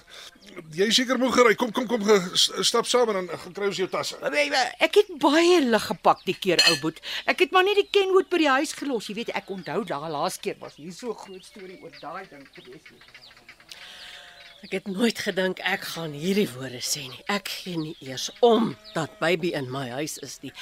jy 0.73 0.87
seker 0.91 1.17
moeg 1.21 1.35
gery. 1.37 1.53
Kom 1.55 1.71
kom 1.71 1.85
kom 1.87 2.03
ge, 2.03 2.15
s- 2.33 2.51
stap 2.67 2.85
saam 2.89 3.09
en 3.13 3.13
dan 3.25 3.37
gaan 3.39 3.53
kry 3.53 3.67
ons 3.69 3.77
jou 3.77 3.87
tasse. 3.87 4.17
Ek 4.79 4.95
het 4.95 5.11
baie 5.21 5.59
lig 5.61 5.85
gepak 5.91 6.23
die 6.25 6.33
keer, 6.33 6.59
ou 6.69 6.79
boet. 6.81 6.99
Ek 7.29 7.39
het 7.45 7.51
maar 7.51 7.63
net 7.63 7.75
die 7.75 7.87
kenwood 7.91 8.29
by 8.29 8.37
die 8.37 8.49
huis 8.49 8.73
gelos. 8.73 9.07
Jy 9.07 9.15
weet, 9.21 9.29
ek 9.37 9.49
onthou 9.49 9.83
daai 9.85 10.09
laaste 10.09 10.41
keer 10.41 10.57
was 10.59 10.75
hier 10.75 10.91
so 10.91 11.11
'n 11.13 11.15
groot 11.21 11.45
storie 11.45 11.79
oor 11.83 11.91
daai 12.01 12.25
ding 12.29 12.47
gewees. 12.53 12.81
Ek 14.63 14.71
het 14.71 14.87
nooit 14.87 15.19
gedink 15.19 15.59
ek 15.59 15.81
gaan 15.93 16.13
hierdie 16.15 16.47
woorde 16.55 16.79
sê 16.81 17.01
nie. 17.09 17.23
Ek 17.27 17.47
gee 17.47 17.77
nie 17.77 17.95
eers 17.99 18.29
om 18.39 18.75
dat 18.95 19.19
baby 19.19 19.51
in 19.53 19.69
my 19.71 19.89
huis 19.89 20.17
is 20.23 20.39
nie. 20.41 20.53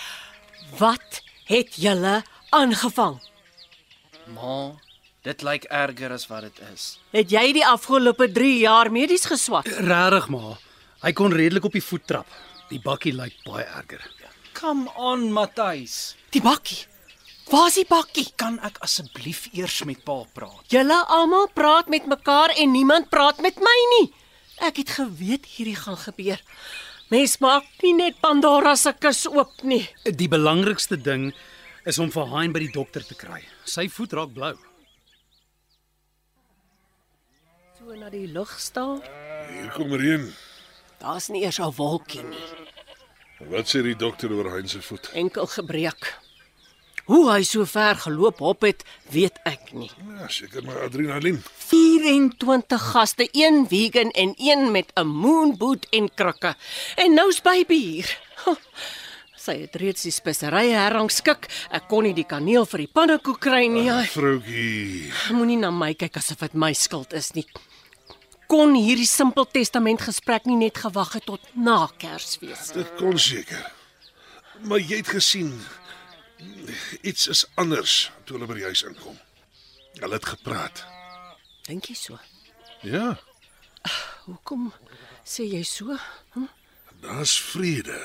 Wat 0.80 1.22
het 1.46 1.76
julle 1.76 2.24
aangevang? 2.50 3.22
Ma, 4.36 4.72
dit 5.26 5.44
lyk 5.46 5.66
erger 5.70 6.14
as 6.16 6.28
wat 6.32 6.48
dit 6.48 6.62
is. 6.74 6.86
Het 7.14 7.34
jy 7.34 7.46
die 7.60 7.66
afgelope 7.68 8.30
3 8.32 8.54
jaar 8.64 8.92
medies 8.92 9.26
geswat? 9.30 9.68
Regtig 9.68 10.30
maar. 10.34 10.62
Hy 11.02 11.12
kon 11.18 11.34
redelik 11.34 11.66
op 11.66 11.76
die 11.76 11.84
voet 11.84 12.06
trap. 12.08 12.28
Die 12.70 12.80
bakkie 12.84 13.14
lyk 13.16 13.36
baie 13.46 13.66
erger. 13.66 14.04
Come 14.56 14.92
on, 14.96 15.32
Matthys. 15.34 16.16
Die 16.32 16.42
bakkie. 16.44 16.86
Waar's 17.52 17.76
die 17.76 17.88
bakkie? 17.90 18.28
Kan 18.40 18.60
ek 18.64 18.78
asseblief 18.86 19.48
eers 19.58 19.82
met 19.90 20.04
pa 20.08 20.22
praat? 20.36 20.62
Julle 20.72 21.02
almal 21.12 21.50
praat 21.52 21.90
met 21.92 22.06
mekaar 22.08 22.54
en 22.56 22.72
niemand 22.72 23.10
praat 23.12 23.42
met 23.44 23.58
my 23.60 23.78
nie. 23.98 24.06
Ek 24.62 24.78
het 24.84 24.94
geweet 25.00 25.50
hierdie 25.58 25.76
gaan 25.76 25.98
gebeur. 26.00 26.40
Mens 27.12 27.40
maak 27.44 27.66
nie 27.84 27.92
net 27.98 28.22
Pandora 28.24 28.78
se 28.80 28.94
kus 28.96 29.26
oop 29.28 29.66
nie. 29.68 29.84
Die 30.06 30.30
belangrikste 30.32 30.96
ding 30.96 31.32
is 31.86 32.00
om 32.00 32.12
vir 32.14 32.28
Hein 32.36 32.54
by 32.54 32.62
die 32.64 32.74
dokter 32.74 33.04
te 33.06 33.16
kry. 33.18 33.42
Sy 33.66 33.88
voet 33.90 34.14
raak 34.14 34.34
blou. 34.36 34.54
So 37.80 37.96
na 37.98 38.10
die 38.14 38.28
lug 38.30 38.52
staar. 38.62 39.02
Hier 39.50 39.72
kom 39.74 39.94
reën. 39.98 40.28
Daar's 41.02 41.30
nie 41.30 41.44
eers 41.44 41.60
'n 41.60 41.74
wolkie 41.78 42.24
nie. 42.24 42.48
Wat 43.50 43.66
sê 43.66 43.82
die 43.82 43.96
dokter 43.96 44.32
oor 44.32 44.52
Hein 44.56 44.68
se 44.68 44.82
voet? 44.82 45.10
Enkel 45.14 45.48
gebreek. 45.48 46.20
Hoe 47.06 47.32
hy 47.32 47.42
so 47.44 47.66
ver 47.66 47.96
geloop 47.96 48.40
hop 48.40 48.62
het, 48.62 48.84
weet 49.10 49.40
ek 49.44 49.74
nie. 49.74 49.90
Ja, 50.20 50.28
seker 50.28 50.64
maar 50.64 50.84
adrenalien. 50.86 51.42
24 51.58 52.82
gaste, 52.92 53.28
een 53.32 53.66
vegan 53.68 54.12
en 54.12 54.34
een 54.38 54.72
met 54.72 54.92
'n 54.96 55.08
moonboot 55.08 55.88
en 55.90 56.14
krikke. 56.14 56.56
En 56.96 57.14
nou's 57.14 57.42
baby 57.42 57.76
hier. 57.76 58.18
Sy 59.42 59.56
het 59.64 59.76
reeds 59.82 60.04
die 60.06 60.14
speserye 60.14 60.76
herrangskik. 60.78 61.48
Ek 61.74 61.88
kon 61.90 62.06
nie 62.06 62.14
die 62.14 62.28
kaneel 62.30 62.68
vir 62.70 62.84
die 62.84 62.92
pannekoek 62.94 63.40
kry 63.42 63.64
nie. 63.74 63.88
Ai, 63.90 64.06
Vroutjie. 64.12 65.10
Moenie 65.34 65.58
na 65.58 65.72
my 65.74 65.94
kyk 65.98 66.20
asof 66.22 66.44
dit 66.46 66.54
my 66.62 66.70
skuld 66.78 67.16
is 67.18 67.32
nie. 67.34 67.48
Kon 68.52 68.76
hierdie 68.76 69.08
simpel 69.10 69.48
testament 69.50 70.04
gesprek 70.06 70.46
nie 70.46 70.60
net 70.60 70.78
gewag 70.84 71.16
het 71.18 71.26
tot 71.26 71.48
na 71.56 71.88
Kersfees. 71.98 72.70
Dit 72.76 72.92
kon 73.00 73.18
seker. 73.18 73.64
Maar 74.68 74.84
jy 74.84 75.00
het 75.02 75.10
gesien 75.16 75.56
iets 77.02 77.26
is 77.32 77.46
anders 77.58 78.12
toe 78.26 78.36
hulle 78.38 78.50
by 78.50 78.60
die 78.60 78.68
huis 78.70 78.84
inkom. 78.86 79.18
Hulle 79.98 80.18
het 80.20 80.30
gepraat. 80.36 80.84
Dink 81.66 81.90
jy 81.90 81.98
so? 81.98 82.20
Ja, 82.86 83.16
Hoekom 84.28 84.68
sê 85.26 85.48
jy 85.50 85.64
so? 85.66 85.96
Hm? 86.36 86.46
daar's 87.02 87.34
vrede, 87.42 87.98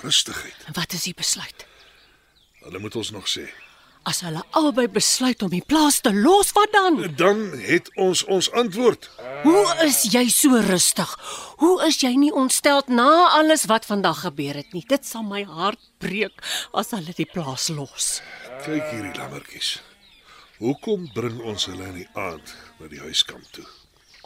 rustigheid. 0.00 0.56
En 0.66 0.78
wat 0.78 0.92
is 0.92 1.04
die 1.08 1.14
besluit? 1.14 1.66
Hulle 2.62 2.78
moet 2.78 2.96
ons 2.96 3.10
nog 3.10 3.28
sê. 3.28 3.48
As 4.02 4.18
hulle 4.26 4.40
albei 4.58 4.88
besluit 4.90 5.42
om 5.46 5.50
die 5.52 5.62
plaas 5.62 6.00
te 6.02 6.10
los, 6.14 6.50
wat 6.56 6.72
dan? 6.74 6.96
Dan 7.16 7.42
het 7.62 7.86
ons 7.94 8.24
ons 8.24 8.48
antwoord. 8.58 9.06
Hoe 9.44 9.76
is 9.86 10.00
jy 10.10 10.24
so 10.30 10.58
rustig? 10.66 11.12
Hoe 11.62 11.76
is 11.86 12.00
jy 12.02 12.10
nie 12.18 12.32
ontstel 12.34 12.82
na 12.90 13.28
alles 13.38 13.68
wat 13.70 13.86
vandag 13.86 14.24
gebeur 14.24 14.58
het 14.58 14.74
nie? 14.74 14.82
Dit 14.88 15.06
sal 15.06 15.22
my 15.22 15.44
hart 15.46 15.78
breek 16.02 16.42
as 16.74 16.90
hulle 16.96 17.14
die 17.14 17.28
plaas 17.30 17.68
los. 17.70 18.18
Kyk 18.66 18.90
hierdie 18.90 19.14
lammertjies. 19.20 19.76
Hoekom 20.58 21.06
bring 21.14 21.38
ons 21.46 21.68
hulle 21.70 21.86
in 21.92 22.02
die 22.02 22.10
aand 22.18 22.56
na 22.80 22.90
die 22.90 23.00
huiskamp 23.02 23.46
toe? 23.54 23.66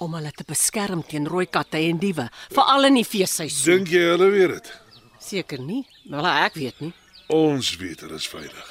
Om 0.00 0.16
hulle 0.16 0.32
te 0.36 0.44
beskerm 0.48 1.04
teen 1.04 1.28
rooi 1.28 1.46
katte 1.52 1.80
en 1.84 2.00
diewe, 2.00 2.26
veral 2.52 2.88
in 2.88 2.98
die 3.00 3.06
feesseisoen. 3.08 3.84
Dink 3.84 3.92
jy 3.92 4.02
hulle 4.08 4.32
weet 4.32 4.56
dit? 4.56 4.72
Seker 5.26 5.58
nie, 5.58 5.82
wel 6.06 6.26
ek 6.30 6.54
weet 6.54 6.80
nie. 6.84 6.92
Ons 7.32 7.72
weet 7.80 8.04
hulle 8.04 8.18
is 8.20 8.28
veilig. 8.30 8.68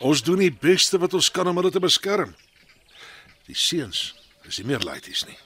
Ons 0.00 0.22
doen 0.24 0.40
die 0.40 0.52
beste 0.52 0.98
wat 1.00 1.14
ons 1.16 1.28
kan 1.32 1.48
om 1.48 1.56
hulle 1.60 1.72
te 1.72 1.82
beskerm. 1.82 2.32
Die 3.48 3.56
seuns 3.56 4.14
is 4.48 4.58
nie 4.60 4.70
meer 4.72 4.84
laities 4.84 5.26
nie. 5.28 5.36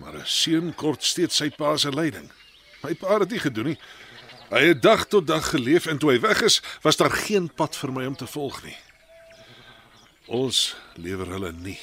Maar 0.00 0.18
'n 0.18 0.26
seun 0.26 0.74
kort 0.74 1.02
steeds 1.04 1.36
sy 1.36 1.50
pa 1.50 1.76
se 1.76 1.90
leiding. 1.90 2.30
My 2.82 2.94
pa 2.94 3.12
het 3.12 3.28
dit 3.28 3.30
nie 3.30 3.40
gedoen 3.40 3.64
nie. 3.64 3.78
Hy 4.50 4.62
het 4.68 4.82
dag 4.82 5.06
tot 5.06 5.26
dag 5.26 5.50
geleef 5.50 5.86
en 5.86 5.98
toe 5.98 6.10
hy 6.10 6.20
weg 6.20 6.42
is, 6.42 6.60
was 6.82 6.96
daar 6.96 7.10
geen 7.10 7.48
pad 7.48 7.76
vir 7.76 7.92
my 7.92 8.06
om 8.06 8.16
te 8.16 8.26
volg 8.26 8.62
nie. 8.64 8.76
Ons 10.26 10.76
lewer 10.94 11.26
hulle 11.26 11.52
nie 11.52 11.80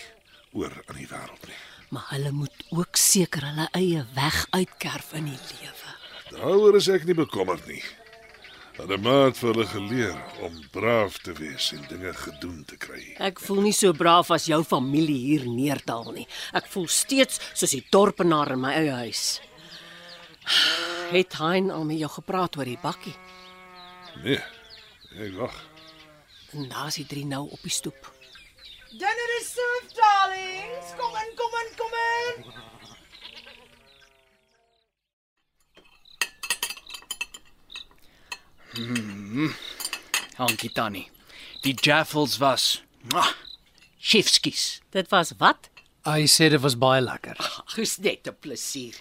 oor 0.52 0.72
aan 0.88 0.98
die 0.98 1.08
wêreld 1.08 1.48
nie. 1.48 1.60
Maar 1.90 2.06
hulle 2.10 2.32
moet 2.32 2.64
ook 2.70 2.96
seker 2.96 3.42
hulle 3.46 3.68
eie 3.72 4.06
weg 4.14 4.48
uitkerf 4.50 5.14
in 5.14 5.26
die 5.26 5.40
lewe. 5.60 5.81
Daaroor 6.32 6.78
is 6.80 6.88
ek 6.92 7.06
nie 7.08 7.18
bekommerd 7.18 7.66
nie. 7.68 7.82
Hulle 8.78 8.98
maat 9.04 9.38
vir 9.38 9.52
hulle 9.52 9.66
geleer 9.68 10.20
om 10.46 10.54
braaf 10.74 11.18
te 11.26 11.34
wees 11.38 11.68
en 11.76 11.84
dinge 11.90 12.14
gedoen 12.18 12.64
te 12.66 12.78
kry. 12.80 13.02
Ek 13.22 13.42
voel 13.44 13.66
nie 13.68 13.76
so 13.76 13.92
braaf 13.94 14.32
as 14.32 14.48
jou 14.50 14.62
familie 14.66 15.20
hier 15.20 15.46
neerdal 15.46 16.08
nie. 16.16 16.26
Ek 16.56 16.70
voel 16.72 16.88
steeds 16.88 17.42
soos 17.52 17.76
die 17.76 17.84
dorpenaar 17.92 18.56
in 18.56 18.64
my 18.64 18.72
eie 18.80 18.96
huis. 19.04 19.26
Het 21.12 21.36
Hein 21.38 21.70
al 21.70 21.84
met 21.86 22.00
jou 22.00 22.10
gepraat 22.16 22.56
oor 22.58 22.66
die 22.66 22.80
bakkie? 22.82 23.14
Nee. 24.24 24.40
Ek 25.20 25.36
wag. 25.36 25.56
En 26.56 26.70
daar's 26.72 26.98
die 27.00 27.08
drie 27.08 27.26
nou 27.28 27.44
op 27.52 27.62
die 27.62 27.76
stoep. 27.76 28.08
Dinner 28.92 29.32
is 29.40 29.52
served, 29.52 29.94
darlings. 30.00 30.96
Kom 31.00 31.16
in, 31.22 31.36
kom 31.40 31.60
in, 31.62 31.74
kom 31.80 32.00
in. 32.00 32.81
Dankie 40.38 40.72
Tannie. 40.72 41.10
Die 41.62 41.74
jaffels 41.76 42.38
was 42.40 42.82
mwah, 43.12 43.34
chefskies. 44.00 44.80
Dit 44.96 45.10
was 45.12 45.34
wat? 45.42 45.68
Hy 46.08 46.24
sê 46.32 46.48
dit 46.50 46.62
was 46.64 46.78
baie 46.80 47.02
lekker. 47.04 47.36
Ag, 47.38 47.78
is 47.84 47.98
net 48.00 48.28
'n 48.28 48.36
plesier. 48.40 48.96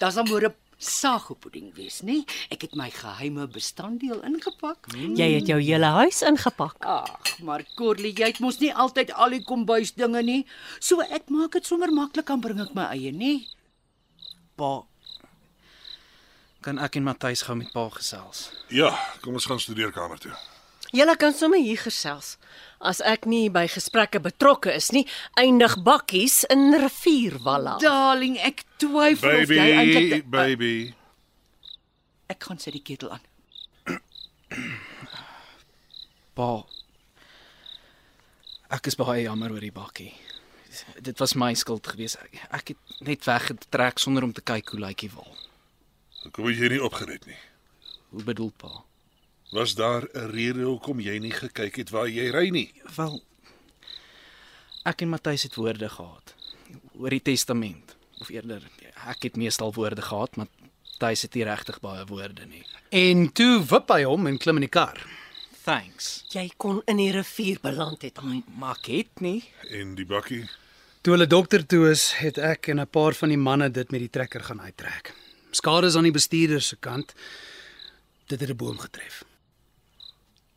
Das 0.00 0.14
dan 0.14 0.26
môre 0.26 0.54
sagopudding 0.78 1.74
wees, 1.76 2.00
nê? 2.02 2.24
Ek 2.50 2.62
het 2.62 2.74
my 2.74 2.90
geheime 2.90 3.46
bestanddeel 3.46 4.22
ingepak. 4.24 4.88
Jy 4.96 5.34
het 5.36 5.46
jou 5.46 5.60
hele 5.60 5.86
huis 6.00 6.22
ingepak. 6.22 6.76
Ag, 6.80 7.38
maar 7.42 7.62
Corlie, 7.76 8.14
jy 8.16 8.26
het 8.32 8.40
mos 8.40 8.58
nie 8.58 8.72
altyd 8.74 9.12
al 9.12 9.30
die 9.30 9.44
kombuisdinge 9.44 10.22
nie. 10.22 10.46
So 10.80 11.00
ek 11.02 11.28
maak 11.28 11.52
dit 11.52 11.66
sommer 11.66 11.92
maklik 11.92 12.26
dan 12.26 12.40
bring 12.40 12.60
ek 12.60 12.74
my 12.74 12.88
eie, 12.96 13.12
nê? 13.12 13.46
Pa 14.56 14.86
kan 16.64 16.78
ek 16.78 16.96
en 17.00 17.06
Matthys 17.08 17.42
gou 17.46 17.56
met 17.56 17.70
pa 17.72 17.86
gesels. 17.94 18.50
Ja, 18.72 18.90
kom 19.24 19.36
ons 19.38 19.48
gaan 19.48 19.60
studeerkamer 19.60 20.20
toe. 20.20 20.32
Julle 20.90 21.14
kan 21.16 21.34
sommer 21.36 21.60
hier 21.62 21.78
gesels. 21.78 22.34
As 22.82 22.98
ek 23.06 23.26
nie 23.30 23.46
by 23.52 23.66
gesprekke 23.70 24.20
betrokke 24.24 24.72
is 24.74 24.90
nie, 24.94 25.04
eindig 25.38 25.76
bakkies 25.86 26.42
in 26.50 26.72
rivierwalla. 26.74 27.76
Darling, 27.82 28.38
ek 28.42 28.64
twyfel 28.82 29.42
of 29.42 29.46
Baby, 29.46 29.60
jy 29.60 29.76
eintlik 29.84 30.26
baby. 30.32 30.74
Ek 32.30 32.42
gaan 32.48 32.58
sit 32.62 32.74
die 32.74 32.82
ketel 32.82 33.14
aan. 33.14 33.24
Pa 36.38 36.50
Ek 38.70 38.86
is 38.86 38.94
baie 38.94 39.24
jammer 39.24 39.50
oor 39.50 39.62
die 39.64 39.74
bakkie. 39.74 40.12
Dit 41.02 41.18
was 41.18 41.34
my 41.34 41.50
skuld 41.58 41.88
geweest. 41.90 42.20
Ek, 42.22 42.36
ek 42.60 42.68
het 42.74 43.00
net 43.06 43.26
weggetrek 43.26 43.98
sonder 43.98 44.22
om 44.22 44.34
te 44.34 44.44
kyk 44.46 44.70
hoe 44.70 44.82
lyk 44.84 45.02
die 45.02 45.10
wal. 45.10 45.26
Hoekom 46.22 46.46
het 46.46 46.58
jy 46.58 46.68
nie 46.68 46.82
opgelet 46.82 47.26
nie? 47.26 47.38
Hoe 48.10 48.22
bedoel 48.24 48.52
pa? 48.56 48.84
Was 49.50 49.74
daar 49.74 50.08
'n 50.14 50.30
rede 50.30 50.62
hoekom 50.62 51.00
jy 51.00 51.18
nie 51.18 51.32
gekyk 51.32 51.76
het 51.76 51.90
waar 51.90 52.08
jy 52.08 52.30
ry 52.30 52.50
nie? 52.50 52.72
Wel 52.96 53.22
ek 54.84 55.02
en 55.02 55.08
Matthys 55.08 55.42
het 55.42 55.54
woorde 55.54 55.88
gehad 55.88 56.34
oor 56.98 57.10
die 57.10 57.22
testament 57.22 57.96
of 58.20 58.28
eerder 58.28 58.62
ek 59.08 59.22
het 59.22 59.36
meestal 59.36 59.72
woorde 59.72 60.02
gehad, 60.02 60.36
maar 60.36 60.46
Matthys 61.00 61.22
het 61.22 61.34
nie 61.34 61.44
regtig 61.44 61.80
baie 61.80 62.04
woorde 62.04 62.44
nie. 62.46 62.64
En 62.92 63.32
toe 63.32 63.64
wip 63.64 63.88
hy 63.88 64.02
hom 64.04 64.26
en 64.26 64.36
klim 64.38 64.56
in 64.60 64.66
die 64.66 64.68
kar. 64.68 64.98
Thanks. 65.64 66.24
Jy 66.28 66.50
kon 66.60 66.82
in 66.86 66.96
die 67.00 67.10
rivier 67.12 67.56
beland 67.62 68.02
het. 68.02 68.20
Maar 68.58 68.76
ek 68.76 68.86
het 68.86 69.20
nie. 69.24 69.44
En 69.70 69.94
die 69.94 70.04
bakkie? 70.04 70.42
Toe 71.00 71.14
hulle 71.14 71.26
dokter 71.26 71.64
toe 71.64 71.86
is, 71.90 72.12
het 72.20 72.36
ek 72.36 72.68
en 72.68 72.80
'n 72.80 72.86
paar 72.86 73.14
van 73.14 73.28
die 73.28 73.38
manne 73.40 73.70
dit 73.70 73.90
met 73.90 74.00
die 74.00 74.10
trekker 74.10 74.44
gaan 74.44 74.60
uittrek. 74.60 75.14
Skade 75.50 75.86
is 75.86 75.96
aan 75.96 76.06
die 76.08 76.14
bestuurder 76.14 76.62
se 76.62 76.76
kant. 76.76 77.14
Dit 78.26 78.40
het 78.40 78.50
'n 78.50 78.56
boom 78.56 78.78
getref. 78.78 79.24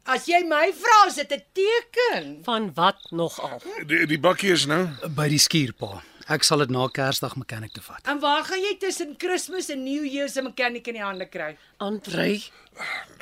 As 0.06 0.26
jy 0.28 0.44
my 0.44 0.74
vra, 0.76 1.08
is 1.08 1.16
dit 1.16 1.32
'n 1.32 1.44
teken. 1.54 2.44
Van 2.44 2.74
wat 2.74 3.12
nogal? 3.12 3.62
Die 3.88 4.06
die 4.06 4.20
bakkie 4.20 4.52
is 4.52 4.66
nou. 4.66 4.90
By 5.16 5.28
die 5.28 5.40
skuurpa. 5.40 6.04
Ek 6.28 6.44
sal 6.44 6.58
dit 6.58 6.70
na 6.70 6.88
Kersdag 6.88 7.36
mechanic 7.36 7.72
toe 7.74 7.84
vat. 7.84 8.00
En 8.08 8.20
waar 8.20 8.44
gaan 8.44 8.60
jy 8.62 8.78
tussen 8.80 9.18
Kersfees 9.18 9.70
en 9.70 9.84
New 9.84 10.06
Year 10.06 10.30
se 10.30 10.42
mechanic 10.42 10.88
in 10.88 10.94
die 10.94 11.04
hande 11.04 11.26
kry? 11.26 11.58
Andrei, 11.78 12.44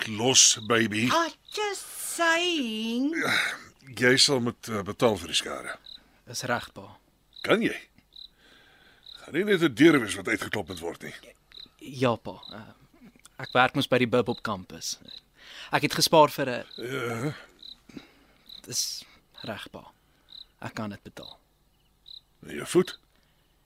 Los 0.07 0.59
baby. 0.67 1.07
I 1.09 1.29
just 1.51 1.85
saying. 2.15 3.15
Jy 3.97 4.17
sal 4.17 4.39
moet 4.39 4.69
uh, 4.69 4.81
betaal 4.85 5.17
vir 5.17 5.27
die 5.27 5.35
skade. 5.35 5.75
Is 6.29 6.43
reg 6.43 6.69
pa. 6.73 6.97
Kan 7.41 7.61
jy? 7.61 7.75
Gaan 9.21 9.33
nie 9.33 9.43
net 9.43 9.61
'n 9.61 9.73
deur 9.73 9.99
wees 9.99 10.15
wat 10.15 10.27
uitgeklop 10.27 10.67
moet 10.67 10.79
word 10.79 11.03
nie. 11.03 11.13
Ja 11.81 12.15
pa. 12.15 12.37
Uh, 12.53 12.61
ek 13.41 13.51
werk 13.57 13.75
mos 13.75 13.87
by 13.89 13.97
die 14.03 14.07
Bub 14.09 14.29
op 14.29 14.41
kampus. 14.45 14.99
Ek 15.73 15.81
het 15.87 15.93
gespaar 15.97 16.29
vir 16.29 16.49
'n 16.49 16.65
Ja. 16.77 17.33
Dis 18.65 19.03
reg 19.43 19.67
pa. 19.71 19.91
Ek 20.61 20.73
kan 20.75 20.89
dit 20.89 21.03
betaal. 21.03 21.37
Jou 22.45 22.65
voet 22.65 22.97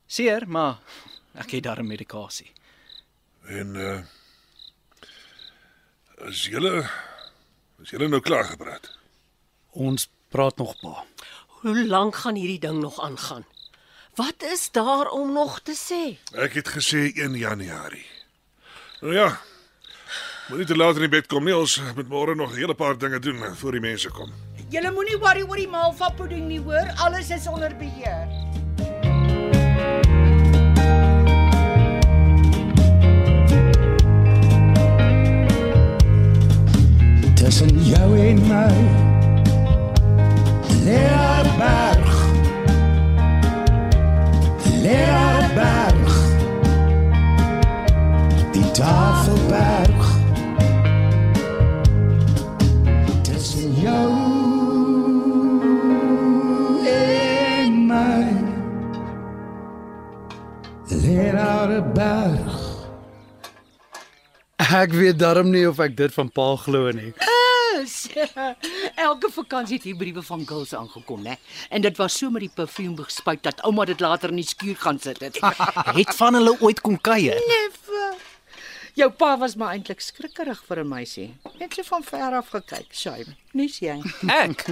Seer, 0.08 0.48
maar 0.48 0.80
ek 1.36 1.52
het 1.52 1.64
daar 1.64 1.84
medikasie. 1.84 2.52
en 3.48 3.76
uh 3.76 4.02
Is 6.28 6.46
julle 6.48 6.90
is 7.84 7.90
julle 7.90 8.08
nou 8.08 8.22
klaar 8.22 8.46
gepraat? 8.46 8.90
Ons 9.72 10.08
praat 10.30 10.58
nog 10.58 10.76
pa. 10.82 11.04
hoe 11.62 11.88
lank 11.88 12.16
gaan 12.16 12.36
hierdie 12.36 12.60
ding 12.60 12.80
nog 12.80 13.00
aangaan? 13.02 13.46
Wat 14.16 14.44
is 14.54 14.72
daar 14.72 15.08
om 15.08 15.34
nog 15.34 15.60
te 15.60 15.76
sê? 15.76 16.04
Ek 16.40 16.54
het 16.54 16.70
gesê 16.72 17.12
1 17.12 17.36
Januarie. 17.36 18.06
Nou 19.02 19.14
ja. 19.14 19.40
Moenie 20.48 20.66
te 20.66 20.76
laat 20.76 20.96
in 20.96 21.04
die 21.08 21.12
bed 21.12 21.28
kom 21.28 21.44
nie. 21.44 21.56
Ons 21.56 21.82
moet 21.96 22.08
môre 22.08 22.36
nog 22.36 22.54
'n 22.54 22.56
hele 22.56 22.76
paar 22.76 22.98
dinge 22.98 23.20
doen 23.20 23.44
eh, 23.44 23.52
voor 23.52 23.72
die 23.72 23.82
mense 23.82 24.10
kom. 24.10 24.32
Julle 24.70 24.92
moenie 24.92 25.18
worry 25.18 25.42
oor 25.42 25.58
die 25.58 25.68
malva 25.68 26.10
pudding 26.10 26.48
nie, 26.48 26.60
hoor. 26.60 26.88
Alles 26.96 27.30
is 27.30 27.48
onder 27.48 27.76
beheer. 27.76 28.28
tussen 37.36 37.86
jou 37.86 38.18
en 38.18 38.40
my 38.48 38.74
Leer 40.84 41.46
berg 41.58 42.15
Leer 44.86 45.50
berg 45.56 46.12
Die 48.54 48.72
tafelberg 48.78 50.02
tussen 53.24 53.74
jou 53.82 54.12
en 56.86 57.82
my. 57.88 58.30
Leer 61.02 61.84
berg. 61.98 62.62
Ek 64.70 64.94
weet 64.94 65.18
darm 65.18 65.50
nie 65.50 65.66
of 65.66 65.82
ek 65.82 65.98
dit 65.98 66.14
van 66.14 66.30
pa 66.30 66.52
glo 66.62 66.92
nie. 66.94 67.16
Is. 67.82 68.08
Elke 69.08 69.30
vakansie 69.32 69.76
het 69.76 69.84
hier 69.84 69.96
briewe 70.00 70.22
van 70.24 70.46
girls 70.48 70.74
aangekom, 70.76 71.24
né? 71.26 71.36
En 71.70 71.82
dit 71.82 71.98
was 71.98 72.18
so 72.18 72.30
met 72.30 72.42
die 72.46 72.52
parfuum 72.56 72.96
gespuit 72.98 73.44
dat 73.44 73.62
ouma 73.68 73.86
dit 73.86 74.00
later 74.00 74.30
in 74.30 74.36
die 74.42 74.48
skuur 74.48 74.76
gaan 74.80 75.00
sit 75.00 75.20
het. 75.20 75.40
Het 76.00 76.16
van 76.16 76.34
hulle 76.40 76.56
ooit 76.62 76.82
kom 76.82 76.96
kuier? 77.02 77.42
Never. 77.50 78.16
Jou 78.96 79.10
pa 79.12 79.34
was 79.38 79.56
maar 79.60 79.74
eintlik 79.76 80.00
skrikkerig 80.00 80.62
vir 80.68 80.80
'n 80.84 80.88
meisie. 80.88 81.28
Net 81.60 81.74
so 81.76 81.84
van 81.84 82.04
ver 82.04 82.36
af 82.38 82.50
gekyk, 82.50 82.94
shame. 82.96 83.36
Nis 83.52 83.80
jy? 83.80 83.98
Ek 84.28 84.66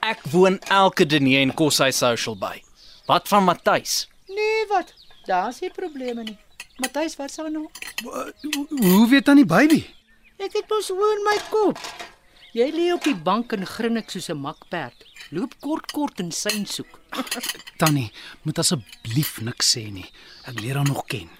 ek 0.00 0.22
woon 0.32 0.58
elke 0.68 1.04
diner 1.06 1.40
en 1.42 1.52
koshuis 1.54 1.98
social 1.98 2.36
by. 2.36 2.62
Wat 3.06 3.28
van 3.28 3.44
Matthys? 3.44 4.08
Nee, 4.28 4.64
wat? 4.68 4.94
Daar's 5.26 5.60
nie 5.60 5.70
probleme 5.70 6.22
nie. 6.24 6.38
Matthys, 6.76 7.16
wat 7.16 7.30
sou 7.30 7.50
nou? 7.50 7.68
Hoe- 8.80 9.08
weet 9.08 9.24
dan 9.24 9.36
die 9.36 9.44
baby? 9.46 9.84
Ek 10.38 10.52
het 10.56 10.64
mos 10.70 10.88
hoor 10.88 11.12
in 11.18 11.24
my 11.24 11.36
kop. 11.50 11.78
Jy 12.52 12.66
lê 12.74 12.86
op 12.92 13.04
die 13.06 13.14
bank 13.14 13.52
en 13.54 13.66
grinnik 13.66 14.10
soos 14.10 14.28
'n 14.30 14.40
makperd. 14.42 15.04
Loop 15.30 15.54
kort 15.60 15.92
kort 15.92 16.20
en 16.20 16.32
sein 16.32 16.66
soek. 16.66 16.98
Tannie, 17.80 18.10
moet 18.42 18.58
asseblief 18.58 19.40
niks 19.40 19.76
sê 19.76 19.90
nie. 19.92 20.08
Ek 20.50 20.58
leer 20.60 20.76
haar 20.76 20.88
nog 20.88 21.04
ken. 21.06 21.30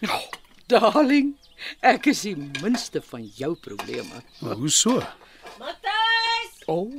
Darling, 0.70 1.34
ek 1.82 2.06
is 2.06 2.22
die 2.22 2.36
minste 2.62 3.02
van 3.02 3.26
jou 3.34 3.54
probleme. 3.56 4.22
Maar 4.40 4.54
hoe 4.54 4.70
so? 4.70 5.02
Matthys, 5.58 6.54
O, 6.66 6.74
oh, 6.86 6.92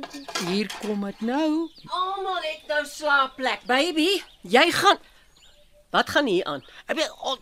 hier 0.48 0.68
kom 0.82 1.04
dit 1.06 1.20
nou. 1.20 1.70
almal 1.88 2.42
het 2.42 2.66
nou 2.68 2.84
slaapplek, 2.86 3.64
baby. 3.64 4.20
Jy 4.42 4.70
gaan 4.72 4.98
Wat 5.92 6.08
gaan 6.10 6.26
hier 6.26 6.44
aan? 6.44 6.62
Ek 6.88 6.96
weet, 6.96 7.12
on, 7.20 7.38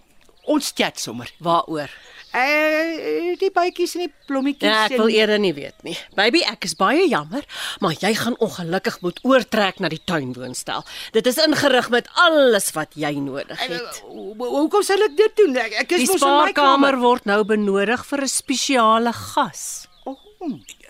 ons 0.51 0.72
chat 0.74 0.98
sommer. 0.98 1.30
Waaroor? 1.44 1.90
Eh, 2.32 3.34
die 3.40 3.51
bytjies 3.51 3.96
en 3.98 4.05
die 4.05 4.12
blommetjies. 4.28 4.70
Ja, 4.70 4.84
ek 4.86 4.94
en- 4.94 5.01
wil 5.03 5.09
eerder 5.14 5.38
nie 5.42 5.53
weet 5.57 5.82
nie. 5.86 5.96
Baby, 6.14 6.42
ek 6.46 6.64
is 6.68 6.74
baie 6.78 7.09
jammer, 7.11 7.42
maar 7.82 7.96
jy 7.98 8.12
gaan 8.14 8.36
ongelukkig 8.38 9.01
moet 9.03 9.18
oortrek 9.26 9.80
na 9.82 9.88
die 9.90 10.01
tuinwoonstel. 10.07 10.84
Dit 11.12 11.26
is 11.26 11.40
ingerig 11.42 11.90
met 11.90 12.09
alles 12.14 12.70
wat 12.76 12.94
jy 12.94 13.12
nodig 13.18 13.59
het. 13.66 14.03
ho- 14.07 14.34
Hoekom 14.38 14.82
sal 14.86 15.03
ek 15.09 15.16
dit 15.16 15.36
doen? 15.36 15.57
Ek, 15.57 15.72
ek 15.84 15.92
is 15.92 16.05
Die 16.05 16.07
mos 16.12 16.22
in 16.22 16.28
my 16.28 16.36
spaarkamer 16.53 16.98
word 17.03 17.26
nou 17.26 17.42
benodig 17.44 18.05
vir 18.07 18.22
'n 18.22 18.28
spesiale 18.28 19.12
gas. 19.12 19.88
Oh, 20.07 20.16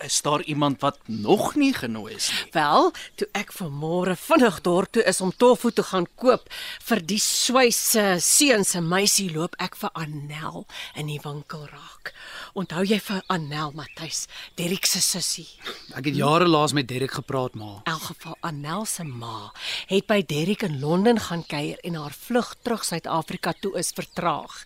Is 0.01 0.21
daar 0.21 0.41
iemand 0.41 0.81
wat 0.81 0.97
nog 1.05 1.55
nie 1.55 1.73
genooi 1.73 2.15
is 2.15 2.29
nie? 2.31 2.51
Wel, 2.51 2.91
toe 3.15 3.27
ek 3.37 3.51
vanmôre 3.53 4.15
vinnig 4.17 4.61
dorp 4.65 4.91
toe 4.91 5.03
is 5.05 5.21
om 5.21 5.29
tofu 5.37 5.71
te 5.71 5.83
gaan 5.83 6.07
koop 6.15 6.49
vir 6.87 7.01
die 7.05 7.19
Swyse 7.21 8.17
seun 8.19 8.65
se 8.65 8.81
meisie, 8.81 9.29
loop 9.33 9.53
ek 9.61 9.77
vir 9.77 9.93
Annel 9.93 10.65
in 10.97 11.11
die 11.11 11.19
winkel 11.23 11.67
raak. 11.69 12.13
Onthou 12.57 12.81
jy 12.87 12.97
vir 12.99 13.21
Annel 13.31 13.71
Matthys, 13.77 14.25
Derrick 14.57 14.89
se 14.89 15.01
sussie? 15.05 15.47
Ek 15.93 16.09
het 16.09 16.17
jare 16.17 16.47
laas 16.49 16.73
met 16.73 16.89
Derek 16.89 17.13
gepraat, 17.19 17.53
maar 17.55 17.81
In 17.85 17.93
elk 17.93 18.09
geval 18.09 18.37
Annel 18.41 18.85
se 18.85 19.03
ma 19.03 19.51
het 19.87 20.07
by 20.09 20.21
Derrick 20.25 20.65
in 20.65 20.79
Londen 20.81 21.19
gaan 21.19 21.45
kuier 21.45 21.77
en 21.85 21.99
haar 22.01 22.15
vlug 22.15 22.55
terug 22.63 22.83
Suid-Afrika 22.85 23.53
toe 23.61 23.75
is 23.79 23.93
vertraag. 23.95 24.63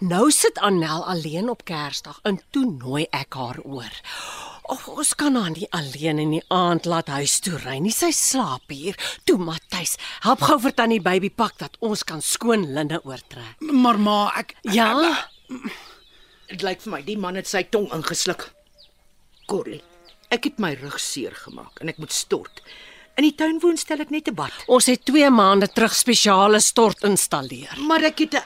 Nou 0.00 0.30
sit 0.30 0.58
Annel 0.58 1.04
alleen 1.04 1.48
op 1.48 1.64
Kersdag 1.64 2.20
en 2.22 2.40
toe 2.50 2.66
nooi 2.68 3.06
ek 3.10 3.34
haar 3.34 3.60
oor. 3.64 4.00
Och, 4.72 4.88
ons 4.88 5.14
kan 5.14 5.34
haar 5.36 5.50
nie 5.50 5.66
alleen 5.76 6.18
in 6.18 6.30
die 6.30 6.42
aand 6.48 6.86
laat 6.88 7.08
huis 7.12 7.38
toe 7.44 7.58
ry 7.60 7.78
nie. 7.84 7.92
Sy 7.92 8.08
slaap 8.16 8.70
hier. 8.72 8.96
Toe 9.28 9.36
Matthys, 9.36 9.96
help 10.24 10.40
gou 10.40 10.56
vir 10.58 10.72
tannie 10.72 11.00
baby 11.04 11.28
pak 11.28 11.58
dat 11.60 11.76
ons 11.84 12.02
kan 12.02 12.22
skoon 12.24 12.64
linne 12.74 13.00
oortrek. 13.04 13.60
maar 13.60 13.98
ma, 13.98 14.30
ek 14.40 14.54
Ja, 14.72 14.94
Dit 16.48 16.62
lyk 16.62 16.80
vir 16.80 16.92
my 16.92 17.02
die 17.02 17.16
man 17.16 17.36
het 17.36 17.46
sy 17.48 17.62
tong 17.64 17.90
ingesluk. 17.92 18.50
Corley, 19.48 19.82
ek 20.32 20.44
het 20.44 20.58
my 20.58 20.74
rug 20.80 20.98
seer 21.00 21.32
gemaak 21.36 21.80
en 21.80 21.88
ek 21.88 21.98
moet 21.98 22.12
stort. 22.12 22.62
In 23.16 23.24
die 23.28 23.34
tuin 23.36 23.60
woon 23.60 23.76
stel 23.76 24.00
ek 24.00 24.10
net 24.10 24.28
'n 24.28 24.34
bad. 24.34 24.52
ons 24.68 24.86
het 24.86 25.04
2 25.04 25.30
maande 25.30 25.68
terug 25.68 25.94
spesiale 25.94 26.60
stort 26.60 27.02
installeer. 27.04 27.76
Maar 27.78 28.02
ek 28.04 28.18
het 28.18 28.34
'n 28.34 28.44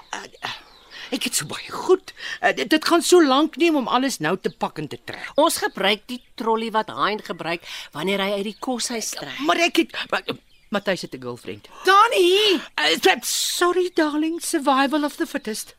ek 1.11 1.25
het 1.29 1.35
so 1.35 1.47
baie 1.47 1.71
goed. 1.71 2.13
Uh, 2.43 2.53
dit, 2.57 2.69
dit 2.71 2.85
gaan 2.85 3.03
so 3.03 3.23
lank 3.25 3.57
neem 3.57 3.77
om 3.77 3.89
alles 3.89 4.19
nou 4.19 4.37
te 4.41 4.51
pak 4.51 4.79
en 4.79 4.89
te 4.89 4.99
trek. 5.05 5.31
Ons 5.37 5.57
gebruik 5.57 6.03
die 6.07 6.23
trolly 6.35 6.71
wat 6.71 6.89
Hein 6.91 7.23
gebruik 7.25 7.63
wanneer 7.93 8.21
hy 8.21 8.31
uit 8.39 8.45
die 8.45 8.57
koshuis 8.59 9.11
trek. 9.11 9.39
Maar 9.47 9.57
ek 9.69 9.77
het 9.77 9.97
maar, 10.11 10.23
uh, 10.27 10.35
Matthys 10.71 11.03
het 11.03 11.15
'n 11.15 11.21
girlfriend. 11.23 11.69
Tannie, 11.85 12.61
Uh, 12.79 13.21
sorry 13.23 13.91
darling, 13.95 14.41
survival 14.43 15.05
of 15.05 15.17
the 15.17 15.27
fittest. 15.27 15.75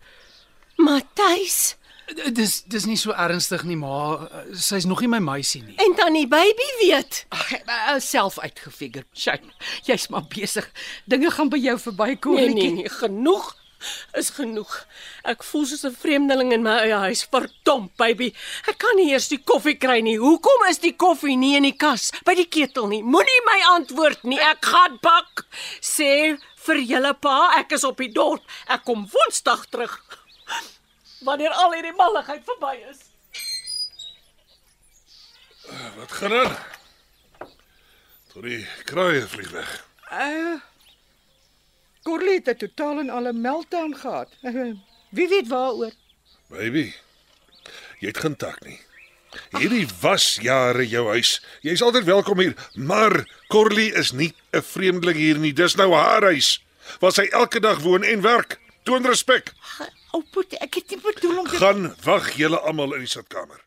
Matthys 0.77 1.75
dis 2.33 2.63
dis 2.65 2.85
nie 2.85 2.97
so 2.97 3.11
ernstig 3.13 3.63
nie, 3.63 3.75
ma. 3.77 4.27
Sy's 4.57 4.85
nog 4.89 5.01
nie 5.01 5.07
my 5.11 5.19
meisie 5.19 5.61
nie. 5.63 5.75
en 5.77 5.93
tannie 5.95 6.27
baby 6.27 6.67
weet. 6.81 7.25
Ag, 7.29 7.51
self 8.01 8.39
uitgefigure. 8.39 9.05
Shame. 9.13 9.51
Jy's 9.85 10.07
maar 10.09 10.25
besig. 10.27 10.71
Dinge 11.05 11.29
gaan 11.31 11.49
by 11.49 11.57
jou 11.57 11.77
verby, 11.79 12.15
Nee 12.15 12.19
Corley. 12.19 12.53
nee 12.53 12.71
nee, 12.71 12.89
genoeg 12.89 13.55
is 14.17 14.29
genoeg. 14.35 14.85
Ek 15.23 15.43
voel 15.43 15.65
soos 15.65 15.85
'n 15.85 15.95
vreemdeling 15.95 16.53
in 16.53 16.63
my 16.63 16.77
eie 16.83 16.99
huis. 17.07 17.23
Verdom, 17.23 17.89
baby. 17.97 18.33
Ek 18.67 18.77
kan 18.77 18.95
nie 18.95 19.11
eers 19.11 19.27
die 19.27 19.41
koffie 19.43 19.77
kry 19.77 20.01
nie. 20.01 20.17
Hoekom 20.17 20.67
is 20.69 20.79
die 20.79 20.95
koffie 20.95 21.37
nie 21.37 21.55
in 21.55 21.63
die 21.63 21.77
kas 21.77 22.11
by 22.25 22.35
die 22.35 22.47
ketel 22.47 22.87
nie? 22.87 23.03
Moenie 23.03 23.41
my 23.45 23.59
antwoord 23.75 24.23
nie. 24.23 24.39
Ek 24.39 24.65
gaan 24.65 24.99
bak. 25.01 25.45
Sê 25.81 26.37
vir 26.65 26.77
julle 26.77 27.13
pa, 27.13 27.51
ek 27.59 27.71
is 27.71 27.83
op 27.83 27.97
die 27.97 28.11
dorp. 28.11 28.43
Ek 28.67 28.83
kom 28.85 29.07
Woensdag 29.07 29.65
terug. 29.69 29.99
Wanneer 31.21 31.51
al 31.51 31.73
hierdie 31.73 31.95
malligheid 31.95 32.43
verby 32.45 32.75
is. 32.89 32.99
Wat 35.97 36.11
gaan 36.11 36.33
aan? 36.33 36.57
Tot 38.33 38.43
die 38.43 38.67
kraaie 38.85 39.27
vlieg 39.27 39.51
weg. 39.51 39.85
Uh 40.11 40.59
Corley 42.09 42.41
het 42.41 42.47
'n 42.47 42.57
totaal 42.57 42.99
en 42.99 43.09
alle 43.09 43.33
meltdown 43.33 43.93
gehad. 43.93 44.29
Wie 45.15 45.27
weet 45.27 45.47
waaroor? 45.47 45.91
Baby, 46.47 46.93
jy 47.99 48.07
het 48.07 48.17
geen 48.17 48.35
tak 48.35 48.65
nie. 48.65 48.79
Hierdie 49.49 49.87
was 50.01 50.39
jare 50.41 50.87
jou 50.87 51.07
huis. 51.07 51.45
Jy's 51.61 51.81
altyd 51.81 52.03
welkom 52.03 52.39
hier, 52.39 52.55
maar 52.73 53.29
Corley 53.47 53.93
is 53.93 54.11
nie 54.11 54.33
'n 54.51 54.61
vreemdeling 54.61 55.17
hier 55.17 55.37
nie. 55.37 55.53
Dis 55.53 55.75
nou 55.75 55.93
haar 55.93 56.23
huis 56.23 56.63
waar 56.99 57.11
sy 57.11 57.21
elke 57.29 57.59
dag 57.59 57.79
woon 57.79 58.03
en 58.03 58.21
werk. 58.21 58.59
Toon 58.83 59.05
respek. 59.05 59.53
Ou 60.11 60.23
put, 60.31 60.53
ek 60.53 60.73
het 60.73 60.89
nie 60.89 61.01
bedoel 61.01 61.37
om 61.39 61.47
te 61.47 61.57
Gaan 61.57 61.95
wag 62.03 62.31
julle 62.31 62.59
almal 62.59 62.93
in 62.93 62.99
die 62.99 63.07
sitkamer. 63.07 63.61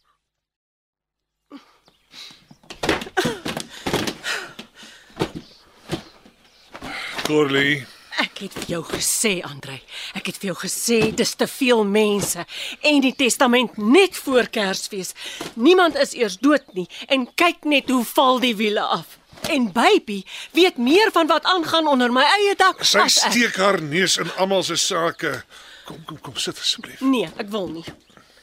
Corley, 7.23 7.87
Ek 8.21 8.43
het 8.45 8.53
vir 8.53 8.69
jou 8.75 8.83
gesê, 8.85 9.41
Andrei. 9.47 9.79
Ek 10.19 10.27
het 10.29 10.37
vir 10.37 10.51
jou 10.53 10.57
gesê 10.61 10.99
dis 11.17 11.35
te 11.35 11.47
veel 11.49 11.85
mense 11.89 12.45
en 12.85 13.01
die 13.01 13.15
testament 13.17 13.79
net 13.79 14.17
voor 14.17 14.51
Kersfees. 14.53 15.15
Niemand 15.55 15.97
is 15.97 16.13
eers 16.19 16.37
dood 16.43 16.67
nie 16.77 16.89
en 17.09 17.27
kyk 17.35 17.65
net 17.65 17.89
hoe 17.91 18.05
val 18.05 18.41
die 18.43 18.55
wiele 18.57 18.85
af. 18.85 19.19
En 19.51 19.73
baby 19.73 20.23
weet 20.53 20.77
meer 20.77 21.11
van 21.13 21.27
wat 21.27 21.45
aangaan 21.45 21.89
onder 21.89 22.13
my 22.13 22.23
eie 22.37 22.55
dak 22.57 22.85
sy 22.85 22.99
as 23.07 23.19
ek. 23.25 23.33
steek 23.33 23.57
haar 23.57 23.81
neus 23.83 24.19
in 24.21 24.31
almal 24.37 24.63
se 24.63 24.77
sake. 24.77 25.43
Kom 25.89 26.05
kom 26.07 26.21
kom 26.21 26.37
sit 26.37 26.59
asseblief. 26.59 27.01
Nee, 27.01 27.31
ek 27.41 27.49
wil 27.51 27.69
nie. 27.73 27.85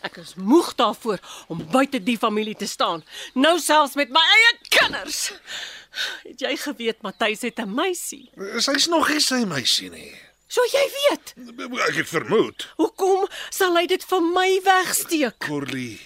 Ek 0.02 0.18
is 0.18 0.34
moeg 0.36 0.74
daarvoor 0.80 1.20
om 1.52 1.62
buite 1.72 2.00
die 2.04 2.18
familie 2.18 2.56
te 2.56 2.68
staan. 2.68 3.04
Nou 3.36 3.60
selfs 3.60 3.96
met 4.00 4.10
my 4.16 4.24
eie 4.36 4.52
kinders. 4.72 5.30
Het 6.28 6.40
jy 6.42 6.56
geweet 6.58 7.02
Matthys 7.02 7.42
het 7.42 7.60
'n 7.60 7.74
meisie? 7.76 8.30
Sy's 8.60 8.88
nog 8.88 9.10
nie 9.10 9.20
sy 9.20 9.44
meisie 9.46 9.90
nie. 9.90 10.14
So 10.48 10.62
jy 10.66 10.86
weet. 10.98 11.34
Ek 11.88 11.96
het 11.96 12.08
vermoed. 12.10 12.68
Hoekom 12.78 13.28
sal 13.50 13.76
hy 13.78 13.86
dit 13.88 14.04
vir 14.04 14.22
my 14.22 14.60
wegsteek? 14.66 15.38
Corley, 15.40 16.00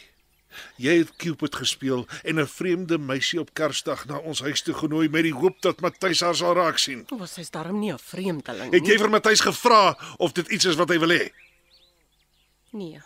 jy 0.77 0.97
het 0.97 1.15
Cupid 1.17 1.55
gespeel 1.55 2.07
en 2.23 2.39
'n 2.39 2.47
vreemde 2.47 2.97
meisie 2.97 3.39
op 3.39 3.53
Kersdag 3.53 4.05
na 4.05 4.17
ons 4.17 4.39
huis 4.41 4.61
toe 4.61 4.73
genooi 4.73 5.07
met 5.09 5.23
die 5.23 5.33
hoop 5.33 5.61
dat 5.61 5.79
Matthys 5.81 6.19
haar 6.21 6.35
sal 6.35 6.53
raak 6.55 6.77
sien. 6.77 7.05
Was 7.09 7.35
hy's 7.35 7.49
darm 7.51 7.79
nie 7.79 7.91
'n 7.93 7.97
vreemdeling 7.99 8.73
Het 8.73 8.83
jy 8.85 8.89
nie. 8.89 8.97
vir 8.97 9.09
Matthys 9.09 9.39
gevra 9.41 9.97
of 10.17 10.31
dit 10.33 10.47
iets 10.51 10.65
is 10.65 10.75
wat 10.75 10.89
hy 10.89 10.99
wil 10.99 11.09
hê? 11.09 11.31
Nee. 12.71 13.01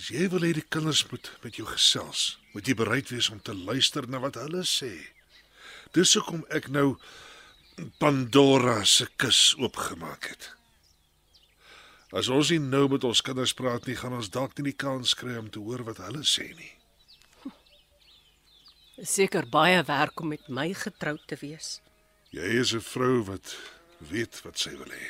As 0.00 0.06
jy 0.08 0.30
wil 0.32 0.46
hê 0.46 0.54
die 0.56 0.64
kinders 0.64 1.02
moet 1.10 1.26
met 1.42 1.58
jou 1.60 1.66
gesels, 1.68 2.38
moet 2.54 2.64
jy 2.64 2.72
bereid 2.72 3.10
wees 3.12 3.26
om 3.28 3.40
te 3.44 3.52
luister 3.52 4.06
na 4.08 4.16
wat 4.22 4.38
hulle 4.40 4.62
sê. 4.64 4.94
Dis 5.92 6.14
hoekom 6.16 6.46
ek 6.56 6.70
nou 6.72 6.94
Pandora 8.00 8.78
se 8.88 9.04
kus 9.20 9.58
oopgemaak 9.60 10.30
het. 10.32 10.48
As 12.16 12.32
ons 12.32 12.48
nie 12.48 12.62
nou 12.64 12.86
met 12.94 13.04
ons 13.04 13.20
kinders 13.28 13.52
praat 13.56 13.84
nie, 13.84 13.98
gaan 14.00 14.16
ons 14.16 14.32
dalk 14.32 14.56
nie 14.56 14.70
die 14.70 14.78
kans 14.86 15.12
kry 15.20 15.36
om 15.36 15.52
te 15.52 15.60
hoor 15.60 15.84
wat 15.90 16.00
hulle 16.06 16.24
sê 16.24 16.48
nie. 16.48 16.72
Seker 19.04 19.52
baie 19.52 19.84
werk 19.84 20.24
om 20.24 20.32
met 20.32 20.48
my 20.48 20.70
getroud 20.72 21.28
te 21.28 21.36
wees. 21.44 21.76
Jy 22.32 22.48
is 22.64 22.72
'n 22.72 22.80
vrou 22.80 23.20
wat 23.28 23.56
weet 24.00 24.40
wat 24.48 24.56
sy 24.56 24.72
wil 24.80 24.92
hê. 24.96 25.08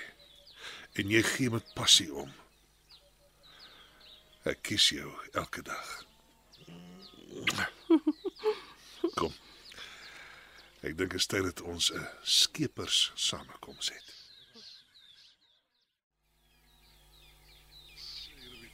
En 0.98 1.10
jy 1.10 1.22
gee 1.22 1.50
met 1.50 1.74
passie 1.78 2.10
om. 2.10 2.34
Ek 4.48 4.62
kies 4.64 4.88
jou 4.88 5.10
elke 5.36 5.62
dag. 5.62 5.88
Kom. 9.18 9.34
Ek 10.80 10.96
dink 10.96 11.12
dit 11.12 11.20
is 11.20 11.28
tyd 11.28 11.44
dat 11.44 11.60
ons 11.60 11.90
'n 11.92 12.06
skepers 12.24 13.12
samekoms 13.14 13.90
het. 13.92 14.08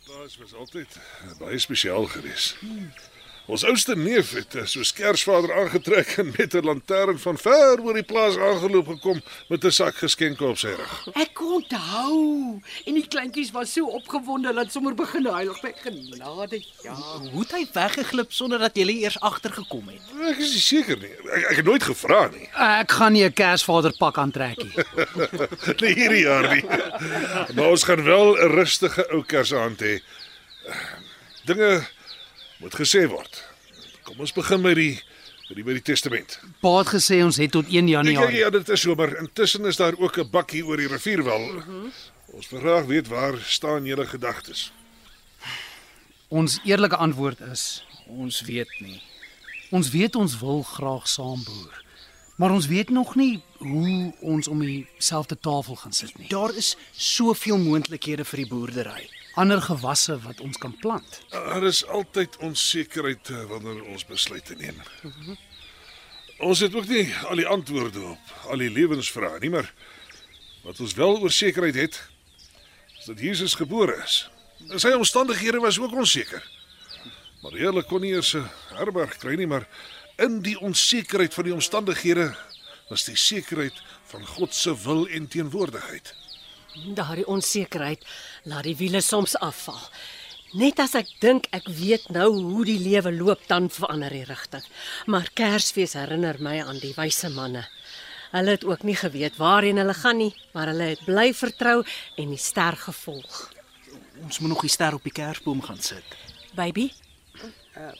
Paas 0.07 0.37
was 0.39 0.55
altyd 0.55 0.99
baie 1.39 1.59
spesiaal 1.59 2.07
geweest. 2.07 2.57
Ons 3.47 3.63
ouste 3.65 3.95
neef 3.95 4.33
het 4.35 4.57
eh, 4.59 4.65
soos 4.67 4.91
Kersvader 4.97 5.53
aangetrek 5.55 6.17
en 6.19 6.33
met 6.37 6.55
'n 6.55 6.65
lantern 6.67 7.19
van 7.19 7.39
ver 7.39 7.79
oor 7.81 7.95
die 7.95 8.03
plaas 8.03 8.37
aangeloop 8.37 8.87
gekom 8.87 9.21
met 9.49 9.65
'n 9.65 9.71
sak 9.71 9.95
geskenke 10.03 10.45
op 10.45 10.59
sy 10.59 10.75
rug. 10.75 11.07
Ek 11.15 11.41
onthou. 11.41 12.61
En 12.87 12.95
die 12.95 13.07
kleintjies 13.07 13.51
was 13.51 13.73
so 13.73 13.87
opgewonde 13.87 14.53
dat 14.55 14.73
sommer 14.73 14.95
begin 14.95 15.27
huil. 15.27 15.55
Ek 15.63 15.79
genade, 15.83 16.63
ja. 16.83 16.95
Hoe 17.33 17.41
het 17.41 17.53
hy 17.53 17.67
weggeglip 17.73 18.33
sonder 18.33 18.59
dat 18.59 18.77
jy 18.77 18.87
eers 18.89 19.21
agtergekom 19.21 19.89
het? 19.89 20.03
Ek 20.31 20.39
is 20.39 20.53
nie 20.53 20.61
seker 20.61 20.99
nie. 20.99 21.15
Ek, 21.31 21.51
ek 21.51 21.57
het 21.57 21.65
nooit 21.65 21.83
gevra 21.83 22.29
nie. 22.29 22.49
Ek 22.53 22.91
gaan 22.91 23.13
nie 23.13 23.25
'n 23.25 23.33
Kersvader 23.33 23.95
pak 23.99 24.19
aantrek 24.19 24.57
nie. 24.57 24.75
Nee, 25.81 25.95
hierdie 25.95 26.23
jaar 26.23 26.55
nie. 26.55 26.65
Maar 27.55 27.71
ons 27.71 27.83
gaan 27.85 28.03
wel 28.03 28.35
'n 28.37 28.51
rustige 28.51 29.07
ou 29.13 29.23
Kersaand 29.23 29.81
hê. 29.81 30.01
Dinge 31.45 31.87
moet 32.61 32.75
gesê 32.75 33.07
word. 33.09 33.43
Kom 34.03 34.21
ons 34.21 34.33
begin 34.33 34.61
met 34.61 34.75
die 34.77 35.03
met 35.49 35.57
die, 35.57 35.65
met 35.65 35.75
die 35.79 35.83
testament. 35.83 36.41
Pa 36.61 36.79
het 36.79 36.89
gesê 36.91 37.21
ons 37.23 37.37
het 37.37 37.51
tot 37.55 37.67
1 37.71 37.73
Ja, 37.89 38.01
ja, 38.01 38.03
Januarie. 38.03 38.39
ja, 38.39 38.51
dit 38.51 38.69
is 38.69 38.81
somer. 38.81 39.19
Intussen 39.19 39.65
is 39.67 39.77
daar 39.77 39.95
ook 39.99 40.19
'n 40.19 40.31
bakkie 40.31 40.65
oor 40.67 40.77
die 40.77 40.89
rivier 40.89 41.25
wel. 41.25 41.39
Mm 41.39 41.59
-hmm. 41.61 41.93
Ons 42.27 42.49
wil 42.51 42.61
graag 42.61 42.85
weet 42.85 43.09
waar 43.09 43.39
staan 43.45 43.85
julle 43.85 44.07
gedagtes. 44.07 44.73
Ons 46.29 46.59
eerlike 46.65 46.97
antwoord 46.97 47.41
is 47.41 47.85
Ons 48.07 48.41
weet 48.47 48.71
nie. 48.81 49.03
ons 49.71 49.91
weet 49.91 50.15
ons 50.17 50.39
wil 50.39 50.63
graag 50.63 51.09
saam 51.09 51.43
boer. 51.45 51.85
Maar 52.37 52.51
ons 52.51 52.67
weet 52.67 52.91
nog 52.91 53.15
nie 53.15 53.43
hoe 53.59 54.13
ons 54.21 54.49
om 54.49 54.61
dieselfde 54.61 55.39
tafel 55.41 55.77
gaan 55.77 55.93
sit 55.93 56.19
nie. 56.19 56.29
Daar 56.29 56.55
is 56.55 56.77
soveel 56.93 57.59
moontlikhede 57.59 58.25
vir 58.25 58.37
die 58.37 58.47
boerdery. 58.47 59.09
Ander 59.37 59.61
gewasse 59.63 60.17
wat 60.25 60.41
ons 60.41 60.57
kan 60.59 60.73
plant. 60.81 61.21
Daar 61.31 61.65
is 61.69 61.83
altyd 61.87 62.37
onsekerheid 62.41 63.29
eh, 63.29 63.43
wanneer 63.51 63.85
ons 63.85 64.05
besluite 64.09 64.57
neem. 64.57 64.81
Ons 66.39 66.61
het 66.65 66.75
ook 66.75 66.89
nie 66.89 67.05
al 67.29 67.41
die 67.41 67.49
antwoorde 67.49 68.01
op 68.15 68.33
al 68.53 68.65
die 68.65 68.71
lewensvrae 68.73 69.39
nie, 69.41 69.51
maar 69.53 69.69
wat 70.65 70.81
ons 70.81 70.97
wel 70.97 71.21
oor 71.21 71.33
sekerheid 71.33 71.77
het, 71.77 72.01
is 72.99 73.05
dat 73.05 73.21
Jesus 73.21 73.55
gebore 73.55 73.97
is. 74.05 74.23
En 74.71 74.81
sy 74.81 74.95
omstandighede 74.97 75.61
was 75.61 75.79
ook 75.81 75.93
onseker. 75.93 76.43
Maar 77.43 77.53
Here 77.61 77.83
kon 77.87 78.01
nie 78.01 78.15
eers 78.17 78.35
'n 78.35 78.49
herberg 78.75 79.17
kry 79.21 79.37
nie, 79.37 79.47
maar 79.47 79.69
in 80.17 80.41
die 80.43 80.59
onsekerheid 80.61 81.35
van 81.35 81.45
die 81.45 81.55
omstandighede 81.55 82.37
was 82.89 83.05
die 83.05 83.17
sekerheid 83.17 83.83
van 84.11 84.27
God 84.27 84.55
se 84.55 84.83
wil 84.83 85.07
en 85.09 85.29
teenwoordigheid. 85.29 86.15
Daardie 86.77 87.27
onsekerheid 87.27 88.05
laat 88.45 88.67
die 88.69 88.77
wiele 88.77 89.01
soms 89.01 89.37
afval. 89.41 89.81
Net 90.57 90.79
as 90.81 90.95
ek 90.97 91.09
dink 91.21 91.49
ek 91.57 91.67
weet 91.73 92.07
nou 92.15 92.29
hoe 92.35 92.65
die 92.69 92.79
lewe 92.79 93.11
loop, 93.13 93.43
dan 93.49 93.69
verander 93.73 94.13
die 94.15 94.25
rigting. 94.29 94.65
Maar 95.11 95.31
Kersfees 95.35 95.97
herinner 95.99 96.39
my 96.41 96.61
aan 96.63 96.79
die 96.81 96.95
wyse 96.97 97.31
manne. 97.35 97.65
Hulle 98.31 98.55
het 98.57 98.65
ook 98.65 98.85
nie 98.87 98.97
geweet 98.97 99.39
waarheen 99.41 99.81
hulle 99.81 99.95
gaan 99.95 100.21
nie, 100.21 100.33
maar 100.55 100.71
hulle 100.71 100.93
het 100.93 101.05
bly 101.09 101.33
vertrou 101.35 101.81
en 102.17 102.33
die 102.35 102.41
ster 102.41 102.77
gevolg. 102.77 103.43
Ons 104.23 104.41
moet 104.41 104.53
nog 104.55 104.65
die 104.65 104.73
ster 104.73 104.95
op 104.97 105.05
die 105.05 105.15
kersboom 105.15 105.63
gaan 105.65 105.83
sit. 105.83 106.17
Baby, 106.57 106.91
uh, 107.77 107.93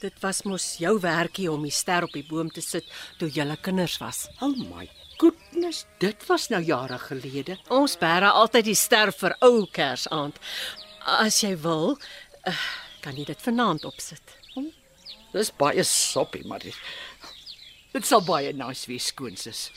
dit 0.00 0.22
was 0.22 0.44
mos 0.46 0.76
jou 0.82 0.98
werkie 1.02 1.50
om 1.50 1.66
die 1.66 1.74
ster 1.74 2.06
op 2.06 2.14
die 2.14 2.26
boom 2.26 2.50
te 2.50 2.62
sit 2.64 2.86
toe 3.18 3.30
julle 3.30 3.58
kinders 3.62 3.98
was. 4.02 4.26
Oh 4.40 4.54
my 4.70 4.86
goodness, 5.58 5.86
dit 5.98 6.26
was 6.26 6.48
nou 6.48 6.62
jare 6.62 6.98
gelede. 6.98 7.56
Ons 7.74 7.96
bære 7.98 8.30
altyd 8.30 8.68
die 8.68 8.76
ster 8.78 9.10
vir 9.10 9.34
ou 9.42 9.66
Kersaand. 9.74 10.38
As 11.18 11.40
jy 11.42 11.56
wil, 11.58 11.96
uh, 12.46 12.66
kan 13.02 13.18
jy 13.18 13.24
dit 13.26 13.42
vanaand 13.42 13.86
opsit. 13.88 14.36
Dis 15.32 15.50
baie 15.58 15.84
soppie, 15.84 16.46
maar 16.46 16.62
dit 16.62 16.76
Dit 17.88 18.04
sal 18.04 18.20
baie 18.22 18.52
nice 18.52 18.86
wees 18.86 19.08
skoonsis. 19.10 19.70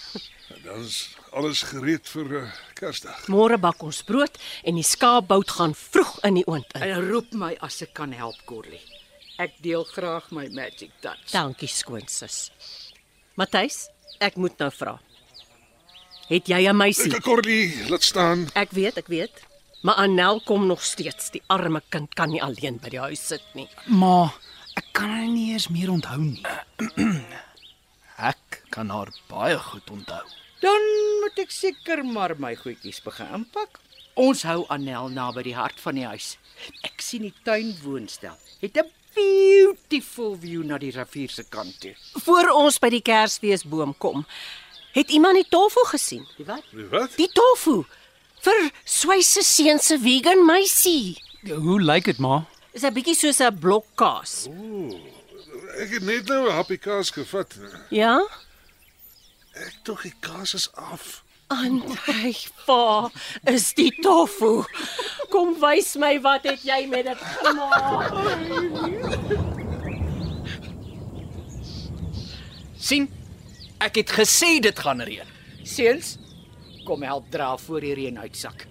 En 0.52 0.62
dan 0.66 0.82
is 0.84 1.16
alles 1.32 1.64
gereed 1.64 2.06
vir 2.12 2.34
uh, 2.42 2.46
Kersdag. 2.78 3.26
Môre 3.32 3.58
bak 3.58 3.82
ons 3.82 4.04
brood 4.06 4.36
en 4.68 4.78
die 4.78 4.86
skaapbout 4.86 5.56
gaan 5.58 5.74
vroeg 5.74 6.18
in 6.28 6.42
die 6.42 6.46
oond 6.46 6.76
in. 6.76 6.90
En 6.92 7.08
roep 7.08 7.32
my 7.34 7.56
as 7.64 7.82
ek 7.88 7.96
kan 7.98 8.14
help, 8.14 8.38
Corley. 8.46 8.84
Ek 9.42 9.56
deel 9.64 9.88
graag 9.96 10.28
my 10.36 10.46
magic 10.54 10.92
touch. 11.02 11.32
Dankie 11.32 11.72
skoonsis. 11.72 12.52
Matthys, 13.40 13.88
ek 14.20 14.38
moet 14.38 14.60
nou 14.62 14.70
vra. 14.76 15.00
Het 16.32 16.48
jy 16.48 16.68
'n 16.70 16.78
meisie? 16.78 17.22
Cordy, 17.22 17.74
laat 17.90 18.04
staan. 18.04 18.48
Ek 18.54 18.72
weet, 18.72 18.98
ek 18.98 19.08
weet. 19.08 19.44
Maar 19.82 19.96
Annel 19.96 20.42
kom 20.42 20.66
nog 20.66 20.84
steeds. 20.84 21.32
Die 21.32 21.42
arme 21.48 21.82
kind 21.90 22.14
kan 22.14 22.30
nie 22.30 22.44
alleen 22.44 22.80
by 22.80 22.90
die 22.90 23.00
huis 23.00 23.28
sit 23.28 23.44
nie. 23.54 23.68
Maar 23.86 24.32
ek 24.74 24.86
kan 24.92 25.10
haar 25.10 25.28
nie 25.28 25.52
eens 25.52 25.68
meer 25.68 25.92
onthou 25.92 26.18
nie. 26.20 26.42
Ek 28.32 28.64
kan 28.70 28.90
haar 28.90 29.10
baie 29.28 29.58
goed 29.58 29.90
onthou. 29.90 30.22
Dan 30.62 30.82
moet 31.22 31.40
ek 31.40 31.52
seker 31.52 32.06
maar 32.06 32.36
my 32.40 32.56
goedjies 32.56 33.02
begin 33.02 33.28
inpak. 33.34 33.80
Ons 34.14 34.44
hou 34.44 34.66
Annel 34.68 35.10
naby 35.10 35.44
die 35.44 35.56
hart 35.56 35.80
van 35.80 35.96
die 35.96 36.06
huis. 36.06 36.38
Ek 36.84 37.02
sien 37.02 37.22
die 37.22 37.34
tuinwoonstel. 37.44 38.38
Het 38.62 38.78
'n 38.78 38.92
beautiful 39.16 40.38
view 40.38 40.64
na 40.64 40.78
die 40.78 40.92
rivier 40.92 41.30
se 41.30 41.44
kant 41.44 41.80
toe. 41.82 41.96
Voor 42.24 42.50
ons 42.50 42.80
by 42.80 42.90
die 42.90 43.02
Kersfeesboom 43.02 43.98
kom, 43.98 44.26
het 44.92 45.10
iemand 45.10 45.36
die 45.36 45.48
tofu 45.50 45.86
gesien. 45.86 46.28
Die 46.38 46.46
wat? 46.46 46.64
Wat? 46.89 47.16
Die 47.16 47.30
tofu 47.32 47.84
vir 48.42 48.70
Swyse 48.84 49.44
seun 49.46 49.80
se 49.80 50.00
vegan 50.02 50.46
meisie. 50.46 51.18
Hoe 51.46 51.82
lyk 51.82 52.06
dit, 52.10 52.18
ma? 52.18 52.46
Is 52.74 52.84
'n 52.84 52.94
bietjie 52.94 53.16
soos 53.16 53.39
'n 53.39 53.60
blok 53.60 53.86
kaas. 53.96 54.48
Ek 55.78 55.89
het 55.89 56.04
net 56.04 56.26
nou 56.28 56.48
'n 56.48 56.52
happie 56.52 56.78
kaas 56.78 57.10
gevat. 57.10 57.54
Ja? 57.89 58.22
Ek 59.54 59.76
tog 59.84 60.02
die 60.02 60.14
kaas 60.20 60.54
is 60.54 60.70
af. 60.74 61.24
Andrei, 61.48 62.38
pa, 62.66 63.12
is 63.44 63.74
die 63.74 63.92
tofu. 64.02 64.64
Kom 65.30 65.60
wys 65.60 65.96
my 65.96 66.22
wat 66.22 66.44
het 66.44 66.64
jy 66.64 66.88
met 66.88 67.06
dit 67.06 67.18
gemaak? 67.44 68.14
sien? 72.92 73.21
Ek 73.82 73.98
het 73.98 74.12
gesê 74.14 74.60
dit 74.62 74.78
gaan 74.80 75.02
reën. 75.02 75.26
Seuns, 75.66 76.18
kom 76.86 77.02
help 77.02 77.32
dra 77.34 77.56
voor 77.58 77.82
die 77.82 77.96
reën 77.98 78.20
uitsak. 78.22 78.68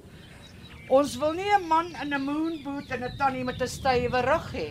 Ons 0.90 1.16
wil 1.18 1.32
nie 1.32 1.50
'n 1.54 1.66
man 1.66 1.86
in 2.02 2.14
'n 2.14 2.22
moonboot 2.22 2.90
en 2.90 3.04
'n 3.04 3.16
tannie 3.18 3.44
met 3.44 3.60
'n 3.62 3.66
stywe 3.66 4.20
rug 4.20 4.52
hê. 4.52 4.68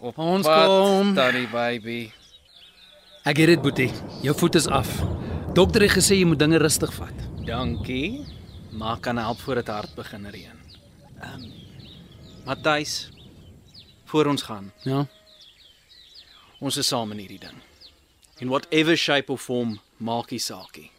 Op 0.00 0.18
Ons 0.18 0.46
kom. 0.46 1.14
Tannie 1.14 1.48
baby. 1.48 2.12
Ek 3.24 3.36
het 3.36 3.46
dit, 3.46 3.62
Boetie. 3.62 3.92
Jou 4.22 4.36
voet 4.36 4.54
is 4.54 4.66
af. 4.66 4.88
Dokter 5.54 5.82
het 5.82 5.90
gesê 5.90 6.14
jy 6.18 6.24
moet 6.24 6.38
dinge 6.38 6.58
rustig 6.58 6.92
vat. 6.92 7.14
Dankie. 7.46 8.26
Maar 8.70 8.98
kan 9.00 9.16
help 9.16 9.38
voor 9.40 9.54
dit 9.54 9.68
hard 9.68 9.94
begin 9.94 10.26
reën. 10.26 10.58
Ehm 11.20 11.34
um, 11.34 11.52
Matthys, 12.44 13.08
voor 14.04 14.26
ons 14.26 14.42
gaan. 14.42 14.72
Ja. 14.82 15.06
Ons 16.60 16.76
is 16.76 16.86
saam 16.86 17.10
in 17.12 17.18
hierdie 17.18 17.38
ding. 17.38 17.73
In 18.40 18.48
whatever 18.48 18.96
shape 18.96 19.30
of 19.32 19.40
form 19.40 19.78
maakie 20.02 20.40
saakie. 20.42 20.90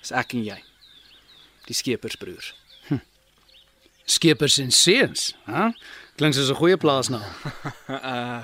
Dis 0.00 0.10
ek 0.10 0.34
en 0.34 0.44
jy. 0.44 0.58
Die 1.68 1.76
skepersbroers. 1.78 2.52
Skeepers 4.04 4.58
en 4.58 4.72
seuns, 4.74 5.28
hè? 5.46 5.68
Klink 6.18 6.34
soos 6.34 6.50
'n 6.50 6.58
goeie 6.58 6.76
plaasnaam. 6.76 7.22
Uh 7.88 8.42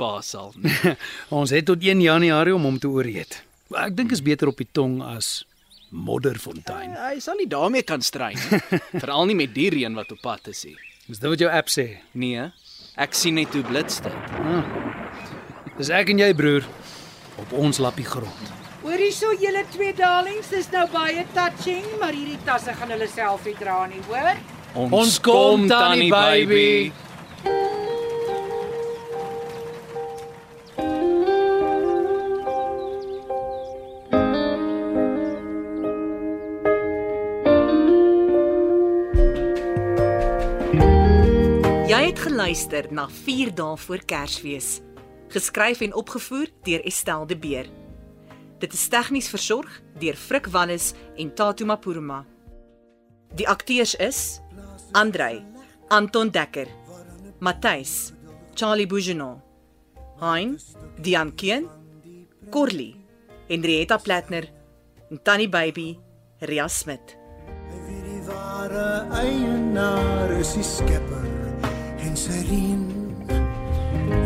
Basel. 0.00 0.54
Ons 1.28 1.50
het 1.52 1.66
tot 1.68 1.82
1 1.84 2.00
Januarie 2.00 2.54
om 2.54 2.64
hom 2.64 2.78
te 2.80 2.88
ooreet. 2.88 3.42
Ek 3.76 3.92
dink 3.96 4.12
is 4.16 4.22
beter 4.24 4.48
op 4.48 4.56
die 4.56 4.68
tong 4.72 5.02
as 5.04 5.44
Modderfontein. 5.92 6.94
Hy 6.96 7.18
sal 7.20 7.36
nie 7.36 7.48
daarmee 7.50 7.84
kan 7.84 8.00
stry 8.00 8.32
nie. 8.32 8.60
Veral 9.02 9.28
nie 9.28 9.36
met 9.36 9.52
die 9.54 9.68
reën 9.74 9.94
wat 9.98 10.12
op 10.16 10.22
pad 10.24 10.48
is 10.48 10.64
nie. 10.64 10.76
Dis 11.06 11.20
dit 11.20 11.28
wat 11.28 11.42
jou 11.44 11.50
app 11.52 11.68
sê. 11.68 11.86
Nee, 12.16 12.46
ek 12.96 13.12
sien 13.18 13.36
net 13.36 13.52
hoe 13.52 13.64
blits 13.66 14.00
dit. 14.00 14.32
Dis 15.76 15.92
ek 15.92 16.14
en 16.14 16.22
jy 16.24 16.30
broer 16.38 16.64
op 17.40 17.52
ons 17.58 17.78
lappie 17.78 18.06
grond. 18.06 18.52
Hoorie 18.80 19.12
so 19.12 19.32
julle 19.36 19.64
twee 19.74 19.92
darlings, 19.96 20.48
dis 20.48 20.70
nou 20.72 20.86
baie 20.92 21.26
touching, 21.36 21.84
maar 22.00 22.16
hierdie 22.16 22.38
tasse 22.46 22.72
gaan 22.72 22.92
hulle 22.94 23.08
self 23.12 23.44
nie 23.44 23.56
dra 23.58 23.82
nie, 23.90 24.00
hoor? 24.08 24.40
Ons 24.80 25.18
kom, 25.20 25.66
Tannie 25.68 26.10
baby. 26.12 26.92
Jy 41.90 42.04
het 42.06 42.20
geluister 42.22 42.86
na 42.94 43.08
4 43.10 43.50
dae 43.58 43.74
voor 43.76 44.06
Kersfees. 44.06 44.78
Geskryf 45.30 45.80
en 45.80 45.94
opgevoer 45.94 46.48
deur 46.62 46.82
Estel 46.84 47.26
de 47.26 47.36
Beer. 47.38 47.66
Dit 48.58 48.72
is 48.74 48.88
tegnies 48.90 49.28
versorg 49.30 49.80
deur 50.02 50.16
Frik 50.18 50.50
Wallis 50.50 50.90
en 51.16 51.30
Tatu 51.34 51.64
Mapuruma. 51.64 52.24
Die 53.38 53.46
akteurs 53.48 53.94
is 53.94 54.40
Andrei, 54.92 55.38
Anton 55.88 56.30
Dekker, 56.30 56.66
Matthys, 57.38 58.12
Charlie 58.54 58.86
Bougenon, 58.86 59.40
Hein, 60.20 60.58
Dian 60.98 61.34
Keen, 61.34 61.68
Corley, 62.50 62.96
Henrietta 63.48 63.98
Platner, 63.98 64.50
en 65.10 65.22
Tannie 65.22 65.48
Baby, 65.48 65.98
Ria 66.40 66.68
Smit. 66.68 67.16
Wie 67.70 68.02
die 68.02 68.22
ware 68.26 69.06
eienaar 69.14 70.34
is 70.40 70.56
die 70.58 70.66
skepper 70.66 71.28
en 72.02 72.18
sy 72.18 72.42
reën 72.50 72.99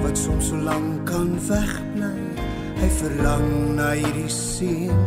wat 0.03 0.19
soms 0.19 0.49
so 0.49 0.57
lank 0.57 1.07
kan 1.09 1.35
wegbly. 1.49 2.13
Hy 2.81 2.89
verlang 3.01 3.51
na 3.79 3.93
hierdie 3.97 4.31
seën. 4.31 5.03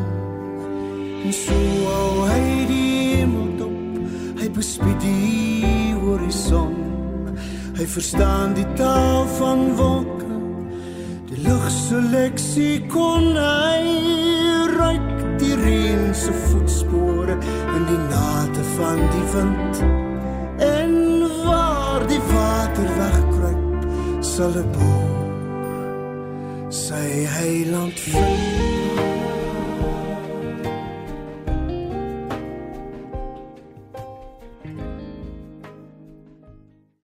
En 1.26 1.34
so 1.34 1.58
hou 1.86 2.28
hy 2.30 2.66
die 2.70 2.92
hemel 3.18 3.50
dop. 3.60 3.98
Hy 4.40 4.50
bespied 4.56 5.00
die 5.04 5.94
horison. 6.02 6.76
Hy 7.78 7.86
verstaan 7.86 8.56
die 8.58 8.66
taal 8.80 9.28
van 9.38 9.76
wolke. 9.78 10.26
Die 11.30 11.44
lug 11.46 11.68
se 11.70 12.00
leksikon 12.14 13.36
hy 13.38 13.82
ruik 14.78 15.12
die 15.42 15.54
reën 15.60 16.14
se 16.16 16.34
voetspore 16.48 17.38
in 17.76 17.86
die 17.92 18.02
nate 18.10 18.64
van 18.78 19.04
die 19.14 19.28
wind. 19.36 19.84
En 20.58 20.94
waar 21.44 22.08
die 22.10 22.24
water 22.34 22.90
wegkruip, 22.98 23.27
sal 24.38 24.54
'n 24.54 24.70
boek 24.76 26.72
sy 26.84 27.10
heiland 27.38 27.98
vind. 28.06 28.67